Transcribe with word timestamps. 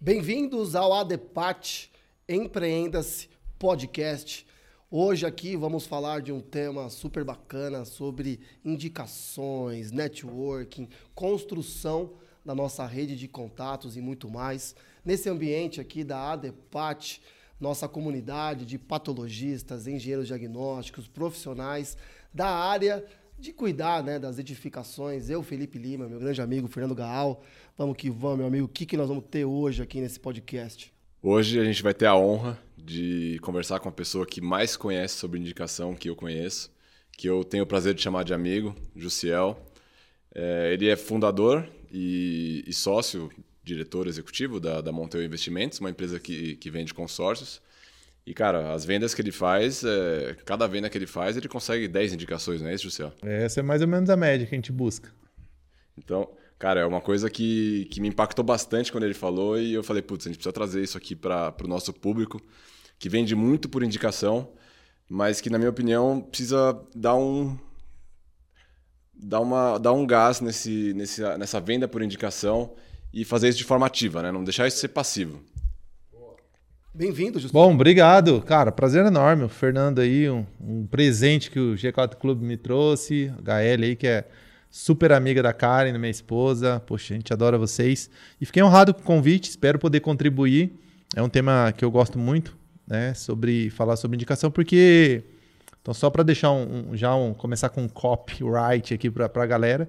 Bem-vindos 0.00 0.76
ao 0.76 0.92
ADEPAT 0.92 1.90
Empreenda-se 2.28 3.28
Podcast. 3.58 4.46
Hoje 4.88 5.26
aqui 5.26 5.56
vamos 5.56 5.86
falar 5.86 6.22
de 6.22 6.30
um 6.30 6.38
tema 6.40 6.88
super 6.88 7.24
bacana 7.24 7.84
sobre 7.84 8.38
indicações, 8.64 9.90
networking, 9.90 10.88
construção 11.16 12.12
da 12.44 12.54
nossa 12.54 12.86
rede 12.86 13.16
de 13.16 13.26
contatos 13.26 13.96
e 13.96 14.00
muito 14.00 14.30
mais. 14.30 14.76
Nesse 15.04 15.28
ambiente 15.28 15.80
aqui 15.80 16.04
da 16.04 16.30
ADEPAT, 16.30 17.20
nossa 17.58 17.88
comunidade 17.88 18.64
de 18.64 18.78
patologistas, 18.78 19.88
engenheiros 19.88 20.28
diagnósticos, 20.28 21.08
profissionais 21.08 21.96
da 22.32 22.48
área 22.48 23.04
de 23.38 23.52
cuidar 23.52 24.02
né, 24.02 24.18
das 24.18 24.38
edificações. 24.38 25.30
Eu, 25.30 25.42
Felipe 25.42 25.78
Lima, 25.78 26.08
meu 26.08 26.18
grande 26.18 26.42
amigo 26.42 26.66
Fernando 26.66 26.94
Gaal. 26.94 27.42
Vamos 27.78 27.96
que 27.96 28.10
vamos, 28.10 28.38
meu 28.38 28.46
amigo. 28.48 28.64
O 28.64 28.68
que, 28.68 28.84
que 28.84 28.96
nós 28.96 29.06
vamos 29.06 29.22
ter 29.30 29.44
hoje 29.44 29.80
aqui 29.80 30.00
nesse 30.00 30.18
podcast? 30.18 30.92
Hoje 31.22 31.60
a 31.60 31.64
gente 31.64 31.80
vai 31.80 31.94
ter 31.94 32.06
a 32.06 32.16
honra 32.16 32.58
de 32.76 33.38
conversar 33.40 33.78
com 33.78 33.88
a 33.88 33.92
pessoa 33.92 34.26
que 34.26 34.40
mais 34.40 34.76
conhece 34.76 35.14
sobre 35.14 35.38
indicação 35.38 35.94
que 35.94 36.10
eu 36.10 36.16
conheço, 36.16 36.72
que 37.12 37.28
eu 37.28 37.44
tenho 37.44 37.62
o 37.62 37.66
prazer 37.68 37.94
de 37.94 38.02
chamar 38.02 38.24
de 38.24 38.34
amigo, 38.34 38.74
Jussiel. 38.96 39.64
É, 40.34 40.72
ele 40.72 40.88
é 40.88 40.96
fundador 40.96 41.68
e, 41.88 42.64
e, 42.66 42.72
sócio, 42.72 43.30
diretor 43.62 44.08
executivo 44.08 44.58
da, 44.58 44.80
da 44.80 44.90
Monteu 44.90 45.22
Investimentos, 45.22 45.78
uma 45.78 45.90
empresa 45.90 46.18
que, 46.18 46.56
que 46.56 46.70
vende 46.72 46.92
consórcios. 46.92 47.62
E, 48.26 48.34
cara, 48.34 48.72
as 48.72 48.84
vendas 48.84 49.14
que 49.14 49.22
ele 49.22 49.30
faz, 49.30 49.84
é, 49.84 50.36
cada 50.44 50.66
venda 50.66 50.90
que 50.90 50.98
ele 50.98 51.06
faz, 51.06 51.36
ele 51.36 51.46
consegue 51.46 51.86
10 51.86 52.14
indicações, 52.14 52.60
não 52.60 52.70
é 52.70 52.74
isso, 52.74 52.90
José? 52.90 53.12
Essa 53.22 53.60
é 53.60 53.62
mais 53.62 53.82
ou 53.82 53.86
menos 53.86 54.10
a 54.10 54.16
média 54.16 54.48
que 54.48 54.54
a 54.56 54.58
gente 54.58 54.72
busca. 54.72 55.12
Então, 55.96 56.28
cara, 56.58 56.80
é 56.80 56.86
uma 56.86 57.00
coisa 57.00 57.30
que, 57.30 57.86
que 57.90 58.00
me 58.00 58.08
impactou 58.08 58.44
bastante 58.44 58.90
quando 58.90 59.04
ele 59.04 59.14
falou 59.14 59.58
e 59.58 59.72
eu 59.72 59.82
falei, 59.82 60.02
putz, 60.02 60.26
a 60.26 60.28
gente 60.28 60.38
precisa 60.38 60.52
trazer 60.52 60.82
isso 60.82 60.98
aqui 60.98 61.14
para 61.14 61.54
o 61.62 61.68
nosso 61.68 61.92
público, 61.92 62.40
que 62.98 63.08
vende 63.08 63.34
muito 63.34 63.68
por 63.68 63.82
indicação, 63.82 64.50
mas 65.08 65.40
que, 65.40 65.48
na 65.48 65.58
minha 65.58 65.70
opinião, 65.70 66.20
precisa 66.20 66.78
dar 66.94 67.14
um, 67.14 67.56
dar, 69.14 69.40
uma, 69.40 69.78
dar 69.78 69.92
um 69.92 70.06
gás 70.06 70.40
nesse, 70.40 70.92
nesse, 70.94 71.22
nessa 71.38 71.60
venda 71.60 71.86
por 71.88 72.02
indicação 72.02 72.74
e 73.12 73.24
fazer 73.24 73.48
isso 73.48 73.58
de 73.58 73.64
forma 73.64 73.86
ativa, 73.86 74.22
né? 74.22 74.30
Não 74.30 74.44
deixar 74.44 74.66
isso 74.66 74.78
ser 74.78 74.88
passivo. 74.88 75.42
Bem-vindo, 76.92 77.38
Justo. 77.38 77.52
Bom, 77.52 77.74
obrigado. 77.74 78.42
Cara, 78.42 78.72
prazer 78.72 79.06
enorme. 79.06 79.44
O 79.44 79.48
Fernando 79.48 80.00
aí, 80.00 80.28
um, 80.28 80.44
um, 80.60 80.86
presente 80.86 81.50
que 81.50 81.60
o 81.60 81.74
G4 81.74 82.16
Clube 82.16 82.44
me 82.44 82.56
trouxe. 82.56 83.32
A 83.46 83.60
HL 83.60 83.84
aí, 83.84 83.96
que 83.96 84.06
é 84.06 84.28
super 84.70 85.12
amiga 85.12 85.42
da 85.42 85.52
Karen, 85.52 85.96
minha 85.98 86.10
esposa. 86.10 86.80
Poxa, 86.80 87.14
a 87.14 87.16
gente 87.16 87.32
adora 87.32 87.58
vocês. 87.58 88.10
E 88.40 88.46
fiquei 88.46 88.62
honrado 88.62 88.92
com 88.94 89.00
o 89.00 89.04
convite, 89.04 89.50
espero 89.50 89.78
poder 89.78 90.00
contribuir. 90.00 90.72
É 91.14 91.22
um 91.22 91.28
tema 91.28 91.72
que 91.76 91.84
eu 91.84 91.90
gosto 91.90 92.18
muito, 92.18 92.56
né? 92.86 93.14
Sobre 93.14 93.70
falar 93.70 93.96
sobre 93.96 94.16
indicação, 94.16 94.50
porque. 94.50 95.24
Então, 95.80 95.94
só 95.94 96.10
para 96.10 96.22
deixar 96.22 96.50
um, 96.50 96.90
um, 96.90 96.96
já 96.96 97.14
um, 97.14 97.32
começar 97.32 97.70
com 97.70 97.82
um 97.82 97.88
copyright 97.88 98.92
aqui 98.92 99.10
para 99.10 99.30
a 99.34 99.46
galera. 99.46 99.88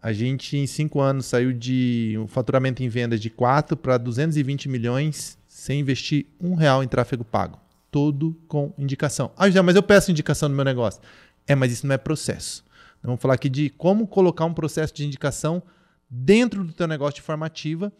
A 0.00 0.12
gente, 0.12 0.56
em 0.56 0.66
cinco 0.66 1.00
anos, 1.00 1.26
saiu 1.26 1.52
de 1.52 2.16
um 2.18 2.26
faturamento 2.26 2.82
em 2.82 2.88
vendas 2.88 3.20
de 3.20 3.30
4 3.30 3.76
para 3.76 3.96
220 3.96 4.68
milhões 4.68 5.38
sem 5.48 5.80
investir 5.80 6.26
um 6.40 6.54
real 6.54 6.82
em 6.82 6.88
tráfego 6.88 7.24
pago. 7.24 7.58
Todo 7.90 8.36
com 8.46 8.72
indicação. 8.76 9.30
Ah, 9.36 9.48
já, 9.48 9.62
mas 9.62 9.76
eu 9.76 9.82
peço 9.82 10.10
indicação 10.10 10.48
no 10.48 10.54
meu 10.54 10.64
negócio. 10.64 11.00
É, 11.46 11.54
mas 11.54 11.72
isso 11.72 11.86
não 11.86 11.94
é 11.94 11.98
processo. 11.98 12.64
Vamos 13.04 13.20
falar 13.20 13.34
aqui 13.34 13.50
de 13.50 13.68
como 13.68 14.08
colocar 14.08 14.46
um 14.46 14.54
processo 14.54 14.94
de 14.94 15.04
indicação 15.04 15.62
dentro 16.08 16.64
do 16.64 16.72
teu 16.72 16.86
negócio 16.86 17.16
de 17.16 17.22
forma 17.22 17.44
ativa. 17.44 17.92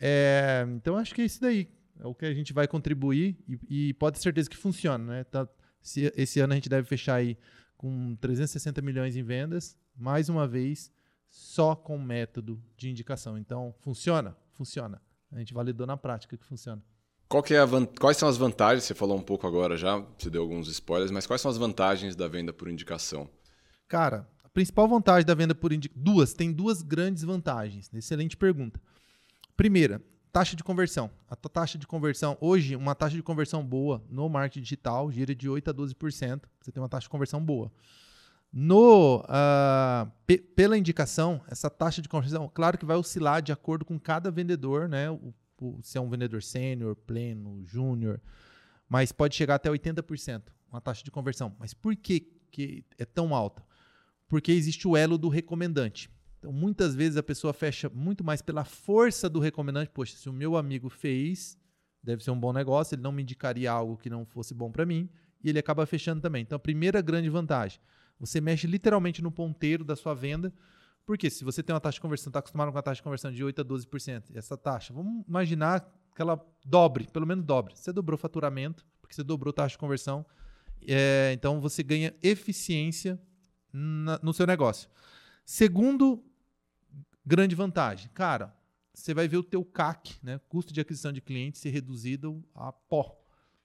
É, 0.00 0.66
então, 0.74 0.96
acho 0.96 1.14
que 1.14 1.20
é 1.20 1.24
isso 1.24 1.40
daí. 1.40 1.68
É 2.00 2.06
o 2.06 2.14
que 2.14 2.24
a 2.24 2.32
gente 2.32 2.52
vai 2.52 2.66
contribuir 2.66 3.36
e, 3.46 3.88
e 3.88 3.94
pode 3.94 4.16
ter 4.16 4.22
certeza 4.22 4.48
que 4.48 4.56
funciona. 4.56 5.04
Né? 5.04 5.24
Tá, 5.24 5.46
se, 5.82 6.12
esse 6.16 6.40
ano 6.40 6.54
a 6.54 6.56
gente 6.56 6.68
deve 6.68 6.86
fechar 6.88 7.16
aí 7.16 7.36
com 7.76 8.16
360 8.16 8.80
milhões 8.80 9.16
em 9.16 9.22
vendas, 9.22 9.76
mais 9.94 10.28
uma 10.28 10.48
vez, 10.48 10.90
só 11.28 11.76
com 11.76 11.98
método 11.98 12.62
de 12.76 12.88
indicação. 12.88 13.36
Então, 13.36 13.74
funciona? 13.80 14.34
Funciona. 14.52 15.02
A 15.30 15.38
gente 15.38 15.52
validou 15.52 15.86
na 15.86 15.96
prática 15.96 16.38
que 16.38 16.44
funciona. 16.44 16.82
É 17.30 18.00
quais 18.00 18.16
são 18.16 18.26
as 18.26 18.38
vantagens? 18.38 18.84
Você 18.84 18.94
falou 18.94 19.18
um 19.18 19.22
pouco 19.22 19.46
agora 19.46 19.76
já, 19.76 19.98
você 20.18 20.30
deu 20.30 20.40
alguns 20.40 20.68
spoilers, 20.68 21.10
mas 21.10 21.26
quais 21.26 21.42
são 21.42 21.50
as 21.50 21.58
vantagens 21.58 22.16
da 22.16 22.26
venda 22.26 22.54
por 22.54 22.68
indicação? 22.70 23.28
Cara, 23.86 24.26
principal 24.58 24.88
vantagem 24.88 25.24
da 25.24 25.36
venda 25.36 25.54
por 25.54 25.72
indicação. 25.72 26.02
Duas, 26.02 26.34
tem 26.34 26.52
duas 26.52 26.82
grandes 26.82 27.22
vantagens. 27.22 27.88
Excelente 27.94 28.36
pergunta. 28.36 28.80
Primeira, 29.56 30.02
taxa 30.32 30.56
de 30.56 30.64
conversão. 30.64 31.12
A 31.30 31.36
taxa 31.36 31.78
de 31.78 31.86
conversão, 31.86 32.36
hoje, 32.40 32.74
uma 32.74 32.92
taxa 32.92 33.14
de 33.14 33.22
conversão 33.22 33.64
boa 33.64 34.02
no 34.10 34.28
marketing 34.28 34.62
digital 34.62 35.12
gira 35.12 35.32
de 35.32 35.48
8 35.48 35.70
a 35.70 35.72
12%. 35.74 36.42
Você 36.60 36.72
tem 36.72 36.82
uma 36.82 36.88
taxa 36.88 37.04
de 37.04 37.08
conversão 37.08 37.40
boa. 37.40 37.70
No, 38.52 39.20
uh, 39.20 40.10
pela 40.56 40.76
indicação, 40.76 41.40
essa 41.46 41.70
taxa 41.70 42.02
de 42.02 42.08
conversão, 42.08 42.50
claro 42.52 42.76
que 42.76 42.84
vai 42.84 42.96
oscilar 42.96 43.40
de 43.40 43.52
acordo 43.52 43.84
com 43.84 43.96
cada 43.96 44.28
vendedor, 44.28 44.88
né? 44.88 45.08
O 45.08 45.32
se 45.82 45.98
é 45.98 46.00
um 46.00 46.10
vendedor 46.10 46.42
sênior, 46.42 46.96
pleno, 46.96 47.64
júnior, 47.64 48.20
mas 48.88 49.12
pode 49.12 49.36
chegar 49.36 49.54
até 49.54 49.70
80%, 49.70 50.42
uma 50.68 50.80
taxa 50.80 51.04
de 51.04 51.12
conversão. 51.12 51.54
Mas 51.60 51.72
por 51.72 51.94
que, 51.94 52.20
que 52.50 52.84
é 52.98 53.04
tão 53.04 53.32
alta? 53.34 53.67
Porque 54.28 54.52
existe 54.52 54.86
o 54.86 54.96
elo 54.96 55.16
do 55.16 55.28
recomendante. 55.28 56.10
Então, 56.38 56.52
muitas 56.52 56.94
vezes 56.94 57.16
a 57.16 57.22
pessoa 57.22 57.52
fecha 57.52 57.88
muito 57.88 58.22
mais 58.22 58.40
pela 58.40 58.64
força 58.64 59.28
do 59.28 59.40
recomendante. 59.40 59.90
Poxa, 59.90 60.16
se 60.16 60.28
o 60.28 60.32
meu 60.32 60.56
amigo 60.56 60.88
fez, 60.88 61.58
deve 62.02 62.22
ser 62.22 62.30
um 62.30 62.38
bom 62.38 62.52
negócio, 62.52 62.94
ele 62.94 63.02
não 63.02 63.12
me 63.12 63.22
indicaria 63.22 63.70
algo 63.70 63.96
que 63.96 64.08
não 64.08 64.24
fosse 64.24 64.54
bom 64.54 64.70
para 64.70 64.86
mim, 64.86 65.08
e 65.42 65.48
ele 65.48 65.58
acaba 65.58 65.84
fechando 65.86 66.20
também. 66.20 66.42
Então, 66.42 66.56
a 66.56 66.60
primeira 66.60 67.00
grande 67.00 67.28
vantagem, 67.28 67.80
você 68.18 68.40
mexe 68.40 68.66
literalmente 68.66 69.22
no 69.22 69.30
ponteiro 69.30 69.84
da 69.84 69.96
sua 69.96 70.14
venda, 70.14 70.52
porque 71.04 71.30
se 71.30 71.42
você 71.42 71.62
tem 71.62 71.74
uma 71.74 71.80
taxa 71.80 71.96
de 71.96 72.00
conversão, 72.02 72.30
está 72.30 72.38
acostumado 72.38 72.68
com 72.68 72.76
uma 72.76 72.82
taxa 72.82 72.96
de 72.96 73.02
conversão 73.02 73.32
de 73.32 73.42
8% 73.42 73.60
a 73.60 73.64
12%, 73.64 74.30
e 74.30 74.38
essa 74.38 74.56
taxa, 74.56 74.92
vamos 74.92 75.24
imaginar 75.26 75.80
que 76.14 76.22
ela 76.22 76.44
dobre, 76.64 77.06
pelo 77.12 77.26
menos 77.26 77.44
dobre. 77.44 77.74
Você 77.76 77.92
dobrou 77.92 78.18
faturamento, 78.18 78.84
porque 79.00 79.14
você 79.14 79.22
dobrou 79.22 79.50
a 79.50 79.54
taxa 79.54 79.72
de 79.72 79.78
conversão, 79.78 80.26
é, 80.86 81.32
então 81.32 81.60
você 81.60 81.82
ganha 81.82 82.14
eficiência 82.22 83.20
no 83.72 84.32
seu 84.32 84.46
negócio. 84.46 84.88
Segundo 85.44 86.22
grande 87.24 87.54
vantagem, 87.54 88.10
cara, 88.14 88.54
você 88.94 89.14
vai 89.14 89.28
ver 89.28 89.36
o 89.36 89.42
teu 89.42 89.64
CAC, 89.64 90.16
né, 90.22 90.40
custo 90.48 90.72
de 90.72 90.80
aquisição 90.80 91.12
de 91.12 91.20
clientes, 91.20 91.60
ser 91.60 91.70
reduzido 91.70 92.44
a 92.54 92.72
pó. 92.72 93.16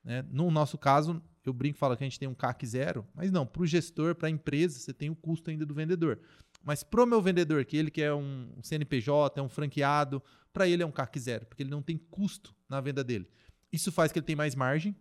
Né? 0.03 0.23
No 0.29 0.51
nosso 0.51 0.77
caso, 0.77 1.21
eu 1.45 1.53
brinco 1.53 1.77
e 1.77 1.79
falo 1.79 1.97
que 1.97 2.03
a 2.03 2.07
gente 2.07 2.19
tem 2.19 2.27
um 2.27 2.35
CAC 2.35 2.65
zero, 2.65 3.05
mas 3.13 3.31
não, 3.31 3.45
para 3.45 3.61
o 3.61 3.65
gestor, 3.65 4.15
para 4.15 4.27
a 4.27 4.31
empresa, 4.31 4.79
você 4.79 4.93
tem 4.93 5.09
o 5.09 5.15
custo 5.15 5.49
ainda 5.49 5.65
do 5.65 5.73
vendedor. 5.73 6.19
Mas 6.63 6.83
pro 6.83 7.05
meu 7.05 7.21
vendedor, 7.21 7.65
que 7.65 7.75
ele 7.75 7.91
que 7.91 8.01
é 8.01 8.13
um 8.13 8.49
CNPJ, 8.61 9.39
é 9.39 9.43
um 9.43 9.49
franqueado, 9.49 10.21
para 10.53 10.67
ele 10.67 10.83
é 10.83 10.85
um 10.85 10.91
CAC 10.91 11.19
zero, 11.19 11.45
porque 11.45 11.63
ele 11.63 11.69
não 11.69 11.81
tem 11.81 11.97
custo 11.97 12.55
na 12.69 12.79
venda 12.79 13.03
dele. 13.03 13.27
Isso 13.71 13.91
faz 13.91 14.11
que 14.11 14.19
ele 14.19 14.25
tenha 14.25 14.37
mais 14.37 14.55
margem. 14.55 14.95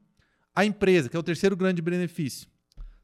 A 0.54 0.64
empresa, 0.64 1.08
que 1.08 1.16
é 1.16 1.18
o 1.20 1.22
terceiro 1.22 1.56
grande 1.56 1.80
benefício, 1.80 2.48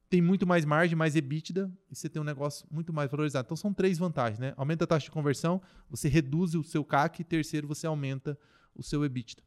tem 0.08 0.22
muito 0.22 0.46
mais 0.46 0.64
margem, 0.64 0.96
mais 0.96 1.14
EBITDA, 1.14 1.70
e 1.90 1.94
você 1.94 2.08
tem 2.08 2.20
um 2.20 2.24
negócio 2.24 2.66
muito 2.70 2.92
mais 2.92 3.10
valorizado. 3.10 3.46
Então 3.46 3.56
são 3.56 3.72
três 3.72 3.98
vantagens, 3.98 4.38
né? 4.38 4.54
Aumenta 4.56 4.84
a 4.84 4.86
taxa 4.86 5.04
de 5.04 5.10
conversão, 5.10 5.60
você 5.88 6.08
reduz 6.08 6.54
o 6.54 6.62
seu 6.62 6.84
CAC, 6.84 7.20
e 7.20 7.24
terceiro, 7.24 7.68
você 7.68 7.86
aumenta 7.86 8.38
o 8.74 8.82
seu 8.82 9.04
EBITDA. 9.04 9.42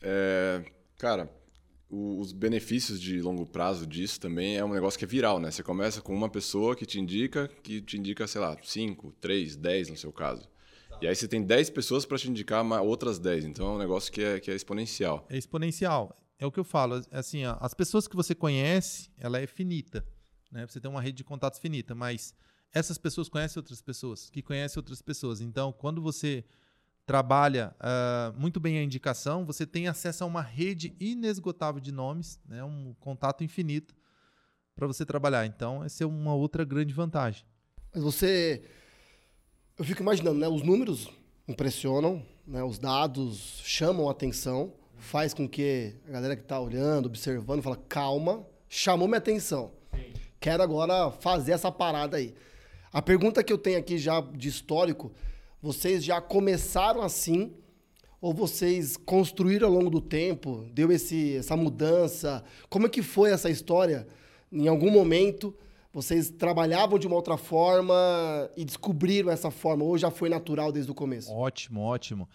É, 0.00 0.64
cara, 0.96 1.30
os 1.90 2.32
benefícios 2.32 3.00
de 3.00 3.20
longo 3.20 3.46
prazo 3.46 3.86
disso 3.86 4.20
também 4.20 4.56
é 4.56 4.64
um 4.64 4.72
negócio 4.72 4.98
que 4.98 5.04
é 5.04 5.08
viral, 5.08 5.38
né? 5.38 5.50
Você 5.50 5.62
começa 5.62 6.02
com 6.02 6.14
uma 6.14 6.28
pessoa 6.28 6.76
que 6.76 6.84
te 6.84 6.98
indica, 6.98 7.48
que 7.62 7.80
te 7.80 7.96
indica, 7.96 8.26
sei 8.26 8.40
lá, 8.40 8.56
5, 8.62 9.12
3, 9.20 9.56
10 9.56 9.90
no 9.90 9.96
seu 9.96 10.12
caso. 10.12 10.48
E 11.00 11.06
aí 11.06 11.14
você 11.14 11.28
tem 11.28 11.42
10 11.42 11.70
pessoas 11.70 12.04
para 12.04 12.18
te 12.18 12.28
indicar 12.28 12.64
outras 12.82 13.18
10. 13.18 13.44
Então 13.44 13.68
é 13.68 13.70
um 13.76 13.78
negócio 13.78 14.12
que 14.12 14.22
é, 14.22 14.40
que 14.40 14.50
é 14.50 14.54
exponencial. 14.54 15.24
É 15.30 15.38
exponencial. 15.38 16.14
É 16.38 16.46
o 16.46 16.52
que 16.52 16.60
eu 16.60 16.64
falo. 16.64 17.02
Assim, 17.10 17.44
ó, 17.44 17.56
as 17.60 17.74
pessoas 17.74 18.06
que 18.06 18.14
você 18.14 18.34
conhece, 18.34 19.10
ela 19.18 19.38
é 19.38 19.46
finita. 19.46 20.04
Né? 20.50 20.66
Você 20.66 20.80
tem 20.80 20.90
uma 20.90 21.00
rede 21.00 21.18
de 21.18 21.24
contatos 21.24 21.58
finita, 21.58 21.94
mas 21.94 22.34
essas 22.72 22.98
pessoas 22.98 23.28
conhecem 23.28 23.58
outras 23.58 23.80
pessoas, 23.80 24.30
que 24.30 24.42
conhecem 24.42 24.78
outras 24.78 25.02
pessoas. 25.02 25.40
Então, 25.40 25.72
quando 25.72 26.00
você 26.00 26.44
trabalha 27.06 27.74
uh, 27.80 28.38
muito 28.38 28.60
bem 28.60 28.78
a 28.78 28.82
indicação, 28.82 29.44
você 29.44 29.66
tem 29.66 29.88
acesso 29.88 30.24
a 30.24 30.26
uma 30.26 30.42
rede 30.42 30.94
inesgotável 31.00 31.80
de 31.80 31.90
nomes, 31.90 32.38
né, 32.46 32.62
um 32.62 32.94
contato 33.00 33.42
infinito 33.42 33.96
para 34.76 34.86
você 34.86 35.06
trabalhar. 35.06 35.46
Então, 35.46 35.82
essa 35.82 36.04
é 36.04 36.06
uma 36.06 36.34
outra 36.34 36.64
grande 36.64 36.92
vantagem. 36.92 37.44
Mas 37.92 38.02
você. 38.02 38.62
Eu 39.78 39.84
fico 39.84 40.02
imaginando, 40.02 40.38
né? 40.38 40.48
Os 40.48 40.62
números 40.62 41.08
impressionam, 41.46 42.22
né, 42.46 42.62
os 42.62 42.78
dados 42.78 43.62
chamam 43.64 44.08
a 44.08 44.12
atenção, 44.12 44.74
faz 44.98 45.32
com 45.32 45.48
que 45.48 45.94
a 46.06 46.12
galera 46.12 46.36
que 46.36 46.42
está 46.42 46.60
olhando, 46.60 47.06
observando, 47.06 47.62
fala: 47.62 47.78
calma, 47.88 48.46
chamou 48.68 49.08
minha 49.08 49.18
atenção. 49.18 49.72
Sim. 49.94 50.12
Quero 50.40 50.62
agora 50.62 51.10
fazer 51.10 51.52
essa 51.52 51.72
parada 51.72 52.16
aí. 52.16 52.34
A 52.92 53.02
pergunta 53.02 53.42
que 53.42 53.52
eu 53.52 53.58
tenho 53.58 53.78
aqui 53.78 53.98
já 53.98 54.20
de 54.20 54.48
histórico 54.48 55.12
vocês 55.60 56.04
já 56.04 56.20
começaram 56.20 57.02
assim 57.02 57.52
Ou 58.20 58.32
vocês 58.32 58.96
construíram 58.96 59.68
ao 59.68 59.74
longo 59.74 59.90
do 59.90 60.00
tempo? 60.00 60.64
Deu 60.72 60.90
esse, 60.90 61.36
essa 61.36 61.56
mudança? 61.56 62.44
Como 62.68 62.86
é 62.86 62.88
que 62.88 63.02
foi 63.02 63.30
essa 63.30 63.48
história? 63.48 64.06
Em 64.50 64.66
algum 64.66 64.90
momento, 64.90 65.54
vocês 65.92 66.30
trabalhavam 66.30 66.98
de 66.98 67.06
uma 67.06 67.14
outra 67.14 67.36
forma 67.36 67.94
e 68.56 68.64
descobriram 68.64 69.30
essa 69.30 69.50
forma? 69.50 69.84
Ou 69.84 69.96
já 69.96 70.10
foi 70.10 70.28
natural 70.28 70.72
desde 70.72 70.90
o 70.90 70.94
começo? 70.94 71.32
Ótimo, 71.32 71.80
ótimo. 71.80 72.28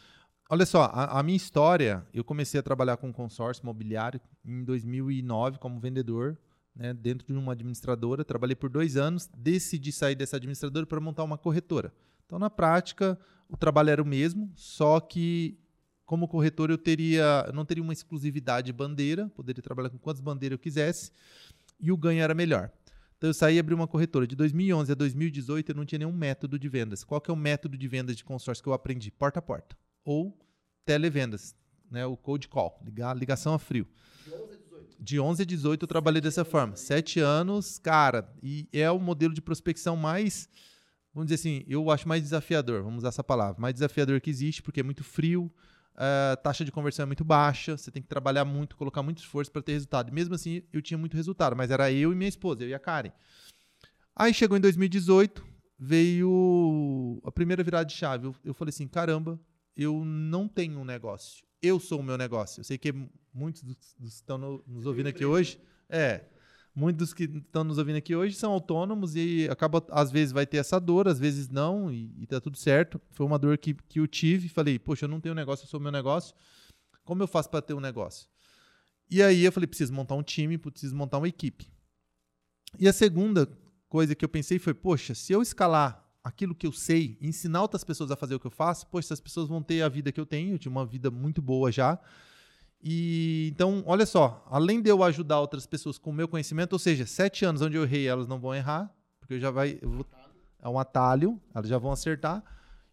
Olha 0.54 0.68
só, 0.68 0.84
a, 0.84 1.20
a 1.20 1.24
minha 1.24 1.36
história, 1.36 2.06
eu 2.14 2.24
comecei 2.24 2.60
a 2.60 2.64
trabalhar 2.64 2.98
com 2.98 3.12
consórcio 3.12 3.64
imobiliário 3.64 4.22
em 4.46 4.64
2009 4.64 5.58
como 5.58 5.80
vendedor, 5.80 6.38
né, 6.76 6.94
dentro 6.94 7.26
de 7.26 7.34
uma 7.34 7.54
administradora. 7.54 8.24
Trabalhei 8.24 8.56
por 8.56 8.70
dois 8.70 8.96
anos, 8.96 9.28
decidi 9.36 9.92
sair 9.92 10.14
dessa 10.14 10.38
administradora 10.38 10.86
para 10.86 11.02
montar 11.02 11.24
uma 11.24 11.40
corretora. 11.40 11.92
Então, 12.28 12.38
na 12.38 12.52
prática, 12.52 13.18
o 13.50 13.58
trabalho 13.58 13.90
era 13.90 14.04
o 14.04 14.06
mesmo, 14.06 14.52
só 14.56 15.00
que 15.00 15.58
como 16.06 16.28
corretor 16.28 16.70
eu 16.70 16.78
teria, 16.78 17.50
não 17.52 17.66
teria 17.66 17.84
uma 17.84 17.92
exclusividade 17.92 18.68
de 18.68 18.74
bandeira, 18.74 19.28
poderia 19.30 19.64
trabalhar 19.64 19.90
com 19.90 19.98
quantas 19.98 20.22
bandeiras 20.22 20.58
eu 20.58 20.60
quisesse 20.60 21.12
e 21.80 21.92
o 21.92 21.98
ganho 21.98 22.22
era 22.22 22.36
melhor. 22.36 22.70
Então 23.18 23.28
eu 23.28 23.34
saí 23.34 23.56
e 23.56 23.60
abri 23.60 23.74
uma 23.74 23.88
corretora. 23.88 24.28
De 24.28 24.36
2011 24.36 24.92
a 24.92 24.96
2018 24.96 25.72
eu 25.72 25.76
não 25.76 25.84
tinha 25.84 25.98
nenhum 25.98 26.14
método 26.14 26.60
de 26.60 26.70
vendas. 26.70 27.04
Qual 27.04 27.20
que 27.20 27.32
é 27.32 27.34
o 27.34 27.38
método 27.38 27.76
de 27.76 27.88
vendas 27.88 28.16
de 28.16 28.24
consórcio 28.24 28.64
que 28.64 28.70
eu 28.70 28.74
aprendi? 28.74 29.10
Porta 29.10 29.40
a 29.40 29.42
porta 29.42 29.76
ou 30.04 30.38
televendas, 30.86 31.56
né, 31.90 32.06
o 32.06 32.18
cold 32.18 32.48
call, 32.48 32.80
ligar, 32.84 33.16
ligação 33.16 33.54
a 33.54 33.60
frio. 33.60 33.88
De 34.26 34.34
11 34.34 34.54
a 34.54 34.58
18. 34.58 34.96
De 35.00 35.20
11 35.20 35.42
a 35.42 35.46
18 35.46 35.84
eu 35.84 35.88
trabalhei 35.88 36.22
dessa 36.22 36.44
forma. 36.46 36.76
Sete 36.76 37.20
anos, 37.20 37.80
cara, 37.80 38.32
e 38.42 38.68
é 38.72 38.90
o 38.90 39.00
modelo 39.00 39.34
de 39.34 39.42
prospecção 39.42 39.96
mais 39.96 40.50
vamos 41.14 41.28
dizer 41.28 41.36
assim, 41.36 41.64
eu 41.68 41.92
acho 41.92 42.08
mais 42.08 42.24
desafiador, 42.24 42.82
vamos 42.82 43.00
usar 43.00 43.10
essa 43.10 43.24
palavra, 43.24 43.62
mais 43.62 43.76
desafiador 43.76 44.20
que 44.20 44.30
existe, 44.30 44.64
porque 44.64 44.80
é 44.80 44.84
muito 44.84 45.04
frio, 45.04 45.52
a 45.96 46.36
taxa 46.38 46.66
de 46.66 46.72
conversão 46.72 47.04
é 47.04 47.06
muito 47.06 47.24
baixa, 47.24 47.78
você 47.78 47.92
tem 47.92 48.02
que 48.02 48.08
trabalhar 48.10 48.44
muito, 48.44 48.76
colocar 48.76 49.04
muito 49.04 49.20
esforço 49.20 49.52
para 49.52 49.62
ter 49.62 49.74
resultado. 49.74 50.10
E 50.10 50.12
mesmo 50.12 50.34
assim, 50.34 50.64
eu 50.74 50.82
tinha 50.82 50.98
muito 50.98 51.16
resultado, 51.16 51.56
mas 51.56 51.70
era 51.70 51.92
eu 51.92 52.12
e 52.12 52.16
minha 52.16 52.30
esposa, 52.30 52.64
eu 52.64 52.70
e 52.70 52.74
a 52.74 52.80
Karen. 52.80 53.12
Aí 54.16 54.34
chegou 54.34 54.58
em 54.58 54.62
2018, 54.62 55.46
veio 55.78 57.22
a 57.24 57.32
primeira 57.32 57.64
virada 57.64 57.86
de 57.86 57.94
chave. 57.94 58.26
Eu, 58.26 58.36
eu 58.44 58.54
falei 58.54 58.70
assim: 58.70 58.88
caramba, 58.88 59.40
eu 59.76 60.04
não 60.06 60.48
tenho 60.48 60.80
um 60.80 60.86
negócio. 60.86 61.46
Eu 61.62 61.80
sou 61.80 62.00
o 62.00 62.04
meu 62.04 62.18
negócio. 62.18 62.60
Eu 62.60 62.64
sei 62.64 62.78
que 62.78 62.94
muitos 63.34 63.64
dos, 63.64 63.76
dos 63.98 64.14
que 64.14 64.22
estão 64.22 64.38
no, 64.38 64.64
nos 64.68 64.86
ouvindo 64.86 65.08
aqui 65.08 65.26
hoje. 65.26 65.60
É, 65.90 66.26
muitos 66.76 67.08
dos 67.08 67.14
que 67.14 67.24
estão 67.24 67.64
nos 67.64 67.78
ouvindo 67.78 67.98
aqui 67.98 68.16
hoje 68.16 68.36
são 68.36 68.52
autônomos 68.52 69.16
e 69.16 69.48
acaba, 69.50 69.84
às 69.90 70.12
vezes, 70.12 70.32
vai 70.32 70.46
ter 70.46 70.58
essa 70.58 70.80
dor, 70.80 71.08
às 71.08 71.20
vezes 71.20 71.50
não, 71.50 71.92
e, 71.92 72.14
e 72.18 72.28
tá 72.28 72.40
tudo 72.40 72.58
certo. 72.58 73.02
Foi 73.12 73.26
uma 73.26 73.40
dor 73.40 73.58
que, 73.58 73.74
que 73.74 74.00
eu 74.00 74.08
tive. 74.08 74.50
Falei, 74.50 74.78
poxa, 74.78 75.06
eu 75.06 75.10
não 75.10 75.20
tenho 75.20 75.36
negócio, 75.36 75.64
eu 75.64 75.70
sou 75.70 75.80
o 75.80 75.84
meu 75.84 75.92
negócio. 75.92 76.36
Como 77.04 77.22
eu 77.22 77.28
faço 77.28 77.50
para 77.50 77.62
ter 77.62 77.74
um 77.74 77.80
negócio? 77.80 78.28
E 79.10 79.22
aí 79.22 79.44
eu 79.44 79.52
falei, 79.52 79.68
preciso 79.68 79.94
montar 79.94 80.16
um 80.16 80.24
time, 80.24 80.58
preciso 80.58 80.96
montar 80.96 81.18
uma 81.18 81.28
equipe. 81.28 81.70
E 82.80 82.88
a 82.88 82.94
segunda 82.94 83.48
coisa 83.88 84.16
que 84.16 84.26
eu 84.26 84.30
pensei 84.30 84.58
foi, 84.58 84.74
poxa, 84.74 85.14
se 85.14 85.34
eu 85.34 85.42
escalar 85.42 86.03
aquilo 86.24 86.56
que 86.56 86.66
eu 86.66 86.72
sei, 86.72 87.18
ensinar 87.20 87.62
outras 87.62 87.84
pessoas 87.84 88.10
a 88.10 88.16
fazer 88.16 88.36
o 88.36 88.40
que 88.40 88.48
eu 88.48 88.52
faço, 88.52 88.88
poxa, 88.88 89.08
essas 89.08 89.20
pessoas 89.20 89.50
vão 89.50 89.62
ter 89.62 89.82
a 89.82 89.90
vida 89.90 90.12
que 90.12 90.20
eu 90.20 90.26
tenho, 90.26 90.56
eu 90.56 90.60
tinha 90.60 90.72
uma 90.72 90.86
vida 90.86 91.12
muito 91.12 91.42
boa 91.42 91.72
já. 91.72 92.00
E 92.82 93.50
então, 93.54 93.84
olha 93.86 94.06
só, 94.06 94.46
além 94.50 94.82
de 94.82 94.90
eu 94.90 95.04
ajudar 95.04 95.40
outras 95.40 95.66
pessoas 95.66 95.98
com 95.98 96.10
o 96.10 96.14
meu 96.14 96.28
conhecimento, 96.28 96.74
ou 96.74 96.80
seja, 96.80 97.06
sete 97.06 97.46
anos 97.46 97.62
onde 97.62 97.76
eu 97.78 97.84
errei, 97.84 98.08
elas 98.08 98.28
não 98.28 98.40
vão 98.40 98.56
errar, 98.56 98.94
porque 99.20 99.36
eu 99.36 99.40
já 99.40 99.52
vai. 99.52 99.80
Eu 99.82 99.90
vou, 99.90 100.06
é 100.62 100.70
um 100.70 100.80
atalho, 100.80 101.42
elas 101.54 101.70
já 101.70 101.78
vão 101.78 101.92
acertar. 101.92 102.44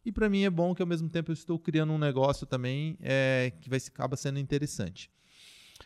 E 0.05 0.11
para 0.11 0.29
mim 0.29 0.45
é 0.45 0.51
bom 0.51 0.75
que 0.75 0.83
ao 0.83 0.89
mesmo 0.89 1.09
tempo 1.09 1.31
eu 1.31 1.35
estou 1.35 1.59
criando 1.59 1.93
um 1.93 1.99
negócio 1.99 2.47
também 2.47 2.97
é, 3.01 3.53
que 3.61 3.69
vai 3.69 3.79
acaba 3.79 4.17
sendo 4.17 4.39
interessante. 4.39 5.11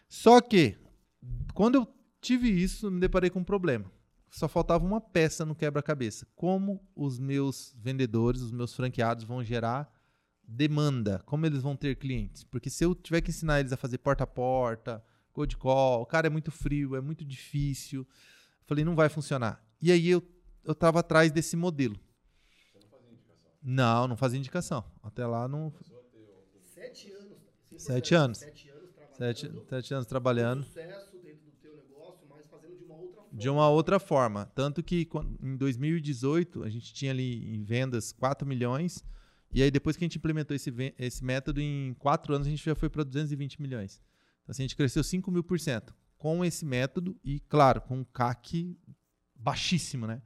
Só 0.08 0.40
que, 0.40 0.76
quando 1.52 1.76
eu 1.76 1.88
tive 2.20 2.48
isso, 2.48 2.90
me 2.90 3.00
deparei 3.00 3.30
com 3.30 3.40
um 3.40 3.44
problema. 3.44 3.90
Só 4.34 4.48
faltava 4.48 4.84
uma 4.84 5.00
peça 5.00 5.44
no 5.44 5.54
quebra-cabeça. 5.54 6.26
Como 6.34 6.84
os 6.96 7.20
meus 7.20 7.72
vendedores, 7.78 8.40
os 8.40 8.50
meus 8.50 8.74
franqueados 8.74 9.22
vão 9.22 9.44
gerar 9.44 9.88
demanda, 10.42 11.22
como 11.24 11.46
eles 11.46 11.62
vão 11.62 11.76
ter 11.76 11.94
clientes. 11.94 12.42
Porque 12.42 12.68
se 12.68 12.84
eu 12.84 12.96
tiver 12.96 13.20
que 13.20 13.30
ensinar 13.30 13.60
eles 13.60 13.72
a 13.72 13.76
fazer 13.76 13.98
porta 13.98 14.24
a 14.24 14.26
porta, 14.26 15.04
cold 15.32 15.56
call, 15.56 16.04
cara, 16.04 16.26
é 16.26 16.30
muito 16.30 16.50
frio, 16.50 16.96
é 16.96 17.00
muito 17.00 17.24
difícil. 17.24 18.04
Falei, 18.66 18.84
não 18.84 18.96
vai 18.96 19.08
funcionar. 19.08 19.64
E 19.80 19.92
aí 19.92 20.08
eu, 20.08 20.20
eu 20.64 20.74
tava 20.74 20.98
atrás 20.98 21.30
desse 21.30 21.54
modelo. 21.54 21.96
Você 22.72 22.80
não 22.80 22.88
fazia 22.88 23.12
indicação? 23.12 23.52
Não, 23.62 24.08
não 24.08 24.16
fazia 24.16 24.38
indicação. 24.40 24.84
Até 25.00 25.24
lá 25.24 25.46
não. 25.46 25.72
Sete 26.74 27.08
anos. 27.12 27.38
Sete 27.76 28.14
anos. 28.16 28.38
Sete 28.38 28.68
anos 28.68 28.90
trabalhando. 28.90 29.16
Sete, 29.16 29.68
sete 29.68 29.94
anos 29.94 30.06
trabalhando. 30.06 30.64
Sucesso 30.64 31.18
dentro 31.18 31.44
do 31.44 31.52
teu 31.52 31.76
negócio, 31.76 32.26
mas 32.28 32.44
fazendo 32.48 32.74
de 33.34 33.48
uma 33.48 33.68
outra 33.68 33.98
forma. 33.98 34.46
Tanto 34.54 34.82
que 34.82 35.08
em 35.42 35.56
2018 35.56 36.62
a 36.62 36.70
gente 36.70 36.94
tinha 36.94 37.10
ali 37.10 37.54
em 37.54 37.62
vendas 37.62 38.12
4 38.12 38.46
milhões 38.46 39.04
e 39.54 39.62
aí, 39.62 39.70
depois 39.70 39.96
que 39.96 40.04
a 40.04 40.06
gente 40.06 40.18
implementou 40.18 40.54
esse, 40.54 40.74
esse 40.98 41.24
método, 41.24 41.60
em 41.60 41.94
quatro 41.94 42.34
anos 42.34 42.48
a 42.48 42.50
gente 42.50 42.64
já 42.64 42.74
foi 42.74 42.90
para 42.90 43.04
220 43.04 43.62
milhões. 43.62 44.02
Então, 44.42 44.50
assim, 44.50 44.64
a 44.64 44.66
gente 44.66 44.74
cresceu 44.74 45.04
5 45.04 45.30
mil 45.30 45.44
por 45.44 45.60
cento 45.60 45.94
com 46.18 46.44
esse 46.44 46.66
método 46.66 47.16
e, 47.22 47.38
claro, 47.38 47.80
com 47.80 47.98
um 47.98 48.04
CAC 48.04 48.76
baixíssimo, 49.32 50.08
né? 50.08 50.20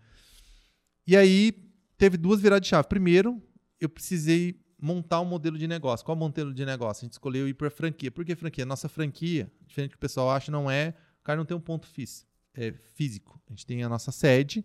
E 1.07 1.15
aí, 1.15 1.53
teve 1.99 2.17
duas 2.17 2.41
viradas 2.41 2.63
de 2.63 2.69
chave. 2.69 2.89
Primeiro, 2.89 3.43
eu 3.79 3.89
precisei 3.91 4.59
montar 4.81 5.21
um 5.21 5.27
modelo 5.27 5.59
de 5.59 5.69
negócio. 5.69 6.07
Qual 6.07 6.17
modelo 6.17 6.55
de 6.55 6.65
negócio? 6.65 7.03
A 7.03 7.05
gente 7.05 7.13
escolheu 7.13 7.47
ir 7.47 7.53
para 7.53 7.69
franquia. 7.69 8.11
Por 8.11 8.25
que 8.25 8.35
franquia? 8.35 8.65
Nossa 8.65 8.89
franquia, 8.89 9.53
diferente 9.67 9.91
do 9.91 9.93
que 9.93 9.97
o 9.97 10.01
pessoal 10.01 10.31
acha, 10.31 10.51
não 10.51 10.71
é. 10.71 10.95
O 11.21 11.25
cara 11.25 11.37
não 11.37 11.45
tem 11.45 11.57
um 11.57 11.61
ponto 11.61 11.87
físico. 11.87 12.28
É 12.59 12.73
físico. 12.95 13.41
A 13.47 13.53
gente 13.53 13.65
tem 13.65 13.83
a 13.85 13.89
nossa 13.89 14.11
sede 14.11 14.65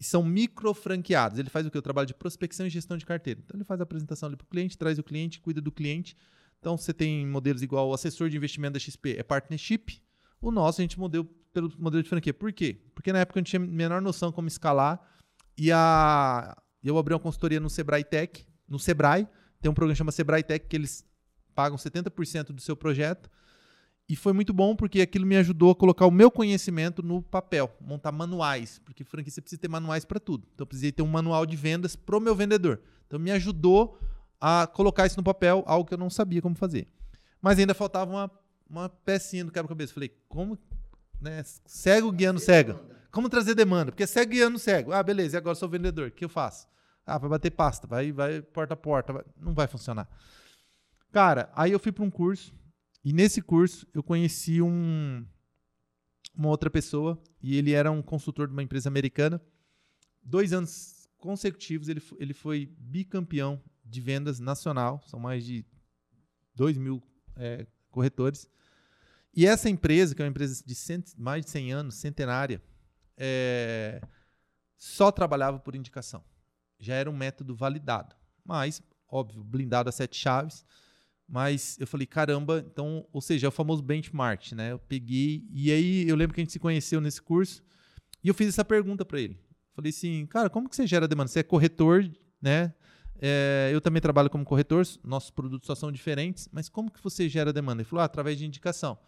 e 0.00 0.04
são 0.04 0.24
micro 0.24 0.72
franqueados. 0.72 1.38
Ele 1.38 1.50
faz 1.50 1.66
o 1.66 1.70
que? 1.70 1.76
O 1.76 1.82
trabalho 1.82 2.06
de 2.06 2.14
prospecção 2.14 2.66
e 2.66 2.70
gestão 2.70 2.96
de 2.96 3.04
carteira. 3.04 3.40
Então 3.44 3.56
ele 3.56 3.64
faz 3.64 3.78
a 3.80 3.82
apresentação 3.82 4.28
ali 4.28 4.36
para 4.36 4.46
o 4.46 4.48
cliente, 4.48 4.78
traz 4.78 4.98
o 4.98 5.02
cliente, 5.02 5.40
cuida 5.40 5.60
do 5.60 5.70
cliente. 5.70 6.16
Então 6.58 6.78
você 6.78 6.94
tem 6.94 7.26
modelos 7.26 7.62
igual 7.62 7.90
o 7.90 7.92
assessor 7.92 8.30
de 8.30 8.36
investimento 8.36 8.74
da 8.74 8.78
XP, 8.78 9.16
é 9.18 9.22
partnership. 9.22 10.02
O 10.40 10.50
nosso 10.50 10.80
a 10.80 10.82
gente 10.82 10.98
modelo 10.98 11.26
pelo 11.52 11.70
modelo 11.78 12.02
de 12.02 12.08
franquia. 12.08 12.32
Por 12.32 12.52
quê? 12.52 12.80
Porque 12.94 13.12
na 13.12 13.18
época 13.18 13.38
a 13.38 13.40
gente 13.40 13.50
tinha 13.50 13.60
menor 13.60 14.00
noção 14.00 14.32
como 14.32 14.48
escalar. 14.48 14.98
E 15.58 15.70
a 15.70 16.56
eu 16.82 16.96
abri 16.96 17.12
uma 17.12 17.20
consultoria 17.20 17.60
no 17.60 17.68
Sebrae 17.68 18.02
Tech, 18.02 18.46
no 18.66 18.78
Sebrae, 18.78 19.28
tem 19.60 19.70
um 19.70 19.74
programa 19.74 19.92
que 19.92 19.98
chama 19.98 20.12
Sebrae 20.12 20.42
Tech 20.42 20.66
que 20.66 20.74
eles 20.74 21.04
pagam 21.54 21.76
70% 21.76 22.52
do 22.52 22.60
seu 22.62 22.74
projeto 22.74 23.28
e 24.10 24.16
foi 24.16 24.32
muito 24.32 24.52
bom 24.52 24.74
porque 24.74 25.00
aquilo 25.00 25.24
me 25.24 25.36
ajudou 25.36 25.70
a 25.70 25.74
colocar 25.76 26.04
o 26.04 26.10
meu 26.10 26.32
conhecimento 26.32 27.00
no 27.00 27.22
papel, 27.22 27.72
montar 27.80 28.10
manuais, 28.10 28.80
porque 28.84 29.04
franquia 29.04 29.30
você 29.30 29.40
precisa 29.40 29.62
ter 29.62 29.68
manuais 29.68 30.04
para 30.04 30.18
tudo. 30.18 30.48
Então 30.52 30.64
eu 30.64 30.66
precisei 30.66 30.90
ter 30.90 31.02
um 31.02 31.06
manual 31.06 31.46
de 31.46 31.56
vendas 31.56 31.94
para 31.94 32.16
o 32.16 32.20
meu 32.20 32.34
vendedor. 32.34 32.80
Então 33.06 33.20
me 33.20 33.30
ajudou 33.30 33.96
a 34.40 34.66
colocar 34.66 35.06
isso 35.06 35.16
no 35.16 35.22
papel, 35.22 35.62
algo 35.64 35.86
que 35.86 35.94
eu 35.94 35.98
não 35.98 36.10
sabia 36.10 36.42
como 36.42 36.56
fazer. 36.56 36.88
Mas 37.40 37.60
ainda 37.60 37.72
faltava 37.72 38.10
uma, 38.10 38.30
uma 38.68 38.88
pecinha 38.88 39.44
do 39.44 39.52
quebra-cabeça. 39.52 39.94
Falei, 39.94 40.12
como, 40.28 40.58
né, 41.20 41.44
cego 41.64 42.10
guiando 42.10 42.40
cego. 42.40 42.80
Como 43.12 43.28
trazer 43.28 43.54
demanda? 43.54 43.92
Porque 43.92 44.08
cego 44.08 44.32
guiando 44.32 44.58
cego. 44.58 44.90
Ah, 44.92 45.04
beleza, 45.04 45.36
e 45.36 45.38
agora 45.38 45.54
sou 45.54 45.68
vendedor, 45.68 46.08
o 46.08 46.10
que 46.10 46.24
eu 46.24 46.28
faço? 46.28 46.66
Ah, 47.06 47.16
vai 47.16 47.30
bater 47.30 47.52
pasta, 47.52 47.86
vai, 47.86 48.10
vai 48.10 48.42
porta 48.42 48.74
a 48.74 48.76
porta, 48.76 49.12
vai... 49.12 49.22
não 49.40 49.54
vai 49.54 49.68
funcionar. 49.68 50.08
Cara, 51.12 51.48
aí 51.54 51.70
eu 51.70 51.78
fui 51.78 51.92
para 51.92 52.02
um 52.02 52.10
curso 52.10 52.58
e 53.04 53.12
nesse 53.12 53.40
curso 53.40 53.86
eu 53.94 54.02
conheci 54.02 54.60
um, 54.60 55.26
uma 56.34 56.48
outra 56.48 56.70
pessoa 56.70 57.20
e 57.42 57.56
ele 57.56 57.72
era 57.72 57.90
um 57.90 58.02
consultor 58.02 58.46
de 58.46 58.52
uma 58.52 58.62
empresa 58.62 58.88
americana. 58.88 59.40
Dois 60.22 60.52
anos 60.52 61.08
consecutivos 61.18 61.88
ele, 61.88 62.02
ele 62.18 62.34
foi 62.34 62.66
bicampeão 62.78 63.62
de 63.84 64.00
vendas 64.00 64.38
nacional, 64.38 65.02
são 65.06 65.18
mais 65.18 65.44
de 65.44 65.64
2 66.54 66.76
mil 66.76 67.02
é, 67.36 67.66
corretores. 67.90 68.48
E 69.34 69.46
essa 69.46 69.70
empresa, 69.70 70.14
que 70.14 70.22
é 70.22 70.24
uma 70.24 70.30
empresa 70.30 70.62
de 70.64 70.74
cento, 70.74 71.12
mais 71.16 71.44
de 71.44 71.50
100 71.50 71.72
anos, 71.72 71.94
centenária, 71.94 72.62
é, 73.16 74.00
só 74.76 75.10
trabalhava 75.10 75.58
por 75.58 75.74
indicação. 75.74 76.24
Já 76.78 76.94
era 76.94 77.10
um 77.10 77.16
método 77.16 77.54
validado, 77.54 78.14
mas, 78.44 78.82
óbvio, 79.08 79.44
blindado 79.44 79.88
a 79.88 79.92
sete 79.92 80.16
chaves 80.16 80.64
mas 81.30 81.78
eu 81.78 81.86
falei, 81.86 82.06
caramba, 82.08 82.64
então, 82.66 83.06
ou 83.12 83.20
seja, 83.20 83.46
é 83.46 83.48
o 83.48 83.52
famoso 83.52 83.80
benchmark, 83.80 84.50
né? 84.50 84.72
Eu 84.72 84.80
peguei, 84.80 85.46
e 85.52 85.70
aí 85.70 86.08
eu 86.08 86.16
lembro 86.16 86.34
que 86.34 86.40
a 86.40 86.42
gente 86.42 86.52
se 86.52 86.58
conheceu 86.58 87.00
nesse 87.00 87.22
curso, 87.22 87.62
e 88.24 88.26
eu 88.26 88.34
fiz 88.34 88.48
essa 88.48 88.64
pergunta 88.64 89.04
para 89.04 89.20
ele. 89.20 89.38
Falei 89.72 89.90
assim, 89.90 90.26
cara, 90.26 90.50
como 90.50 90.68
que 90.68 90.74
você 90.74 90.88
gera 90.88 91.06
demanda? 91.06 91.28
Você 91.28 91.38
é 91.38 91.42
corretor, 91.44 92.10
né? 92.42 92.74
É, 93.22 93.70
eu 93.72 93.80
também 93.80 94.02
trabalho 94.02 94.28
como 94.28 94.44
corretor, 94.44 94.84
nossos 95.04 95.30
produtos 95.30 95.68
só 95.68 95.76
são 95.76 95.92
diferentes, 95.92 96.48
mas 96.50 96.68
como 96.68 96.90
que 96.90 97.00
você 97.00 97.28
gera 97.28 97.52
demanda? 97.52 97.80
Ele 97.80 97.88
falou, 97.88 98.02
ah, 98.02 98.06
através 98.06 98.36
de 98.36 98.44
indicação. 98.44 98.98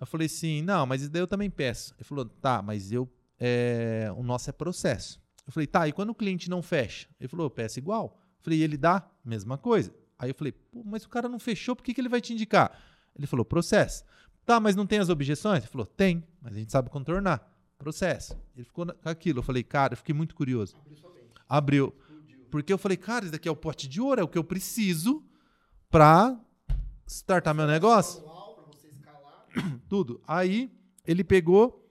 Eu 0.00 0.06
falei 0.06 0.26
assim, 0.26 0.62
não, 0.62 0.86
mas 0.86 1.08
daí 1.08 1.20
eu 1.20 1.26
também 1.26 1.50
peço. 1.50 1.92
Ele 1.98 2.04
falou, 2.04 2.24
tá, 2.24 2.62
mas 2.62 2.92
eu, 2.92 3.12
é, 3.36 4.12
o 4.16 4.22
nosso 4.22 4.48
é 4.48 4.52
processo. 4.52 5.20
Eu 5.44 5.52
falei, 5.52 5.66
tá, 5.66 5.88
e 5.88 5.92
quando 5.92 6.10
o 6.10 6.14
cliente 6.14 6.48
não 6.48 6.62
fecha? 6.62 7.08
Ele 7.18 7.28
falou, 7.28 7.46
eu 7.46 7.50
peço 7.50 7.80
igual. 7.80 8.16
Eu 8.38 8.44
falei, 8.44 8.60
e 8.60 8.62
ele 8.62 8.76
dá? 8.76 9.10
Mesma 9.24 9.58
coisa. 9.58 9.92
Aí 10.18 10.30
eu 10.30 10.34
falei, 10.34 10.52
Pô, 10.52 10.82
mas 10.84 11.04
o 11.04 11.08
cara 11.08 11.28
não 11.28 11.38
fechou, 11.38 11.76
por 11.76 11.82
que, 11.82 11.94
que 11.94 12.00
ele 12.00 12.08
vai 12.08 12.20
te 12.20 12.32
indicar? 12.32 12.76
Ele 13.16 13.26
falou, 13.26 13.44
processo. 13.44 14.04
Tá, 14.44 14.58
mas 14.58 14.74
não 14.74 14.86
tem 14.86 14.98
as 14.98 15.08
objeções? 15.08 15.62
Ele 15.62 15.70
falou, 15.70 15.86
tem, 15.86 16.24
mas 16.40 16.54
a 16.54 16.58
gente 16.58 16.72
sabe 16.72 16.88
contornar. 16.88 17.46
Processo. 17.76 18.36
Ele 18.56 18.64
ficou 18.64 18.86
com 18.86 19.08
aquilo. 19.08 19.38
Eu 19.40 19.42
falei, 19.42 19.62
cara, 19.62 19.92
eu 19.92 19.96
fiquei 19.96 20.14
muito 20.14 20.34
curioso. 20.34 20.74
Abriu. 21.48 21.94
Porque 22.50 22.72
eu 22.72 22.78
falei, 22.78 22.96
cara, 22.96 23.24
isso 23.24 23.32
daqui 23.32 23.48
é 23.48 23.52
o 23.52 23.56
pote 23.56 23.86
de 23.86 24.00
ouro, 24.00 24.20
é 24.20 24.24
o 24.24 24.28
que 24.28 24.38
eu 24.38 24.44
preciso 24.44 25.22
pra 25.90 26.38
startar 27.06 27.54
meu 27.54 27.66
negócio. 27.66 28.24
Tudo. 29.88 30.20
Aí 30.26 30.70
ele 31.06 31.22
pegou, 31.22 31.86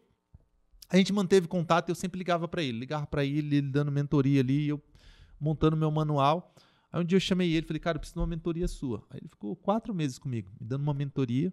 a 0.89 0.97
gente 0.97 1.13
manteve 1.13 1.47
contato, 1.47 1.89
eu 1.89 1.95
sempre 1.95 2.17
ligava 2.17 2.47
para 2.47 2.61
ele, 2.61 2.79
ligava 2.79 3.05
para 3.05 3.23
ele, 3.23 3.57
ele 3.57 3.61
dando 3.61 3.91
mentoria 3.91 4.41
ali, 4.41 4.67
eu 4.67 4.81
montando 5.39 5.77
meu 5.77 5.91
manual. 5.91 6.53
Aí 6.91 7.01
um 7.01 7.03
dia 7.03 7.15
eu 7.15 7.19
chamei 7.19 7.53
ele, 7.53 7.65
falei, 7.65 7.79
cara, 7.79 7.97
eu 7.97 7.99
preciso 7.99 8.15
de 8.15 8.19
uma 8.19 8.27
mentoria 8.27 8.67
sua. 8.67 9.05
Aí 9.09 9.19
ele 9.19 9.27
ficou 9.27 9.55
quatro 9.55 9.93
meses 9.93 10.17
comigo, 10.17 10.51
me 10.59 10.65
dando 10.65 10.81
uma 10.81 10.93
mentoria. 10.93 11.51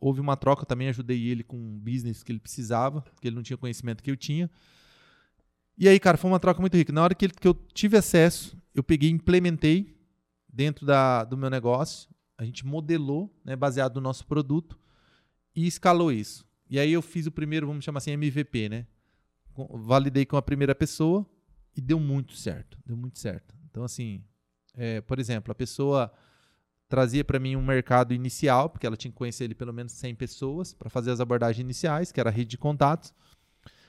Houve 0.00 0.20
uma 0.20 0.36
troca, 0.36 0.64
também 0.64 0.88
ajudei 0.88 1.26
ele 1.26 1.42
com 1.42 1.56
um 1.56 1.78
business 1.78 2.22
que 2.22 2.30
ele 2.30 2.38
precisava, 2.38 3.04
que 3.20 3.26
ele 3.26 3.36
não 3.36 3.42
tinha 3.42 3.56
conhecimento 3.56 4.02
que 4.02 4.10
eu 4.10 4.16
tinha. 4.16 4.50
E 5.78 5.88
aí, 5.88 5.98
cara, 5.98 6.16
foi 6.16 6.30
uma 6.30 6.40
troca 6.40 6.60
muito 6.60 6.76
rica. 6.76 6.92
Na 6.92 7.02
hora 7.02 7.14
que, 7.14 7.26
ele, 7.26 7.34
que 7.34 7.46
eu 7.46 7.54
tive 7.74 7.96
acesso, 7.96 8.56
eu 8.74 8.82
peguei 8.82 9.10
e 9.10 9.12
implementei 9.12 9.94
dentro 10.48 10.86
da, 10.86 11.24
do 11.24 11.36
meu 11.36 11.50
negócio. 11.50 12.08
A 12.38 12.44
gente 12.44 12.64
modelou, 12.64 13.34
né, 13.44 13.56
baseado 13.56 13.96
no 13.96 14.02
nosso 14.02 14.26
produto, 14.26 14.78
e 15.54 15.66
escalou 15.66 16.12
isso. 16.12 16.46
E 16.68 16.78
aí 16.78 16.92
eu 16.92 17.02
fiz 17.02 17.26
o 17.26 17.30
primeiro, 17.30 17.66
vamos 17.66 17.84
chamar 17.84 17.98
assim, 17.98 18.12
MVP, 18.12 18.68
né? 18.68 18.86
Validei 19.54 20.26
com 20.26 20.36
a 20.36 20.42
primeira 20.42 20.74
pessoa 20.74 21.26
e 21.74 21.80
deu 21.80 21.98
muito 21.98 22.34
certo. 22.34 22.78
Deu 22.84 22.96
muito 22.96 23.18
certo. 23.18 23.54
Então, 23.70 23.84
assim, 23.84 24.22
é, 24.76 25.00
por 25.00 25.18
exemplo, 25.18 25.50
a 25.50 25.54
pessoa 25.54 26.12
trazia 26.88 27.24
para 27.24 27.38
mim 27.38 27.56
um 27.56 27.64
mercado 27.64 28.14
inicial, 28.14 28.68
porque 28.70 28.86
ela 28.86 28.96
tinha 28.96 29.10
que 29.10 29.16
conhecer 29.16 29.44
ele 29.44 29.54
pelo 29.54 29.72
menos 29.72 29.92
100 29.92 30.14
pessoas 30.14 30.74
para 30.74 30.88
fazer 30.88 31.10
as 31.10 31.20
abordagens 31.20 31.60
iniciais, 31.60 32.12
que 32.12 32.20
era 32.20 32.30
a 32.30 32.32
rede 32.32 32.50
de 32.50 32.58
contatos. 32.58 33.12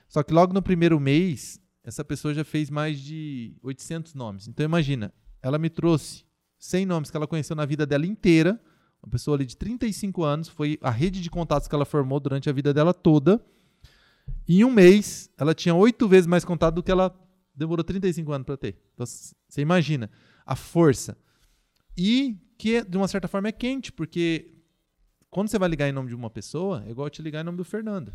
Só 0.07 0.23
que 0.23 0.33
logo 0.33 0.53
no 0.53 0.61
primeiro 0.61 0.99
mês, 0.99 1.61
essa 1.83 2.03
pessoa 2.03 2.33
já 2.33 2.43
fez 2.43 2.69
mais 2.69 2.99
de 2.99 3.55
800 3.61 4.13
nomes. 4.13 4.47
Então 4.47 4.65
imagina, 4.65 5.13
ela 5.41 5.59
me 5.59 5.69
trouxe 5.69 6.25
100 6.57 6.85
nomes 6.85 7.11
que 7.11 7.17
ela 7.17 7.27
conheceu 7.27 7.55
na 7.55 7.65
vida 7.65 7.85
dela 7.85 8.05
inteira, 8.05 8.59
uma 9.03 9.11
pessoa 9.11 9.37
ali 9.37 9.45
de 9.45 9.55
35 9.55 10.23
anos, 10.23 10.47
foi 10.47 10.79
a 10.81 10.89
rede 10.89 11.21
de 11.21 11.29
contatos 11.29 11.67
que 11.67 11.75
ela 11.75 11.85
formou 11.85 12.19
durante 12.19 12.49
a 12.49 12.53
vida 12.53 12.73
dela 12.73 12.93
toda. 12.93 13.39
Em 14.47 14.63
um 14.63 14.71
mês, 14.71 15.29
ela 15.37 15.53
tinha 15.53 15.75
oito 15.75 16.07
vezes 16.07 16.25
mais 16.25 16.43
contato 16.43 16.75
do 16.75 16.83
que 16.83 16.91
ela 16.91 17.15
demorou 17.53 17.83
35 17.83 18.31
anos 18.31 18.45
para 18.45 18.57
ter. 18.57 18.81
Então, 18.93 19.05
você 19.05 19.61
imagina 19.61 20.09
a 20.47 20.55
força. 20.55 21.17
E 21.95 22.37
que, 22.57 22.83
de 22.83 22.97
uma 22.97 23.07
certa 23.07 23.27
forma, 23.27 23.49
é 23.49 23.51
quente, 23.51 23.91
porque 23.91 24.53
quando 25.29 25.49
você 25.49 25.59
vai 25.59 25.69
ligar 25.69 25.87
em 25.87 25.91
nome 25.91 26.09
de 26.09 26.15
uma 26.15 26.29
pessoa, 26.29 26.83
é 26.87 26.91
igual 26.91 27.09
te 27.09 27.21
ligar 27.21 27.41
em 27.41 27.43
nome 27.43 27.57
do 27.57 27.65
Fernando. 27.65 28.13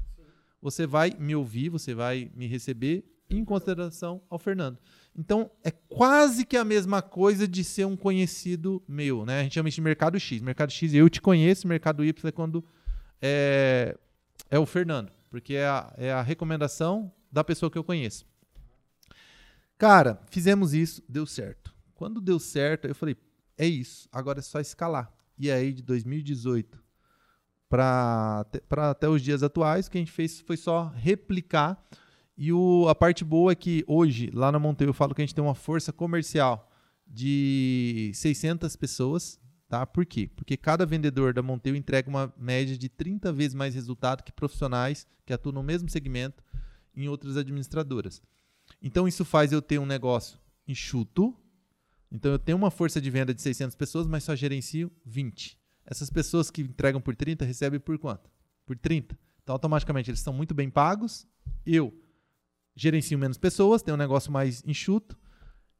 Você 0.61 0.87
vai 0.87 1.15
me 1.19 1.37
ouvir, 1.37 1.69
você 1.69 1.95
vai 1.95 2.31
me 2.35 2.47
receber 2.47 3.05
em 3.29 3.45
consideração 3.45 4.23
ao 4.29 4.39
Fernando. 4.39 4.79
Então, 5.17 5.51
é 5.62 5.71
quase 5.71 6.45
que 6.45 6.57
a 6.57 6.65
mesma 6.65 7.03
coisa 7.03 7.47
de 7.47 7.62
ser 7.62 7.85
um 7.85 7.97
conhecido 7.97 8.83
meu, 8.89 9.25
né? 9.25 9.41
A 9.41 9.43
gente 9.43 9.55
chama 9.55 9.69
isso 9.69 9.77
de 9.77 9.83
mercado 9.83 10.19
X. 10.19 10.41
Mercado 10.41 10.71
X 10.71 10.95
eu 10.95 11.09
te 11.09 11.21
conheço, 11.21 11.69
mercado 11.69 12.05
Y 12.05 12.29
é 12.29 12.33
quando 12.33 12.65
é, 13.21 13.97
é 14.51 14.59
o 14.59 14.67
Fernando, 14.67 15.12
porque 15.31 15.55
é 15.55 15.67
a, 15.67 15.93
é 15.97 16.12
a 16.12 16.23
recomendação 16.23 17.12
da 17.31 17.45
pessoa 17.45 17.71
que 17.71 17.79
eu 17.79 17.85
conheço. 17.85 18.27
Cara, 19.79 20.21
fizemos 20.31 20.75
isso, 20.75 21.03
deu 21.09 21.27
certo. 21.27 21.72
Quando 21.95 22.21
deu 22.21 22.39
certo, 22.39 22.87
eu 22.87 22.95
falei, 22.95 23.17
é 23.57 23.67
isso, 23.67 24.09
agora 24.13 24.39
é 24.39 24.43
só 24.43 24.61
escalar. 24.61 25.13
E 25.39 25.51
aí, 25.51 25.73
de 25.73 25.83
2018 25.83 26.83
para 27.69 28.45
até 28.91 29.09
os 29.09 29.23
dias 29.23 29.43
atuais, 29.43 29.87
o 29.87 29.91
que 29.91 29.97
a 29.97 30.01
gente 30.01 30.13
fez 30.13 30.41
foi 30.41 30.59
só 30.59 30.93
replicar 30.95 31.83
e 32.37 32.53
o, 32.53 32.89
a 32.89 32.95
parte 32.95 33.25
boa 33.25 33.53
é 33.53 33.55
que 33.55 33.85
hoje, 33.87 34.31
lá 34.33 34.51
na 34.51 34.59
Monteiro, 34.59 34.91
eu 34.91 34.95
falo 34.95 35.15
que 35.15 35.21
a 35.21 35.25
gente 35.25 35.35
tem 35.35 35.45
uma 35.45 35.55
força 35.55 35.93
comercial 35.93 36.71
de 37.07 38.11
600 38.15 38.75
pessoas. 38.77 39.41
Tá? 39.69 39.87
Por 39.87 40.05
quê? 40.05 40.29
Porque 40.35 40.57
cada 40.57 40.85
vendedor 40.85 41.33
da 41.33 41.43
Monteiro 41.43 41.79
entrega 41.79 42.09
uma 42.09 42.33
média 42.37 42.77
de 42.77 42.89
30 42.89 43.33
vezes 43.33 43.55
mais 43.55 43.75
resultado 43.75 44.23
que 44.23 44.33
profissionais 44.33 45.07
que 45.25 45.33
atuam 45.33 45.55
no 45.55 45.63
mesmo 45.63 45.89
segmento 45.89 46.43
em 46.95 47.09
outras 47.09 47.37
administradoras. 47.37 48.23
Então, 48.83 49.07
isso 49.09 49.25
faz 49.25 49.53
eu 49.53 49.63
ter 49.63 49.79
um 49.79 49.87
negócio 49.87 50.39
enxuto. 50.67 51.35
Então, 52.12 52.33
eu 52.33 52.38
tenho 52.38 52.59
uma 52.59 52.71
força 52.71 53.00
de 53.00 53.11
venda 53.11 53.33
de 53.33 53.40
600 53.40 53.75
pessoas, 53.75 54.07
mas 54.07 54.23
só 54.23 54.37
gerencio 54.37 54.92
20. 55.07 55.59
Essas 55.87 56.11
pessoas 56.11 56.50
que 56.50 56.61
entregam 56.61 57.00
por 57.00 57.16
30 57.16 57.45
recebem 57.45 57.81
por 57.81 57.99
quanto? 57.99 58.31
Por 58.66 58.76
30. 58.76 59.19
Então, 59.42 59.54
automaticamente, 59.54 60.11
eles 60.11 60.21
estão 60.21 60.33
muito 60.33 60.54
bem 60.54 60.69
pagos. 60.69 61.26
Eu 61.64 61.92
gerencio 62.76 63.19
menos 63.19 63.38
pessoas, 63.38 63.83
tem 63.83 63.95
um 63.95 63.97
negócio 63.97 64.31
mais 64.31 64.62
enxuto. 64.66 65.16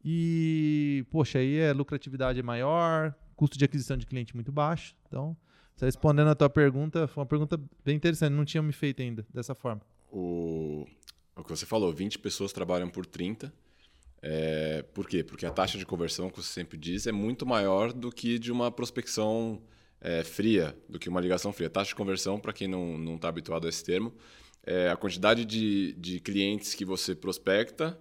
E, 0.03 1.05
poxa, 1.11 1.39
aí 1.39 1.59
é 1.59 1.73
lucratividade 1.73 2.43
maior, 2.43 3.15
custo 3.37 3.59
de 3.59 3.65
aquisição 3.65 3.97
de 3.97 4.07
cliente 4.07 4.35
muito 4.35 4.51
baixo. 4.51 4.97
Então, 5.07 5.37
respondendo 5.81 6.29
a 6.29 6.35
tua 6.35 6.51
pergunta, 6.51 7.07
foi 7.07 7.21
uma 7.21 7.29
pergunta 7.29 7.61
bem 7.85 7.95
interessante, 7.95 8.33
não 8.33 8.45
tinha 8.45 8.63
me 8.63 8.73
feito 8.73 9.03
ainda 9.03 9.27
dessa 9.33 9.55
forma. 9.55 9.83
O, 10.11 10.87
o 11.37 11.45
que 11.45 11.51
você 11.51 11.67
falou, 11.67 11.93
20 11.93 12.19
pessoas 12.19 12.53
trabalham 12.53 12.89
por 12.89 13.05
30. 13.07 13.53
É, 14.23 14.85
por 14.95 15.09
quê? 15.09 15.25
Porque 15.25 15.45
a 15.45 15.51
taxa 15.51 15.77
de 15.77 15.85
conversão, 15.85 16.31
que 16.31 16.41
você 16.41 16.53
sempre 16.53 16.79
diz, 16.79 17.07
é 17.07 17.13
muito 17.13 17.45
maior 17.45 17.93
do 17.93 18.13
que 18.13 18.39
de 18.39 18.53
uma 18.53 18.71
prospecção 18.71 19.61
é, 20.01 20.23
fria, 20.23 20.77
do 20.89 20.99
que 20.99 21.09
uma 21.09 21.21
ligação 21.21 21.53
fria. 21.53 21.69
Taxa 21.69 21.89
de 21.89 21.95
conversão, 21.97 22.39
para 22.39 22.53
quem 22.53 22.69
não 22.69 23.17
está 23.17 23.29
habituado 23.29 23.67
a 23.67 23.69
esse 23.69 23.83
termo, 23.83 24.15
é, 24.65 24.89
a 24.91 24.97
quantidade 24.97 25.45
de, 25.45 25.93
de 25.95 26.21
clientes 26.21 26.75
que 26.75 26.85
você 26.85 27.15
prospecta, 27.15 27.99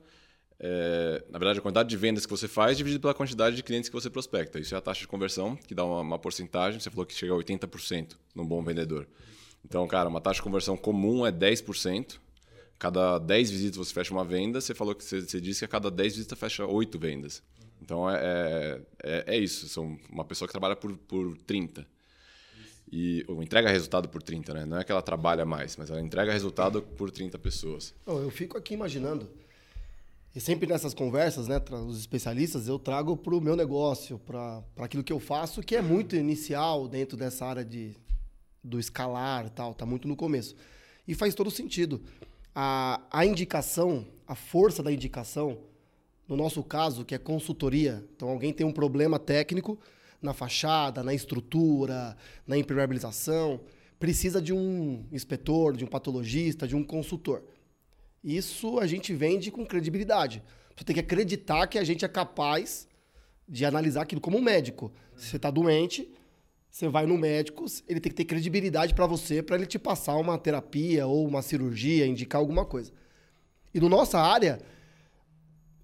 é, 0.63 1.23
na 1.31 1.39
verdade, 1.39 1.57
a 1.57 1.61
quantidade 1.61 1.89
de 1.89 1.97
vendas 1.97 2.23
que 2.23 2.29
você 2.29 2.47
faz 2.47 2.77
dividido 2.77 3.01
pela 3.01 3.15
quantidade 3.15 3.55
de 3.55 3.63
clientes 3.63 3.89
que 3.89 3.95
você 3.95 4.11
prospecta. 4.11 4.59
Isso 4.59 4.75
é 4.75 4.77
a 4.77 4.81
taxa 4.81 5.01
de 5.01 5.07
conversão, 5.07 5.55
que 5.55 5.73
dá 5.73 5.83
uma, 5.83 6.01
uma 6.01 6.19
porcentagem. 6.19 6.79
Você 6.79 6.91
falou 6.91 7.03
que 7.03 7.15
chega 7.15 7.33
a 7.33 7.37
80% 7.37 8.15
num 8.35 8.45
bom 8.45 8.63
vendedor. 8.63 9.07
Então, 9.65 9.87
cara, 9.87 10.07
uma 10.07 10.21
taxa 10.21 10.37
de 10.37 10.43
conversão 10.43 10.77
comum 10.77 11.25
é 11.25 11.31
10%. 11.31 12.19
Cada 12.81 13.19
10 13.19 13.51
visitas 13.51 13.77
você 13.77 13.93
fecha 13.93 14.11
uma 14.11 14.25
venda. 14.25 14.59
Você 14.59 14.73
falou 14.73 14.95
que 14.95 15.03
você, 15.03 15.21
você 15.21 15.39
disse 15.39 15.59
que 15.59 15.65
a 15.65 15.67
cada 15.67 15.91
10 15.91 16.15
visitas 16.15 16.39
fecha 16.39 16.65
8 16.65 16.97
vendas. 16.97 17.43
Então, 17.79 18.09
é, 18.09 18.15
é, 18.15 18.81
é, 19.03 19.35
é 19.35 19.37
isso. 19.37 19.69
São 19.69 19.99
uma 20.09 20.25
pessoa 20.25 20.47
que 20.47 20.51
trabalha 20.51 20.75
por, 20.75 20.97
por 20.97 21.37
30. 21.45 21.85
E 22.91 23.23
ou 23.27 23.43
entrega 23.43 23.69
resultado 23.69 24.09
por 24.09 24.23
30, 24.23 24.55
né? 24.55 24.65
Não 24.65 24.79
é 24.79 24.83
que 24.83 24.91
ela 24.91 25.03
trabalha 25.03 25.45
mais, 25.45 25.77
mas 25.77 25.91
ela 25.91 26.01
entrega 26.01 26.33
resultado 26.33 26.81
por 26.81 27.11
30 27.11 27.37
pessoas. 27.37 27.93
Eu 28.07 28.31
fico 28.31 28.57
aqui 28.57 28.73
imaginando. 28.73 29.29
E 30.35 30.41
sempre 30.41 30.65
nessas 30.65 30.95
conversas, 30.95 31.47
né, 31.47 31.61
os 31.87 31.99
especialistas, 31.99 32.67
eu 32.67 32.79
trago 32.79 33.15
para 33.15 33.35
o 33.35 33.39
meu 33.39 33.55
negócio, 33.55 34.17
para 34.17 34.63
aquilo 34.77 35.03
que 35.03 35.13
eu 35.13 35.19
faço, 35.19 35.61
que 35.61 35.75
é 35.75 35.83
muito 35.83 36.15
inicial 36.15 36.87
dentro 36.87 37.15
dessa 37.15 37.45
área 37.45 37.63
de, 37.63 37.95
do 38.63 38.79
escalar 38.79 39.45
e 39.45 39.49
tal, 39.51 39.75
tá 39.75 39.85
muito 39.85 40.07
no 40.07 40.15
começo. 40.15 40.55
E 41.07 41.13
faz 41.13 41.35
todo 41.35 41.51
sentido. 41.51 42.01
A, 42.53 43.01
a 43.11 43.25
indicação, 43.25 44.05
a 44.27 44.35
força 44.35 44.83
da 44.83 44.91
indicação, 44.91 45.59
no 46.27 46.35
nosso 46.35 46.63
caso, 46.63 47.05
que 47.05 47.15
é 47.15 47.17
consultoria, 47.17 48.05
então 48.15 48.29
alguém 48.29 48.53
tem 48.53 48.65
um 48.65 48.71
problema 48.71 49.19
técnico, 49.19 49.79
na 50.21 50.33
fachada, 50.33 51.03
na 51.03 51.13
estrutura, 51.13 52.15
na 52.45 52.57
impermeabilização, 52.57 53.59
precisa 53.99 54.41
de 54.41 54.53
um 54.53 55.05
inspetor, 55.11 55.75
de 55.75 55.83
um 55.83 55.87
patologista, 55.87 56.67
de 56.67 56.75
um 56.75 56.83
consultor. 56.83 57.43
Isso 58.23 58.79
a 58.79 58.85
gente 58.85 59.13
vende 59.13 59.49
com 59.49 59.65
credibilidade. 59.65 60.43
Você 60.75 60.83
tem 60.83 60.93
que 60.93 60.99
acreditar 60.99 61.67
que 61.67 61.77
a 61.77 61.83
gente 61.83 62.05
é 62.05 62.07
capaz 62.07 62.87
de 63.47 63.65
analisar 63.65 64.03
aquilo 64.03 64.21
como 64.21 64.37
um 64.37 64.41
médico. 64.41 64.91
Se 65.15 65.27
você 65.27 65.35
está 65.35 65.49
doente, 65.49 66.11
você 66.71 66.87
vai 66.87 67.05
no 67.05 67.17
médico, 67.17 67.65
ele 67.87 67.99
tem 67.99 68.09
que 68.09 68.15
ter 68.15 68.25
credibilidade 68.25 68.95
para 68.95 69.05
você, 69.05 69.43
para 69.43 69.57
ele 69.57 69.65
te 69.65 69.77
passar 69.77 70.15
uma 70.15 70.37
terapia 70.37 71.05
ou 71.05 71.27
uma 71.27 71.41
cirurgia, 71.41 72.07
indicar 72.07 72.39
alguma 72.39 72.65
coisa. 72.65 72.91
E 73.73 73.79
no 73.79 73.89
nossa 73.89 74.19
área, 74.19 74.59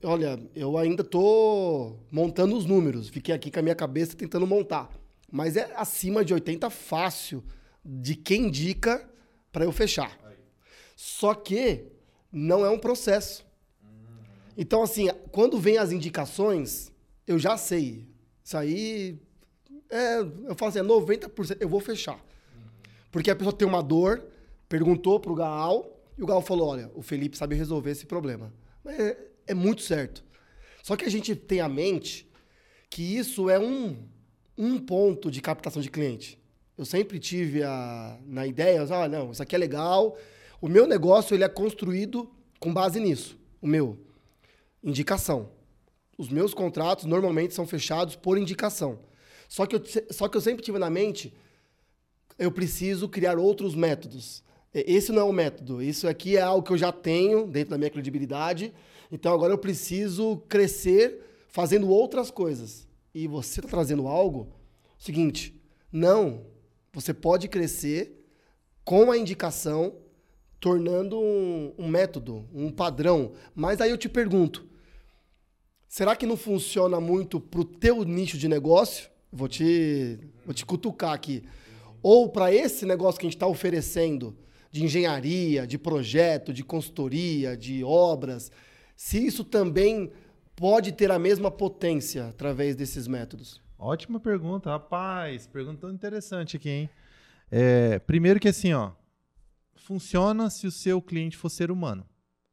Olha, 0.03 0.39
eu 0.56 0.77
ainda 0.77 1.01
estou 1.01 2.06
montando 2.12 2.56
os 2.56 2.65
números. 2.65 3.10
Fiquei 3.10 3.34
aqui 3.34 3.50
com 3.50 3.60
a 3.60 3.63
minha 3.63 3.75
cabeça 3.75 4.15
tentando 4.15 4.46
montar. 4.46 4.91
Mas 5.32 5.58
é 5.58 5.74
acima 5.75 6.24
de 6.24 6.34
80 6.34 6.70
fácil 6.70 7.44
de 7.84 8.15
quem 8.15 8.46
indica 8.46 9.10
para 9.51 9.65
eu 9.65 9.72
fechar. 9.72 10.17
Só 10.96 11.34
que 11.34 11.86
não 12.32 12.63
é 12.63 12.70
um 12.70 12.77
processo. 12.77 13.46
Então, 14.56 14.84
assim, 14.84 15.10
quando 15.32 15.60
vem 15.60 15.77
as 15.77 15.91
indicações, 15.91 16.91
eu 17.25 17.39
já 17.39 17.58
sei. 17.58 18.08
Isso 18.44 18.56
aí, 18.56 19.20
é, 19.89 20.20
eu 20.20 20.56
falo 20.56 20.70
assim, 20.70 20.79
é 20.79 20.84
90%, 20.84 21.58
eu 21.60 21.70
vou 21.70 21.79
fechar. 21.79 22.20
Porque 23.12 23.32
a 23.32 23.36
pessoa 23.36 23.53
tem 23.53 23.67
uma 23.67 23.82
dor, 23.82 24.24
perguntou 24.67 25.20
para 25.20 25.32
o 25.32 25.36
Gaal, 25.36 25.98
e 26.17 26.24
o 26.24 26.25
Gaal 26.25 26.41
falou, 26.41 26.67
olha, 26.67 26.91
o 26.94 27.01
Felipe 27.01 27.38
sabe 27.38 27.56
resolver 27.56 27.91
esse 27.91 28.06
problema. 28.06 28.53
É, 28.86 29.17
é 29.48 29.53
muito 29.53 29.82
certo. 29.82 30.24
Só 30.84 30.96
que 30.96 31.06
a 31.06 31.10
gente 31.10 31.36
tem 31.36 31.60
a 31.60 31.70
mente 31.70 32.29
que 32.89 33.17
isso 33.17 33.50
é 33.50 33.60
um, 33.60 33.98
um 34.58 34.79
ponto 34.79 35.29
de 35.29 35.41
captação 35.41 35.82
de 35.82 35.89
cliente. 35.89 36.39
Eu 36.77 36.86
sempre 36.86 37.20
tive 37.20 37.63
a, 37.63 38.17
na 38.25 38.46
ideia, 38.46 38.82
ah, 38.84 39.08
não, 39.08 39.32
isso 39.32 39.41
aqui 39.41 39.56
é 39.56 39.58
legal. 39.58 40.17
O 40.62 40.67
meu 40.67 40.88
negócio 40.88 41.34
ele 41.34 41.44
é 41.44 41.50
construído 41.50 42.29
com 42.60 42.74
base 42.74 43.00
nisso. 43.00 43.38
O 43.62 43.67
meu. 43.67 43.98
Indicação. 44.84 45.50
Os 46.17 46.29
meus 46.29 46.53
contratos 46.53 47.06
normalmente 47.06 47.53
são 47.53 47.67
fechados 47.67 48.15
por 48.15 48.38
indicação. 48.38 49.00
Só 49.47 49.65
que 49.65 49.75
eu, 49.75 49.83
só 50.09 50.27
que 50.27 50.37
eu 50.37 50.41
sempre 50.41 50.63
tive 50.63 50.77
na 50.77 50.89
mente, 50.89 51.33
eu 52.37 52.51
preciso 52.51 53.07
criar 53.07 53.37
outros 53.37 53.75
métodos. 53.75 54.43
Esse 54.73 55.11
não 55.11 55.21
é 55.21 55.25
o 55.25 55.33
método. 55.33 55.81
Isso 55.81 56.07
aqui 56.07 56.37
é 56.37 56.41
algo 56.41 56.65
que 56.65 56.71
eu 56.71 56.77
já 56.77 56.91
tenho 56.91 57.47
dentro 57.47 57.71
da 57.71 57.77
minha 57.77 57.89
credibilidade. 57.89 58.73
Então 59.11 59.33
agora 59.33 59.53
eu 59.53 59.57
preciso 59.57 60.37
crescer 60.47 61.23
fazendo 61.47 61.89
outras 61.89 62.29
coisas. 62.29 62.87
E 63.13 63.27
você 63.27 63.59
está 63.59 63.69
trazendo 63.69 64.07
algo. 64.07 64.53
Seguinte, 64.97 65.59
não. 65.91 66.45
Você 66.93 67.13
pode 67.13 67.47
crescer 67.47 68.25
com 68.83 69.11
a 69.11 69.17
indicação, 69.17 69.95
tornando 70.59 71.19
um, 71.19 71.73
um 71.77 71.87
método, 71.87 72.47
um 72.53 72.71
padrão. 72.71 73.33
Mas 73.55 73.81
aí 73.81 73.89
eu 73.89 73.97
te 73.97 74.09
pergunto: 74.09 74.67
será 75.87 76.15
que 76.15 76.25
não 76.25 76.37
funciona 76.37 76.99
muito 76.99 77.39
para 77.39 77.61
o 77.61 77.65
teu 77.65 78.03
nicho 78.03 78.37
de 78.37 78.47
negócio? 78.47 79.09
Vou 79.31 79.48
te, 79.48 80.19
vou 80.46 80.53
te 80.53 80.65
cutucar 80.65 81.13
aqui. 81.13 81.43
Ou 82.01 82.29
para 82.29 82.53
esse 82.53 82.86
negócio 82.86 83.19
que 83.19 83.25
a 83.25 83.29
gente 83.29 83.36
está 83.36 83.48
oferecendo 83.48 84.38
de 84.72 84.84
engenharia, 84.84 85.65
de 85.65 85.77
projeto, 85.77 86.53
de 86.53 86.63
consultoria, 86.63 87.57
de 87.57 87.84
obras, 87.84 88.51
se 88.96 89.25
isso 89.25 89.43
também 89.43 90.12
pode 90.55 90.91
ter 90.91 91.12
a 91.12 91.19
mesma 91.19 91.51
potência 91.51 92.27
através 92.27 92.75
desses 92.75 93.07
métodos? 93.07 93.62
Ótima 93.77 94.19
pergunta, 94.19 94.69
rapaz. 94.69 95.48
Pergunta 95.48 95.81
tão 95.81 95.91
interessante 95.91 96.57
aqui, 96.57 96.69
hein? 96.69 96.89
É, 97.50 98.00
primeiro 98.00 98.39
que 98.39 98.48
assim, 98.48 98.74
ó, 98.74 98.91
funciona 99.75 100.50
se 100.50 100.67
o 100.67 100.72
seu 100.72 101.01
cliente 101.01 101.38
for 101.38 101.50
ser 101.50 101.72
humano. 101.72 102.05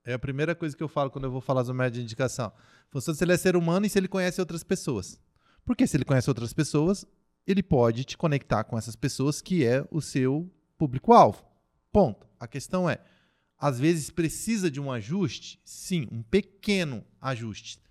É 0.04 0.12
a 0.12 0.18
primeira 0.18 0.54
coisa 0.54 0.76
que 0.76 0.82
eu 0.82 0.88
falo 0.88 1.10
quando 1.10 1.24
eu 1.24 1.30
vou 1.30 1.40
falar 1.40 1.64
sobre 1.64 1.78
método 1.78 1.96
de 1.96 2.02
indicação. 2.02 2.52
Funciona 2.90 3.16
se 3.16 3.24
ele 3.24 3.32
é 3.32 3.36
ser 3.36 3.56
humano 3.56 3.86
e 3.86 3.88
se 3.88 3.98
ele 3.98 4.06
conhece 4.06 4.38
outras 4.40 4.62
pessoas. 4.62 5.18
Porque 5.64 5.86
se 5.86 5.96
ele 5.96 6.04
conhece 6.04 6.28
outras 6.30 6.52
pessoas, 6.52 7.06
ele 7.46 7.62
pode 7.62 8.04
te 8.04 8.16
conectar 8.16 8.64
com 8.64 8.76
essas 8.76 8.96
pessoas 8.96 9.40
que 9.40 9.64
é 9.64 9.86
o 9.90 10.00
seu 10.00 10.50
público-alvo. 10.76 11.44
Ponto. 11.92 12.26
A 12.38 12.46
questão 12.46 12.88
é, 12.88 12.98
às 13.58 13.78
vezes 13.78 14.10
precisa 14.10 14.70
de 14.70 14.80
um 14.80 14.90
ajuste? 14.90 15.60
Sim, 15.64 16.08
um 16.10 16.22
pequeno 16.22 17.04
ajuste 17.20 17.84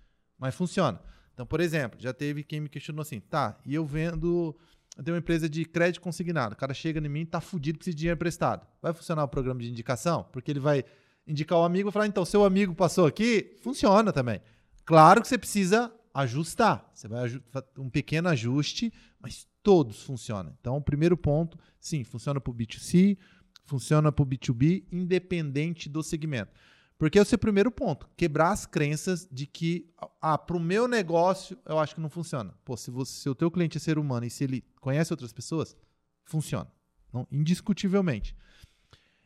mas 0.44 0.54
funciona. 0.54 1.00
Então, 1.32 1.46
por 1.46 1.60
exemplo, 1.60 1.98
já 2.00 2.12
teve 2.12 2.44
quem 2.44 2.60
me 2.60 2.68
questionou 2.68 3.02
assim, 3.02 3.18
tá, 3.18 3.58
e 3.64 3.74
eu 3.74 3.84
vendo, 3.84 4.54
eu 4.96 5.02
tenho 5.02 5.14
uma 5.14 5.18
empresa 5.18 5.48
de 5.48 5.64
crédito 5.64 6.02
consignado, 6.02 6.54
o 6.54 6.56
cara 6.56 6.74
chega 6.74 7.00
em 7.00 7.08
mim 7.08 7.24
tá 7.24 7.40
fudido 7.40 7.78
com 7.78 7.82
esse 7.82 7.94
dinheiro 7.94 8.16
emprestado. 8.16 8.66
Vai 8.80 8.92
funcionar 8.92 9.24
o 9.24 9.28
programa 9.28 9.60
de 9.60 9.70
indicação? 9.70 10.26
Porque 10.32 10.50
ele 10.50 10.60
vai 10.60 10.84
indicar 11.26 11.58
o 11.58 11.64
amigo 11.64 11.88
e 11.88 11.92
falar, 11.92 12.06
então, 12.06 12.24
seu 12.24 12.44
amigo 12.44 12.74
passou 12.74 13.06
aqui, 13.06 13.56
funciona 13.62 14.12
também. 14.12 14.40
Claro 14.84 15.22
que 15.22 15.28
você 15.28 15.38
precisa 15.38 15.90
ajustar. 16.14 16.88
Você 16.94 17.08
vai 17.08 17.28
um 17.76 17.90
pequeno 17.90 18.28
ajuste, 18.28 18.92
mas 19.20 19.46
todos 19.62 20.02
funcionam. 20.02 20.54
Então, 20.60 20.76
o 20.76 20.82
primeiro 20.82 21.16
ponto, 21.16 21.58
sim, 21.80 22.04
funciona 22.04 22.40
para 22.40 22.50
o 22.50 22.54
B2C, 22.54 23.18
funciona 23.64 24.12
para 24.12 24.22
o 24.22 24.26
B2B, 24.26 24.84
independente 24.92 25.88
do 25.88 26.02
segmento. 26.02 26.52
Porque 26.96 27.18
esse 27.18 27.34
é 27.34 27.36
o 27.36 27.38
primeiro 27.38 27.70
ponto. 27.72 28.08
Quebrar 28.16 28.52
as 28.52 28.64
crenças 28.64 29.28
de 29.30 29.46
que, 29.46 29.92
ah, 30.20 30.38
para 30.38 30.56
o 30.56 30.60
meu 30.60 30.86
negócio, 30.86 31.58
eu 31.66 31.78
acho 31.78 31.94
que 31.94 32.00
não 32.00 32.08
funciona. 32.08 32.54
Pô, 32.64 32.76
se, 32.76 32.90
você, 32.90 33.12
se 33.22 33.28
o 33.28 33.34
teu 33.34 33.50
cliente 33.50 33.76
é 33.76 33.80
ser 33.80 33.98
humano 33.98 34.24
e 34.24 34.30
se 34.30 34.44
ele 34.44 34.64
conhece 34.80 35.12
outras 35.12 35.32
pessoas, 35.32 35.76
funciona. 36.24 36.70
Não, 37.12 37.26
indiscutivelmente. 37.32 38.36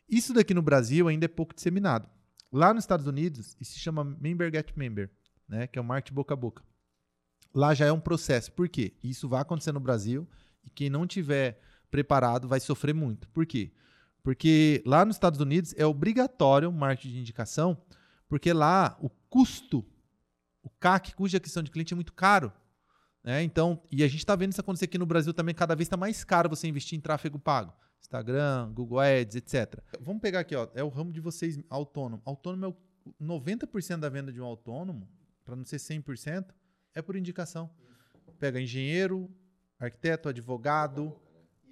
Isso 0.09 0.33
daqui 0.33 0.55
no 0.55 0.63
Brasil 0.63 1.09
ainda 1.09 1.27
é 1.27 1.29
pouco 1.29 1.55
disseminado. 1.55 2.09
Lá 2.51 2.73
nos 2.73 2.85
Estados 2.85 3.07
Unidos, 3.07 3.55
isso 3.61 3.73
se 3.73 3.79
chama 3.79 4.03
Member 4.03 4.51
Get 4.51 4.73
Member, 4.75 5.11
né? 5.47 5.67
que 5.67 5.79
é 5.79 5.83
o 5.83 5.85
marketing 5.85 6.15
boca 6.15 6.33
a 6.33 6.37
boca. 6.37 6.63
Lá 7.59 7.75
já 7.75 7.87
é 7.87 7.93
um 7.93 7.99
processo. 7.99 8.53
Por 8.53 8.69
quê? 8.69 8.95
Isso 9.03 9.29
vai 9.29 9.41
acontecer 9.41 9.73
no 9.73 9.81
Brasil 9.81 10.29
e 10.63 10.71
quem 10.71 10.89
não 10.89 11.09
tiver 11.09 11.61
preparado 11.91 12.47
vai 12.47 12.61
sofrer 12.61 12.95
muito. 12.95 13.29
Por 13.31 13.45
quê? 13.45 13.73
Porque 14.23 14.81
lá 14.87 15.05
nos 15.05 15.17
Estados 15.17 15.41
Unidos 15.41 15.75
é 15.77 15.85
obrigatório 15.85 16.71
marketing 16.71 17.15
de 17.15 17.19
indicação, 17.19 17.77
porque 18.29 18.53
lá 18.53 18.97
o 19.03 19.11
custo, 19.29 19.85
o 20.63 20.71
CAC, 20.71 21.13
de 21.27 21.37
aquisição 21.37 21.61
de 21.61 21.73
cliente, 21.73 21.93
é 21.93 21.97
muito 21.97 22.13
caro. 22.13 22.53
Né? 23.25 23.43
Então, 23.43 23.83
e 23.91 24.05
a 24.05 24.07
gente 24.07 24.21
está 24.21 24.37
vendo 24.37 24.53
isso 24.53 24.61
acontecer 24.61 24.85
aqui 24.85 24.97
no 24.97 25.05
Brasil 25.05 25.35
também, 25.35 25.53
cada 25.53 25.75
vez 25.75 25.87
está 25.87 25.97
mais 25.97 26.23
caro 26.23 26.49
você 26.49 26.69
investir 26.69 26.97
em 26.97 27.01
tráfego 27.01 27.41
pago. 27.41 27.73
Instagram, 28.01 28.71
Google 28.73 29.01
Ads, 29.01 29.35
etc. 29.35 29.83
Vamos 29.99 30.23
pegar 30.23 30.39
aqui, 30.39 30.55
ó, 30.55 30.69
é 30.77 30.85
o 30.85 30.89
ramo 30.89 31.11
de 31.11 31.21
vocês 31.21 31.59
autônomo. 31.69 32.23
Autônomo 32.25 32.67
é 32.67 32.69
o 32.69 32.77
90% 33.21 33.97
da 33.97 34.09
venda 34.09 34.33
de 34.33 34.41
um 34.41 34.45
autônomo, 34.45 35.09
para 35.45 35.57
não 35.57 35.65
ser 35.65 35.79
100%, 35.79 36.55
é 36.95 37.03
por 37.03 37.17
indicação. 37.17 37.71
Pega 38.39 38.61
engenheiro, 38.61 39.31
arquiteto, 39.79 40.29
advogado, 40.29 41.15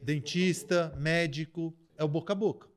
dentista, 0.02 0.94
médico, 0.96 1.76
é 1.96 2.04
o 2.04 2.08
boca 2.08 2.32
a 2.32 2.36
boca. 2.36 2.68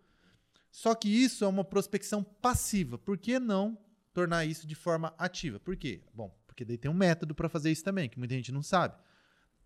Só 0.71 0.93
que 0.95 1.10
isso 1.10 1.43
é 1.43 1.47
uma 1.47 1.63
prospecção 1.63 2.23
passiva. 2.23 2.97
Por 2.97 3.17
que 3.17 3.39
não 3.39 3.78
tornar 4.13 4.45
isso 4.45 4.67
de 4.67 4.75
forma 4.75 5.13
ativa? 5.17 5.60
Por 5.60 5.75
quê? 5.75 6.04
Bom, 6.13 6.36
porque 6.45 6.63
daí 6.63 6.78
tem 6.78 6.89
um 6.89 6.93
método 6.93 7.34
para 7.34 7.49
fazer 7.49 7.71
isso 7.71 7.84
também, 7.84 8.10
que 8.10 8.19
muita 8.19 8.36
gente 8.36 8.52
não 8.52 8.62
sabe. 8.62 8.95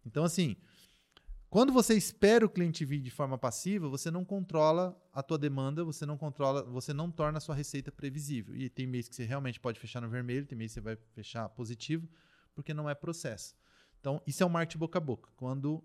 Então, 0.06 0.24
assim, 0.24 0.56
quando 1.50 1.72
você 1.72 1.94
espera 1.96 2.46
o 2.46 2.50
cliente 2.50 2.84
vir 2.84 3.00
de 3.00 3.12
forma 3.12 3.38
passiva, 3.38 3.88
você 3.88 4.10
não 4.10 4.26
controla 4.26 5.00
a 5.14 5.22
tua 5.22 5.38
demanda, 5.38 5.84
você 5.84 6.06
não 6.06 6.18
controla, 6.18 6.64
você 6.64 6.94
não 6.94 7.12
torna 7.12 7.38
a 7.38 7.42
sua 7.42 7.54
receita 7.54 7.92
previsível. 7.92 8.56
E 8.56 8.70
tem 8.70 8.88
mês 8.88 9.08
que 9.08 9.16
você 9.16 9.24
realmente 9.24 9.60
pode 9.60 9.80
fechar 9.80 10.02
no 10.02 10.10
vermelho, 10.10 10.48
tem 10.48 10.58
mês 10.58 10.72
que 10.72 10.76
você 10.76 10.82
vai 10.82 10.98
fechar 11.14 11.48
positivo, 11.50 12.10
porque 12.54 12.74
não 12.74 12.90
é 12.90 12.96
processo. 12.96 13.56
Então, 14.00 14.22
isso 14.28 14.44
é 14.44 14.46
o 14.46 14.50
marketing 14.50 14.80
boca 14.80 14.98
a 14.98 15.02
boca. 15.02 15.30
Quando 15.36 15.84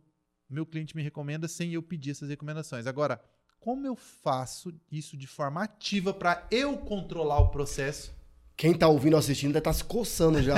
meu 0.48 0.64
cliente 0.64 0.96
me 0.96 1.02
recomenda 1.02 1.46
sem 1.46 1.72
eu 1.72 1.82
pedir 1.82 2.12
essas 2.12 2.28
recomendações. 2.28 2.86
Agora, 2.86 3.20
como 3.60 3.86
eu 3.86 3.94
faço 3.94 4.72
isso 4.90 5.16
de 5.16 5.26
forma 5.26 5.62
ativa 5.62 6.12
para 6.14 6.46
eu 6.50 6.76
controlar 6.78 7.38
o 7.40 7.48
processo? 7.48 8.16
Quem 8.56 8.72
está 8.72 8.88
ouvindo 8.88 9.12
ou 9.14 9.18
assistindo 9.18 9.52
deve 9.52 9.60
estar 9.60 9.70
tá 9.70 9.76
se 9.76 9.84
coçando 9.84 10.42
já. 10.42 10.56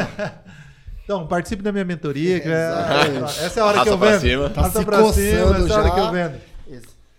então, 1.05 1.27
participe 1.27 1.62
da 1.62 1.73
minha 1.73 1.85
mentoria. 1.85 2.38
É, 2.38 2.49
é, 2.49 3.44
essa 3.44 3.61
é 3.61 3.62
a 3.62 3.66
hora 3.66 3.79
Raça 3.79 3.90
que 3.90 3.94
eu 3.94 3.99
vendo. 3.99 4.20
Cima. 4.20 4.51
Tá 4.51 4.70
se 4.70 4.85
pra 4.85 5.12
cima, 5.12 5.57
essa 5.59 5.73
é 5.73 5.73
a 5.73 5.79
hora 5.79 5.90
que 5.90 6.01
eu 6.01 6.12
vendo. 6.12 6.40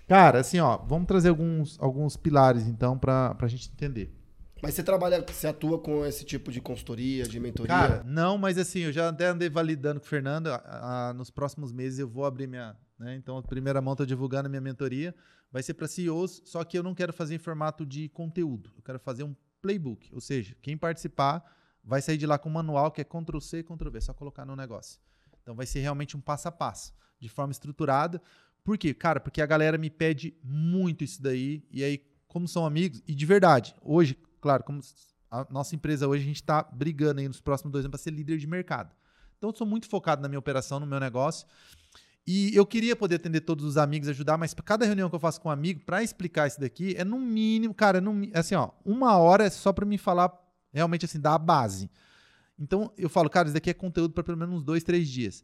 Cara, 0.07 0.39
assim, 0.39 0.59
ó, 0.59 0.77
vamos 0.77 1.07
trazer 1.07 1.29
alguns, 1.29 1.77
alguns 1.79 2.17
pilares, 2.17 2.67
então, 2.67 2.97
para 2.97 3.35
a 3.39 3.47
gente 3.47 3.69
entender. 3.73 4.13
Mas 4.61 4.75
você 4.75 4.83
trabalha, 4.83 5.25
você 5.27 5.47
atua 5.47 5.79
com 5.79 6.05
esse 6.05 6.23
tipo 6.23 6.51
de 6.51 6.61
consultoria, 6.61 7.23
de 7.23 7.39
mentoria? 7.39 7.75
Cara, 7.75 8.03
não, 8.05 8.37
mas 8.37 8.57
assim, 8.57 8.81
eu 8.81 8.91
já 8.91 9.09
até 9.09 9.27
andei 9.27 9.49
validando 9.49 9.99
com 9.99 10.05
o 10.05 10.09
Fernando. 10.09 10.47
A, 10.47 11.09
a, 11.09 11.13
nos 11.13 11.31
próximos 11.31 11.71
meses 11.71 11.97
eu 11.97 12.07
vou 12.07 12.25
abrir 12.25 12.47
minha. 12.47 12.77
Né? 12.99 13.15
Então, 13.15 13.37
a 13.37 13.41
primeira 13.41 13.81
mão 13.81 13.93
estou 13.93 14.05
divulgando 14.05 14.45
a 14.45 14.49
minha 14.49 14.61
mentoria. 14.61 15.15
Vai 15.51 15.63
ser 15.63 15.73
para 15.73 15.87
CEOs, 15.87 16.43
só 16.45 16.63
que 16.63 16.77
eu 16.77 16.83
não 16.83 16.93
quero 16.93 17.11
fazer 17.11 17.35
em 17.35 17.39
formato 17.39 17.85
de 17.85 18.07
conteúdo. 18.09 18.71
Eu 18.77 18.83
quero 18.83 18.99
fazer 18.99 19.23
um 19.23 19.35
playbook. 19.61 20.09
Ou 20.13 20.21
seja, 20.21 20.55
quem 20.61 20.77
participar 20.77 21.43
vai 21.83 22.01
sair 22.01 22.17
de 22.17 22.25
lá 22.25 22.37
com 22.37 22.47
um 22.47 22.53
manual 22.53 22.91
que 22.91 23.01
é 23.01 23.03
Ctrl-C, 23.03 23.63
Ctrl-V, 23.63 23.99
só 24.01 24.13
colocar 24.13 24.45
no 24.45 24.55
negócio. 24.55 24.99
Então 25.41 25.55
vai 25.55 25.65
ser 25.65 25.79
realmente 25.79 26.15
um 26.15 26.21
passo 26.21 26.47
a 26.47 26.51
passo, 26.51 26.93
de 27.19 27.27
forma 27.27 27.51
estruturada. 27.51 28.21
Por 28.63 28.77
quê? 28.77 28.93
Cara, 28.93 29.19
porque 29.19 29.41
a 29.41 29.45
galera 29.45 29.77
me 29.77 29.89
pede 29.89 30.35
muito 30.43 31.03
isso 31.03 31.21
daí. 31.21 31.65
E 31.71 31.83
aí, 31.83 31.97
como 32.27 32.47
são 32.47 32.65
amigos, 32.65 33.01
e 33.07 33.15
de 33.15 33.25
verdade, 33.25 33.75
hoje, 33.81 34.15
claro, 34.41 34.63
como 34.63 34.81
a 35.29 35.47
nossa 35.49 35.75
empresa 35.75 36.07
hoje, 36.07 36.23
a 36.23 36.27
gente 36.27 36.41
está 36.41 36.63
brigando 36.63 37.21
aí 37.21 37.27
nos 37.27 37.39
próximos 37.39 37.71
dois 37.71 37.85
anos 37.85 37.91
para 37.91 38.03
ser 38.03 38.11
líder 38.11 38.37
de 38.37 38.47
mercado. 38.47 38.93
Então, 39.37 39.49
eu 39.49 39.55
sou 39.55 39.65
muito 39.65 39.87
focado 39.87 40.21
na 40.21 40.27
minha 40.27 40.39
operação, 40.39 40.79
no 40.79 40.85
meu 40.85 40.99
negócio. 40.99 41.47
E 42.25 42.55
eu 42.55 42.65
queria 42.65 42.95
poder 42.95 43.15
atender 43.15 43.41
todos 43.41 43.65
os 43.65 43.77
amigos, 43.77 44.07
ajudar, 44.07 44.37
mas 44.37 44.53
cada 44.53 44.85
reunião 44.85 45.09
que 45.09 45.15
eu 45.15 45.19
faço 45.19 45.41
com 45.41 45.49
um 45.49 45.51
amigo, 45.51 45.79
para 45.85 46.03
explicar 46.03 46.47
isso 46.47 46.59
daqui, 46.59 46.95
é 46.95 47.03
no 47.03 47.19
mínimo, 47.19 47.73
cara, 47.73 47.97
é 47.97 48.01
no, 48.01 48.13
assim, 48.33 48.53
ó, 48.53 48.69
uma 48.85 49.17
hora 49.17 49.45
é 49.45 49.49
só 49.49 49.73
para 49.73 49.85
me 49.85 49.97
falar 49.97 50.31
realmente 50.71 51.05
assim, 51.05 51.19
da 51.19 51.37
base. 51.37 51.89
Então 52.59 52.93
eu 52.95 53.09
falo, 53.09 53.29
cara, 53.29 53.47
isso 53.47 53.53
daqui 53.55 53.71
é 53.71 53.73
conteúdo 53.73 54.13
para 54.13 54.23
pelo 54.23 54.37
menos 54.37 54.55
uns 54.55 54.63
dois, 54.63 54.83
três 54.83 55.09
dias. 55.09 55.43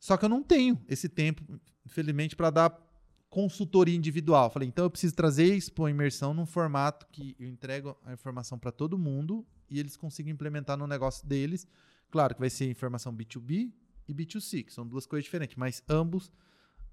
Só 0.00 0.16
que 0.16 0.24
eu 0.24 0.28
não 0.28 0.42
tenho 0.42 0.80
esse 0.88 1.08
tempo, 1.08 1.42
infelizmente, 1.86 2.34
para 2.34 2.50
dar 2.50 2.87
consultoria 3.28 3.96
individual. 3.96 4.50
Falei, 4.50 4.68
então 4.68 4.84
eu 4.84 4.90
preciso 4.90 5.14
trazer 5.14 5.54
Expo 5.54 5.88
Imersão 5.88 6.32
num 6.32 6.46
formato 6.46 7.06
que 7.12 7.36
eu 7.38 7.48
entrego 7.48 7.96
a 8.04 8.12
informação 8.12 8.58
para 8.58 8.72
todo 8.72 8.98
mundo 8.98 9.46
e 9.70 9.78
eles 9.78 9.96
consigam 9.96 10.32
implementar 10.32 10.76
no 10.76 10.86
negócio 10.86 11.26
deles. 11.26 11.66
Claro 12.10 12.34
que 12.34 12.40
vai 12.40 12.50
ser 12.50 12.70
informação 12.70 13.14
B2B, 13.14 13.70
e 14.08 14.14
B2C, 14.14 14.64
que 14.64 14.72
são 14.72 14.86
duas 14.86 15.06
coisas 15.06 15.24
diferentes, 15.24 15.56
mas 15.56 15.82
ambos 15.88 16.32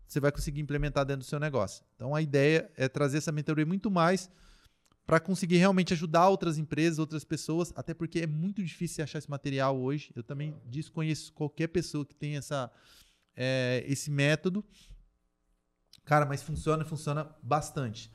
você 0.06 0.20
vai 0.20 0.32
conseguir 0.32 0.62
implementar 0.62 1.06
dentro 1.06 1.22
do 1.22 1.26
seu 1.26 1.40
negócio. 1.40 1.84
Então 1.96 2.14
a 2.14 2.22
ideia 2.22 2.70
é 2.76 2.88
trazer 2.88 3.18
essa 3.18 3.32
mentoria 3.32 3.66
muito 3.66 3.90
mais 3.90 4.30
para 5.06 5.20
conseguir 5.20 5.58
realmente 5.58 5.94
ajudar 5.94 6.28
outras 6.30 6.58
empresas, 6.58 7.00
outras 7.00 7.24
pessoas, 7.24 7.72
até 7.76 7.94
porque 7.94 8.20
é 8.20 8.28
muito 8.28 8.64
difícil 8.64 9.04
achar 9.04 9.20
esse 9.20 9.30
material 9.30 9.80
hoje. 9.80 10.12
Eu 10.16 10.24
também 10.24 10.56
desconheço 10.66 11.32
qualquer 11.34 11.68
pessoa 11.68 12.06
que 12.06 12.14
tenha 12.14 12.40
essa, 12.40 12.72
é, 13.36 13.84
esse 13.88 14.12
método. 14.12 14.64
Cara, 16.06 16.26
mas 16.26 16.42
funciona 16.44 16.84
e 16.84 16.86
funciona 16.88 17.28
bastante. 17.42 18.12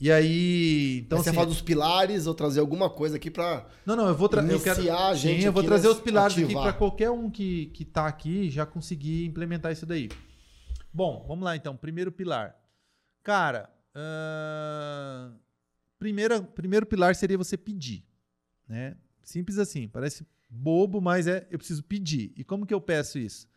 E 0.00 0.10
aí, 0.10 0.98
então 1.06 1.18
Mas 1.18 1.24
você 1.24 1.30
assim, 1.30 1.36
fala 1.36 1.48
dos 1.48 1.60
pilares, 1.60 2.26
ou 2.26 2.34
trazer 2.34 2.60
alguma 2.60 2.90
coisa 2.90 3.16
aqui 3.16 3.30
pra. 3.30 3.66
Não, 3.86 3.94
não, 3.96 4.08
eu 4.08 4.14
vou 4.14 4.28
trazer. 4.28 4.50
Iniciar 4.52 5.08
a 5.08 5.14
gente 5.14 5.40
Sim, 5.40 5.46
eu 5.46 5.52
vou 5.52 5.60
aqui 5.60 5.68
trazer 5.68 5.86
nesse- 5.88 5.98
os 5.98 6.04
pilares 6.04 6.34
aqui 6.36 6.44
ativar. 6.44 6.62
para 6.64 6.72
qualquer 6.72 7.10
um 7.10 7.30
que, 7.30 7.66
que 7.66 7.84
tá 7.84 8.06
aqui 8.06 8.50
já 8.50 8.66
conseguir 8.66 9.24
implementar 9.26 9.72
isso 9.72 9.86
daí. 9.86 10.08
Bom, 10.92 11.24
vamos 11.28 11.44
lá 11.44 11.54
então. 11.56 11.76
Primeiro 11.76 12.10
pilar. 12.12 12.56
Cara, 13.22 13.70
ahn, 13.94 15.34
primeira, 15.98 16.42
primeiro 16.42 16.86
pilar 16.86 17.14
seria 17.14 17.38
você 17.38 17.56
pedir. 17.56 18.04
Né? 18.68 18.96
Simples 19.22 19.58
assim. 19.58 19.88
Parece 19.88 20.26
bobo, 20.50 21.00
mas 21.00 21.26
é 21.26 21.46
eu 21.50 21.58
preciso 21.58 21.82
pedir. 21.82 22.32
E 22.36 22.44
como 22.44 22.66
que 22.66 22.74
eu 22.74 22.80
peço 22.80 23.18
isso? 23.18 23.48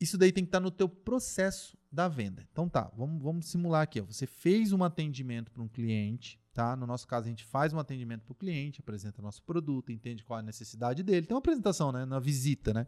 Isso 0.00 0.18
daí 0.18 0.32
tem 0.32 0.44
que 0.44 0.48
estar 0.48 0.60
no 0.60 0.70
teu 0.70 0.88
processo 0.88 1.76
da 1.92 2.08
venda. 2.08 2.46
Então 2.50 2.68
tá, 2.68 2.90
vamos, 2.96 3.22
vamos 3.22 3.46
simular 3.46 3.82
aqui. 3.82 4.00
ó. 4.00 4.04
Você 4.04 4.26
fez 4.26 4.72
um 4.72 4.82
atendimento 4.82 5.52
para 5.52 5.62
um 5.62 5.68
cliente, 5.68 6.40
tá? 6.54 6.74
No 6.74 6.86
nosso 6.86 7.06
caso, 7.06 7.26
a 7.26 7.28
gente 7.28 7.44
faz 7.44 7.72
um 7.72 7.78
atendimento 7.78 8.22
para 8.22 8.32
o 8.32 8.34
cliente, 8.34 8.80
apresenta 8.80 9.20
nosso 9.20 9.42
produto, 9.42 9.92
entende 9.92 10.24
qual 10.24 10.38
é 10.38 10.42
a 10.42 10.44
necessidade 10.44 11.02
dele. 11.02 11.26
Tem 11.26 11.34
uma 11.34 11.40
apresentação, 11.40 11.92
né? 11.92 12.06
Na 12.06 12.18
visita, 12.18 12.72
né? 12.72 12.86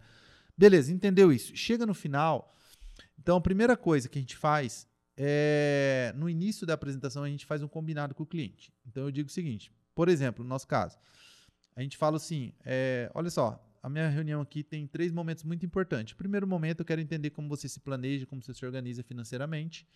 Beleza, 0.57 0.93
entendeu 0.93 1.31
isso. 1.31 1.55
Chega 1.55 1.85
no 1.85 1.93
final. 1.93 2.55
Então, 3.19 3.37
a 3.37 3.41
primeira 3.41 3.77
coisa 3.77 4.09
que 4.09 4.19
a 4.19 4.23
gente 4.23 4.37
faz 4.37 4.89
é. 5.17 6.15
No 6.17 6.29
início 6.29 6.67
da 6.67 6.75
apresentação, 6.75 7.23
a 7.23 7.29
gente 7.29 7.45
faz 7.45 7.63
um 7.63 7.69
combinado 7.69 8.15
com 8.15 8.23
o 8.23 8.27
cliente. 8.27 8.73
Então, 8.87 9.05
eu 9.05 9.11
digo 9.11 9.29
o 9.29 9.33
seguinte: 9.33 9.71
por 9.95 10.09
exemplo, 10.09 10.43
no 10.43 10.49
nosso 10.49 10.67
caso, 10.67 10.99
a 11.77 11.83
gente 11.83 11.97
fala 11.97 12.17
assim: 12.17 12.53
é, 12.65 13.11
olha 13.15 13.31
só, 13.31 13.63
a 13.85 13.89
minha 13.91 14.09
reunião 14.09 14.41
aqui 14.41 14.65
tem 14.65 14.87
três 14.87 15.13
momentos 15.13 15.45
muito 15.45 15.67
importantes. 15.67 16.15
Primeiro 16.15 16.47
momento, 16.47 16.81
eu 16.81 16.87
quero 16.87 17.03
entender 17.03 17.29
como 17.29 17.51
você 17.51 17.69
se 17.69 17.79
planeja, 17.79 18.25
como 18.25 18.43
você 18.43 18.55
se 18.55 18.65
organiza 18.65 19.03
financeiramente. 19.03 19.87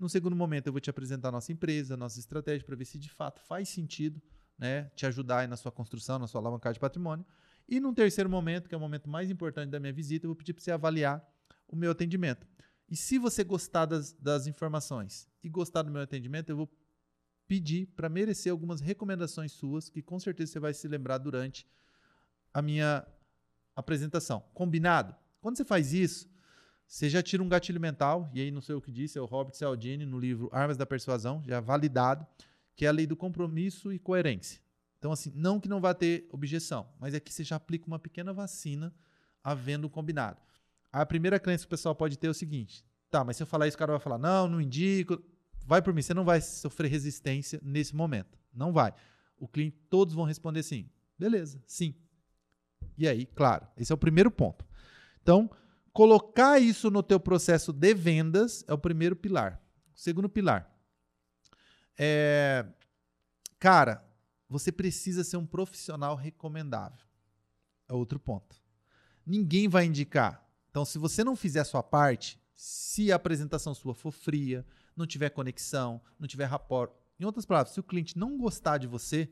No 0.00 0.08
segundo 0.08 0.34
momento, 0.34 0.68
eu 0.68 0.72
vou 0.72 0.80
te 0.80 0.88
apresentar 0.88 1.28
a 1.28 1.32
nossa 1.32 1.52
empresa, 1.52 1.92
a 1.92 1.96
nossa 1.98 2.18
estratégia, 2.18 2.64
para 2.64 2.74
ver 2.74 2.86
se 2.86 2.98
de 2.98 3.10
fato 3.10 3.42
faz 3.42 3.68
sentido 3.68 4.22
né, 4.58 4.84
te 4.96 5.04
ajudar 5.04 5.40
aí 5.40 5.46
na 5.46 5.58
sua 5.58 5.70
construção, 5.70 6.18
na 6.18 6.26
sua 6.26 6.40
alavancagem 6.40 6.76
de 6.76 6.80
patrimônio. 6.80 7.26
E 7.68 7.78
num 7.78 7.92
terceiro 7.92 8.30
momento, 8.30 8.70
que 8.70 8.74
é 8.74 8.78
o 8.78 8.80
momento 8.80 9.06
mais 9.06 9.30
importante 9.30 9.68
da 9.68 9.78
minha 9.78 9.92
visita, 9.92 10.24
eu 10.24 10.30
vou 10.30 10.36
pedir 10.36 10.54
para 10.54 10.64
você 10.64 10.70
avaliar 10.70 11.22
o 11.68 11.76
meu 11.76 11.90
atendimento. 11.90 12.46
E 12.88 12.96
se 12.96 13.18
você 13.18 13.44
gostar 13.44 13.84
das, 13.84 14.14
das 14.14 14.46
informações 14.46 15.28
e 15.44 15.50
gostar 15.50 15.82
do 15.82 15.90
meu 15.90 16.00
atendimento, 16.00 16.48
eu 16.48 16.56
vou 16.56 16.74
pedir 17.46 17.84
para 17.88 18.08
merecer 18.08 18.50
algumas 18.50 18.80
recomendações 18.80 19.52
suas, 19.52 19.90
que 19.90 20.00
com 20.00 20.18
certeza 20.18 20.52
você 20.52 20.58
vai 20.58 20.72
se 20.72 20.88
lembrar 20.88 21.18
durante 21.18 21.66
a 22.54 22.62
minha 22.62 23.06
apresentação. 23.76 24.42
Combinado? 24.54 25.14
Quando 25.40 25.56
você 25.56 25.64
faz 25.64 25.92
isso, 25.92 26.28
você 26.86 27.08
já 27.08 27.22
tira 27.22 27.42
um 27.42 27.48
gatilho 27.48 27.80
mental, 27.80 28.30
e 28.32 28.40
aí 28.40 28.50
não 28.50 28.60
sei 28.60 28.74
o 28.74 28.80
que 28.80 28.90
disse, 28.90 29.18
é 29.18 29.20
o 29.20 29.26
Robert 29.26 29.54
Cialdini 29.54 30.06
no 30.06 30.18
livro 30.18 30.48
Armas 30.52 30.76
da 30.76 30.86
Persuasão, 30.86 31.42
já 31.46 31.60
validado, 31.60 32.26
que 32.74 32.84
é 32.84 32.88
a 32.88 32.92
lei 32.92 33.06
do 33.06 33.16
compromisso 33.16 33.92
e 33.92 33.98
coerência. 33.98 34.60
Então, 34.98 35.12
assim, 35.12 35.30
não 35.34 35.60
que 35.60 35.68
não 35.68 35.80
vá 35.80 35.94
ter 35.94 36.26
objeção, 36.32 36.88
mas 36.98 37.14
é 37.14 37.20
que 37.20 37.32
você 37.32 37.44
já 37.44 37.56
aplica 37.56 37.86
uma 37.86 37.98
pequena 37.98 38.32
vacina 38.32 38.92
havendo 39.44 39.86
um 39.86 39.90
combinado. 39.90 40.40
A 40.92 41.04
primeira 41.04 41.38
crença 41.38 41.64
que 41.64 41.68
o 41.68 41.70
pessoal 41.70 41.94
pode 41.94 42.18
ter 42.18 42.26
é 42.26 42.30
o 42.30 42.34
seguinte: 42.34 42.84
tá, 43.10 43.22
mas 43.22 43.36
se 43.36 43.42
eu 43.42 43.46
falar 43.46 43.68
isso, 43.68 43.76
o 43.76 43.78
cara 43.78 43.92
vai 43.92 44.00
falar, 44.00 44.18
não, 44.18 44.48
não 44.48 44.60
indico. 44.60 45.22
Vai 45.66 45.82
por 45.82 45.92
mim, 45.92 46.02
você 46.02 46.14
não 46.14 46.24
vai 46.24 46.40
sofrer 46.40 46.88
resistência 46.88 47.60
nesse 47.62 47.94
momento. 47.94 48.38
Não 48.54 48.72
vai. 48.72 48.94
O 49.38 49.46
cliente, 49.46 49.76
todos 49.90 50.14
vão 50.14 50.24
responder 50.24 50.62
sim. 50.62 50.88
Beleza, 51.18 51.62
sim. 51.66 51.94
E 52.96 53.06
aí, 53.06 53.26
claro, 53.26 53.66
esse 53.76 53.92
é 53.92 53.94
o 53.94 53.98
primeiro 53.98 54.30
ponto. 54.30 54.64
Então, 55.22 55.50
colocar 55.92 56.58
isso 56.58 56.90
no 56.90 57.02
teu 57.02 57.20
processo 57.20 57.72
de 57.72 57.94
vendas 57.94 58.64
é 58.66 58.72
o 58.72 58.78
primeiro 58.78 59.16
pilar. 59.16 59.60
O 59.94 59.98
segundo 59.98 60.28
pilar. 60.28 60.70
É, 61.98 62.66
cara, 63.58 64.04
você 64.48 64.70
precisa 64.70 65.24
ser 65.24 65.36
um 65.36 65.46
profissional 65.46 66.14
recomendável. 66.14 67.04
É 67.88 67.92
outro 67.92 68.18
ponto. 68.18 68.56
Ninguém 69.24 69.68
vai 69.68 69.84
indicar. 69.84 70.46
Então, 70.70 70.84
se 70.84 70.98
você 70.98 71.24
não 71.24 71.34
fizer 71.34 71.60
a 71.60 71.64
sua 71.64 71.82
parte, 71.82 72.38
se 72.54 73.10
a 73.10 73.16
apresentação 73.16 73.74
sua 73.74 73.94
for 73.94 74.12
fria, 74.12 74.64
não 74.96 75.06
tiver 75.06 75.30
conexão, 75.30 76.00
não 76.18 76.26
tiver 76.28 76.44
rapport, 76.44 76.92
em 77.18 77.24
outras 77.24 77.44
palavras, 77.44 77.72
se 77.72 77.80
o 77.80 77.84
cliente 77.84 78.18
não 78.18 78.36
gostar 78.36 78.78
de 78.78 78.86
você, 78.86 79.30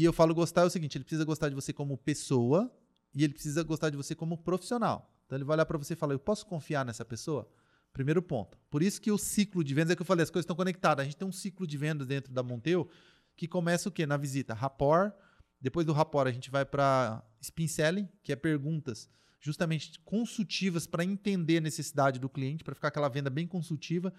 e 0.00 0.04
eu 0.04 0.12
falo 0.12 0.34
gostar 0.34 0.62
é 0.62 0.64
o 0.64 0.70
seguinte, 0.70 0.96
ele 0.96 1.04
precisa 1.04 1.24
gostar 1.24 1.48
de 1.48 1.54
você 1.54 1.72
como 1.72 1.96
pessoa 1.96 2.72
e 3.14 3.22
ele 3.22 3.34
precisa 3.34 3.62
gostar 3.62 3.90
de 3.90 3.96
você 3.96 4.14
como 4.14 4.38
profissional. 4.38 5.12
Então 5.26 5.36
ele 5.36 5.44
vai 5.44 5.56
olhar 5.56 5.66
para 5.66 5.78
você 5.78 5.92
e 5.92 5.96
falar: 5.96 6.14
"Eu 6.14 6.18
posso 6.18 6.46
confiar 6.46 6.84
nessa 6.84 7.04
pessoa?" 7.04 7.48
Primeiro 7.92 8.22
ponto. 8.22 8.56
Por 8.70 8.82
isso 8.82 9.00
que 9.00 9.10
o 9.10 9.18
ciclo 9.18 9.64
de 9.64 9.74
vendas 9.74 9.90
é 9.90 9.96
que 9.96 10.02
eu 10.02 10.06
falei, 10.06 10.22
as 10.22 10.30
coisas 10.30 10.44
estão 10.44 10.56
conectadas. 10.56 11.02
A 11.02 11.04
gente 11.04 11.16
tem 11.16 11.26
um 11.26 11.32
ciclo 11.32 11.66
de 11.66 11.76
vendas 11.76 12.06
dentro 12.06 12.32
da 12.32 12.42
Monteu 12.42 12.88
que 13.36 13.48
começa 13.48 13.88
o 13.88 13.92
quê? 13.92 14.06
Na 14.06 14.16
visita, 14.16 14.54
rapport. 14.54 15.12
Depois 15.60 15.84
do 15.84 15.92
rapport 15.92 16.28
a 16.28 16.32
gente 16.32 16.50
vai 16.50 16.64
para 16.64 17.22
spin 17.40 17.66
selling, 17.66 18.08
que 18.22 18.32
é 18.32 18.36
perguntas 18.36 19.08
justamente 19.40 19.98
consultivas 20.00 20.86
para 20.86 21.04
entender 21.04 21.56
a 21.56 21.60
necessidade 21.62 22.20
do 22.20 22.28
cliente, 22.28 22.62
para 22.62 22.74
ficar 22.74 22.88
aquela 22.88 23.08
venda 23.08 23.30
bem 23.30 23.46
consultiva. 23.46 24.12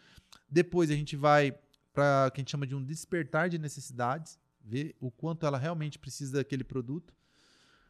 Depois 0.50 0.90
a 0.90 0.96
gente 0.96 1.16
vai 1.16 1.58
para 1.94 2.28
o 2.28 2.32
que 2.32 2.40
a 2.40 2.42
gente 2.42 2.52
chama 2.52 2.66
de 2.66 2.74
um 2.74 2.84
despertar 2.84 3.50
de 3.50 3.60
necessidades, 3.60 4.40
ver 4.64 4.96
o 5.00 5.12
quanto 5.12 5.46
ela 5.46 5.58
realmente 5.58 6.00
precisa 6.00 6.38
daquele 6.38 6.64
produto. 6.64 7.14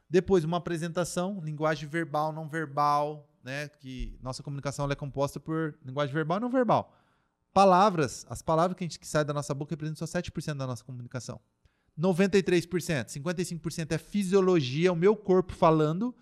Depois, 0.09 0.43
uma 0.43 0.57
apresentação, 0.57 1.39
linguagem 1.43 1.87
verbal, 1.87 2.33
não 2.33 2.47
verbal, 2.47 3.29
né? 3.43 3.69
Que 3.69 4.17
nossa 4.21 4.43
comunicação 4.43 4.89
é 4.91 4.95
composta 4.95 5.39
por 5.39 5.77
linguagem 5.83 6.13
verbal 6.13 6.37
e 6.37 6.41
não 6.41 6.49
verbal. 6.49 6.95
Palavras, 7.53 8.25
as 8.29 8.41
palavras 8.41 8.77
que, 8.77 8.83
a 8.83 8.85
gente, 8.85 8.99
que 8.99 9.07
saem 9.07 9.25
da 9.25 9.33
nossa 9.33 9.53
boca 9.53 9.73
representam 9.73 10.05
só 10.05 10.19
7% 10.19 10.55
da 10.55 10.67
nossa 10.67 10.83
comunicação. 10.83 11.39
93%, 11.99 13.07
55% 13.07 13.91
é 13.91 13.97
fisiologia, 13.97 14.91
o 14.91 14.95
meu 14.95 15.15
corpo 15.15 15.53
falando, 15.53 16.15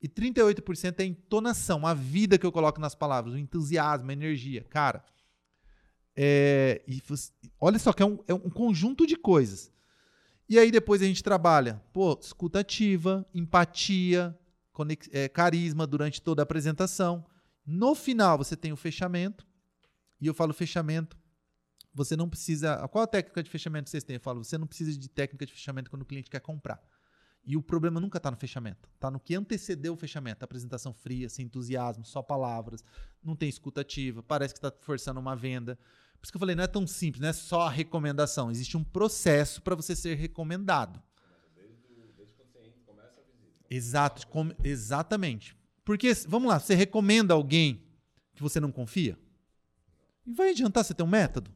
e 0.00 0.08
38% 0.08 1.00
é 1.00 1.04
entonação, 1.04 1.86
a 1.86 1.94
vida 1.94 2.38
que 2.38 2.46
eu 2.46 2.52
coloco 2.52 2.80
nas 2.80 2.94
palavras, 2.94 3.34
o 3.34 3.38
entusiasmo, 3.38 4.10
a 4.10 4.12
energia. 4.12 4.64
Cara, 4.64 5.04
é, 6.16 6.82
e 6.86 7.02
olha 7.60 7.78
só 7.78 7.92
que 7.92 8.02
é 8.02 8.06
um, 8.06 8.18
é 8.26 8.34
um 8.34 8.50
conjunto 8.50 9.06
de 9.06 9.16
coisas. 9.16 9.72
E 10.48 10.58
aí 10.58 10.70
depois 10.70 11.00
a 11.00 11.06
gente 11.06 11.22
trabalha, 11.22 11.82
pô, 11.92 12.18
escuta 12.20 12.60
ativa, 12.60 13.26
empatia, 13.34 14.38
é, 15.10 15.28
carisma 15.28 15.86
durante 15.86 16.20
toda 16.20 16.42
a 16.42 16.44
apresentação. 16.44 17.24
No 17.64 17.94
final 17.94 18.36
você 18.36 18.56
tem 18.56 18.72
o 18.72 18.76
fechamento. 18.76 19.46
E 20.20 20.26
eu 20.26 20.34
falo 20.34 20.52
fechamento, 20.52 21.16
você 21.92 22.14
não 22.14 22.28
precisa. 22.28 22.86
Qual 22.88 23.02
a 23.02 23.06
técnica 23.06 23.42
de 23.42 23.50
fechamento 23.50 23.90
vocês 23.90 24.04
têm? 24.04 24.14
Eu 24.14 24.20
falo, 24.20 24.44
você 24.44 24.56
não 24.56 24.66
precisa 24.66 24.96
de 24.96 25.08
técnica 25.08 25.44
de 25.44 25.52
fechamento 25.52 25.90
quando 25.90 26.02
o 26.02 26.06
cliente 26.06 26.30
quer 26.30 26.40
comprar. 26.40 26.80
E 27.44 27.56
o 27.56 27.62
problema 27.62 27.98
nunca 27.98 28.18
está 28.18 28.30
no 28.30 28.36
fechamento, 28.36 28.88
está 28.94 29.10
no 29.10 29.18
que 29.18 29.34
antecedeu 29.34 29.94
o 29.94 29.96
fechamento. 29.96 30.44
Apresentação 30.44 30.94
fria, 30.94 31.28
sem 31.28 31.46
entusiasmo, 31.46 32.04
só 32.04 32.22
palavras, 32.22 32.84
não 33.22 33.34
tem 33.34 33.48
escuta 33.48 33.80
ativa, 33.80 34.22
parece 34.22 34.54
que 34.54 34.58
está 34.58 34.70
forçando 34.80 35.18
uma 35.18 35.34
venda. 35.34 35.76
Por 36.22 36.26
isso 36.26 36.32
que 36.32 36.36
eu 36.36 36.40
falei, 36.40 36.54
não 36.54 36.62
é 36.62 36.68
tão 36.68 36.86
simples, 36.86 37.20
não 37.20 37.28
é 37.30 37.32
só 37.32 37.62
a 37.62 37.68
recomendação. 37.68 38.48
Existe 38.48 38.76
um 38.76 38.84
processo 38.84 39.60
para 39.60 39.74
você 39.74 39.96
ser 39.96 40.14
recomendado. 40.14 41.02
Exato, 43.68 44.28
com- 44.28 44.52
exatamente. 44.62 45.56
Porque, 45.84 46.14
vamos 46.28 46.48
lá, 46.48 46.60
você 46.60 46.76
recomenda 46.76 47.34
alguém 47.34 47.82
que 48.36 48.42
você 48.42 48.60
não 48.60 48.70
confia? 48.70 49.18
E 50.24 50.32
vai 50.32 50.50
adiantar 50.50 50.84
você 50.84 50.94
ter 50.94 51.02
um 51.02 51.08
método? 51.08 51.50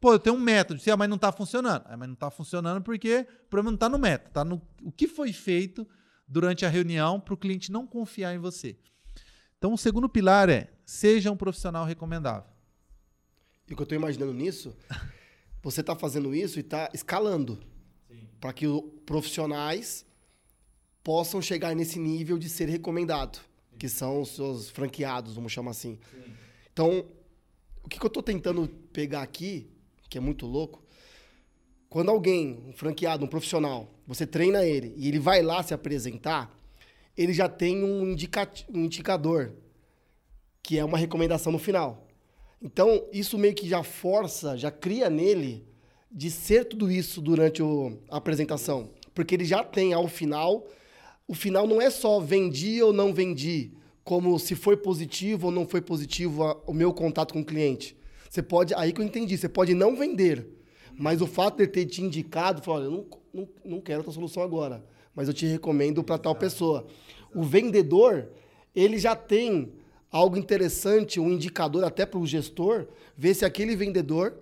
Pô, 0.00 0.12
eu 0.14 0.18
tenho 0.18 0.34
um 0.34 0.40
método, 0.40 0.80
Sim, 0.80 0.90
ah, 0.90 0.96
mas 0.96 1.08
não 1.08 1.14
está 1.14 1.30
funcionando. 1.30 1.84
Ah, 1.86 1.96
mas 1.96 2.08
não 2.08 2.14
está 2.14 2.32
funcionando 2.32 2.82
porque 2.82 3.28
o 3.44 3.48
problema 3.48 3.70
não 3.70 3.76
está 3.76 3.88
no 3.88 3.96
método, 3.98 4.28
está 4.30 4.44
no 4.44 4.60
o 4.82 4.90
que 4.90 5.06
foi 5.06 5.32
feito 5.32 5.86
durante 6.26 6.66
a 6.66 6.68
reunião 6.68 7.20
para 7.20 7.34
o 7.34 7.36
cliente 7.36 7.70
não 7.70 7.86
confiar 7.86 8.34
em 8.34 8.38
você. 8.38 8.76
Então, 9.56 9.72
o 9.72 9.78
segundo 9.78 10.08
pilar 10.08 10.48
é 10.48 10.72
seja 10.84 11.30
um 11.30 11.36
profissional 11.36 11.84
recomendável. 11.84 12.49
E 13.70 13.72
o 13.72 13.76
que 13.76 13.82
eu 13.82 13.86
tô 13.86 13.94
imaginando 13.94 14.34
nisso, 14.34 14.76
você 15.62 15.80
tá 15.80 15.94
fazendo 15.94 16.34
isso 16.34 16.58
e 16.58 16.62
tá 16.64 16.90
escalando. 16.92 17.60
Para 18.40 18.52
que 18.52 18.66
os 18.66 18.82
profissionais 19.06 20.04
possam 21.04 21.40
chegar 21.40 21.74
nesse 21.76 21.98
nível 21.98 22.36
de 22.36 22.48
ser 22.48 22.68
recomendado, 22.68 23.38
que 23.78 23.88
são 23.88 24.22
os 24.22 24.30
seus 24.30 24.70
franqueados, 24.70 25.34
vamos 25.34 25.52
chamar 25.52 25.70
assim. 25.70 26.00
Então, 26.72 27.06
o 27.84 27.88
que, 27.88 27.98
que 27.98 28.04
eu 28.04 28.10
tô 28.10 28.22
tentando 28.22 28.66
pegar 28.92 29.22
aqui, 29.22 29.70
que 30.08 30.18
é 30.18 30.20
muito 30.20 30.46
louco, 30.46 30.82
quando 31.88 32.10
alguém, 32.10 32.64
um 32.66 32.72
franqueado, 32.72 33.24
um 33.24 33.28
profissional, 33.28 33.94
você 34.06 34.26
treina 34.26 34.64
ele 34.64 34.94
e 34.96 35.06
ele 35.06 35.18
vai 35.18 35.42
lá 35.42 35.62
se 35.62 35.72
apresentar, 35.72 36.58
ele 37.16 37.32
já 37.32 37.48
tem 37.48 37.84
um, 37.84 38.10
indica 38.10 38.50
um 38.68 38.84
indicador, 38.84 39.52
que 40.62 40.76
é 40.78 40.84
uma 40.84 40.98
recomendação 40.98 41.52
no 41.52 41.58
final. 41.58 42.09
Então, 42.62 43.04
isso 43.10 43.38
meio 43.38 43.54
que 43.54 43.68
já 43.68 43.82
força, 43.82 44.56
já 44.56 44.70
cria 44.70 45.08
nele 45.08 45.66
de 46.10 46.30
ser 46.30 46.66
tudo 46.66 46.90
isso 46.90 47.20
durante 47.20 47.62
o, 47.62 47.98
a 48.10 48.18
apresentação. 48.18 48.90
Porque 49.14 49.34
ele 49.34 49.44
já 49.44 49.64
tem 49.64 49.92
ao 49.94 50.06
final. 50.08 50.66
O 51.26 51.34
final 51.34 51.66
não 51.66 51.80
é 51.80 51.88
só 51.88 52.20
vendi 52.20 52.82
ou 52.82 52.92
não 52.92 53.14
vendi, 53.14 53.72
como 54.04 54.38
se 54.38 54.54
foi 54.54 54.76
positivo 54.76 55.46
ou 55.46 55.52
não 55.52 55.66
foi 55.66 55.80
positivo 55.80 56.44
a, 56.44 56.60
o 56.66 56.74
meu 56.74 56.92
contato 56.92 57.32
com 57.32 57.40
o 57.40 57.44
cliente. 57.44 57.96
Você 58.28 58.42
pode, 58.42 58.74
aí 58.74 58.92
que 58.92 59.00
eu 59.00 59.04
entendi, 59.04 59.38
você 59.38 59.48
pode 59.48 59.74
não 59.74 59.96
vender, 59.96 60.46
mas 60.96 61.22
o 61.22 61.26
fato 61.26 61.56
de 61.56 61.62
ele 61.62 61.72
ter 61.72 61.86
te 61.86 62.02
indicado, 62.02 62.62
falar, 62.62 62.80
olha, 62.80 62.84
eu 62.84 62.90
não, 62.90 63.06
não, 63.32 63.48
não 63.64 63.80
quero 63.80 64.00
a 64.00 64.04
tua 64.04 64.12
solução 64.12 64.42
agora, 64.42 64.84
mas 65.14 65.28
eu 65.28 65.34
te 65.34 65.46
recomendo 65.46 66.04
para 66.04 66.18
tal 66.18 66.34
pessoa. 66.34 66.86
O 67.34 67.42
vendedor, 67.42 68.28
ele 68.74 68.98
já 68.98 69.16
tem 69.16 69.72
algo 70.10 70.36
interessante, 70.36 71.20
um 71.20 71.30
indicador 71.30 71.84
até 71.84 72.04
para 72.04 72.18
o 72.18 72.26
gestor, 72.26 72.86
ver 73.16 73.34
se 73.34 73.44
aquele 73.44 73.76
vendedor, 73.76 74.34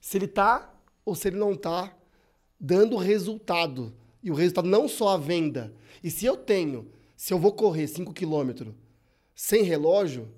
se 0.00 0.16
ele 0.16 0.24
está 0.24 0.72
ou 1.04 1.14
se 1.14 1.28
ele 1.28 1.36
não 1.36 1.52
está 1.52 1.94
dando 2.58 2.96
resultado. 2.96 3.92
E 4.22 4.30
o 4.30 4.34
resultado 4.34 4.68
não 4.68 4.88
só 4.88 5.10
a 5.10 5.16
venda. 5.16 5.74
E 6.02 6.10
se 6.10 6.26
eu 6.26 6.36
tenho, 6.36 6.88
se 7.16 7.32
eu 7.32 7.38
vou 7.38 7.52
correr 7.52 7.86
5 7.86 8.12
quilômetros 8.12 8.74
sem 9.34 9.62
relógio, 9.62 10.28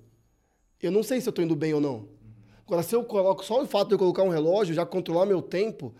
eu 0.80 0.90
não 0.90 1.02
sei 1.02 1.20
se 1.20 1.28
eu 1.28 1.30
estou 1.30 1.44
indo 1.44 1.56
bem 1.56 1.74
ou 1.74 1.80
não. 1.80 2.08
Agora, 2.66 2.82
se 2.82 2.94
eu 2.94 3.04
coloco 3.04 3.44
só 3.44 3.62
o 3.62 3.66
fato 3.66 3.88
de 3.88 3.94
eu 3.94 3.98
colocar 3.98 4.22
um 4.22 4.28
relógio, 4.28 4.74
já 4.74 4.86
controlar 4.86 5.26
meu 5.26 5.42
tempo, 5.42 5.94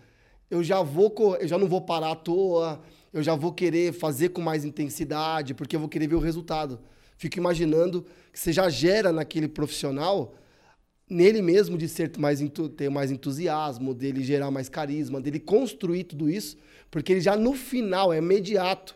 eu 0.49 0.63
já 0.63 0.81
vou 0.81 1.13
eu 1.39 1.47
já 1.47 1.57
não 1.57 1.67
vou 1.67 1.81
parar 1.81 2.11
à 2.11 2.15
toa, 2.15 2.81
eu 3.11 3.21
já 3.21 3.35
vou 3.35 3.53
querer 3.53 3.93
fazer 3.93 4.29
com 4.29 4.41
mais 4.41 4.65
intensidade, 4.65 5.53
porque 5.53 5.75
eu 5.75 5.79
vou 5.79 5.89
querer 5.89 6.07
ver 6.07 6.15
o 6.15 6.19
resultado. 6.19 6.79
Fico 7.17 7.37
imaginando 7.37 8.05
que 8.31 8.39
você 8.39 8.51
já 8.51 8.69
gera 8.69 9.11
naquele 9.11 9.47
profissional, 9.47 10.35
nele 11.09 11.41
mesmo, 11.41 11.77
de 11.77 11.87
ser 11.87 12.11
mais, 12.17 12.39
ter 12.75 12.89
mais 12.89 13.11
entusiasmo, 13.11 13.93
dele 13.93 14.23
gerar 14.23 14.51
mais 14.51 14.69
carisma, 14.69 15.21
dele 15.21 15.39
construir 15.39 16.05
tudo 16.05 16.29
isso, 16.29 16.57
porque 16.89 17.13
ele 17.13 17.21
já 17.21 17.35
no 17.35 17.53
final, 17.53 18.11
é 18.13 18.17
imediato, 18.17 18.95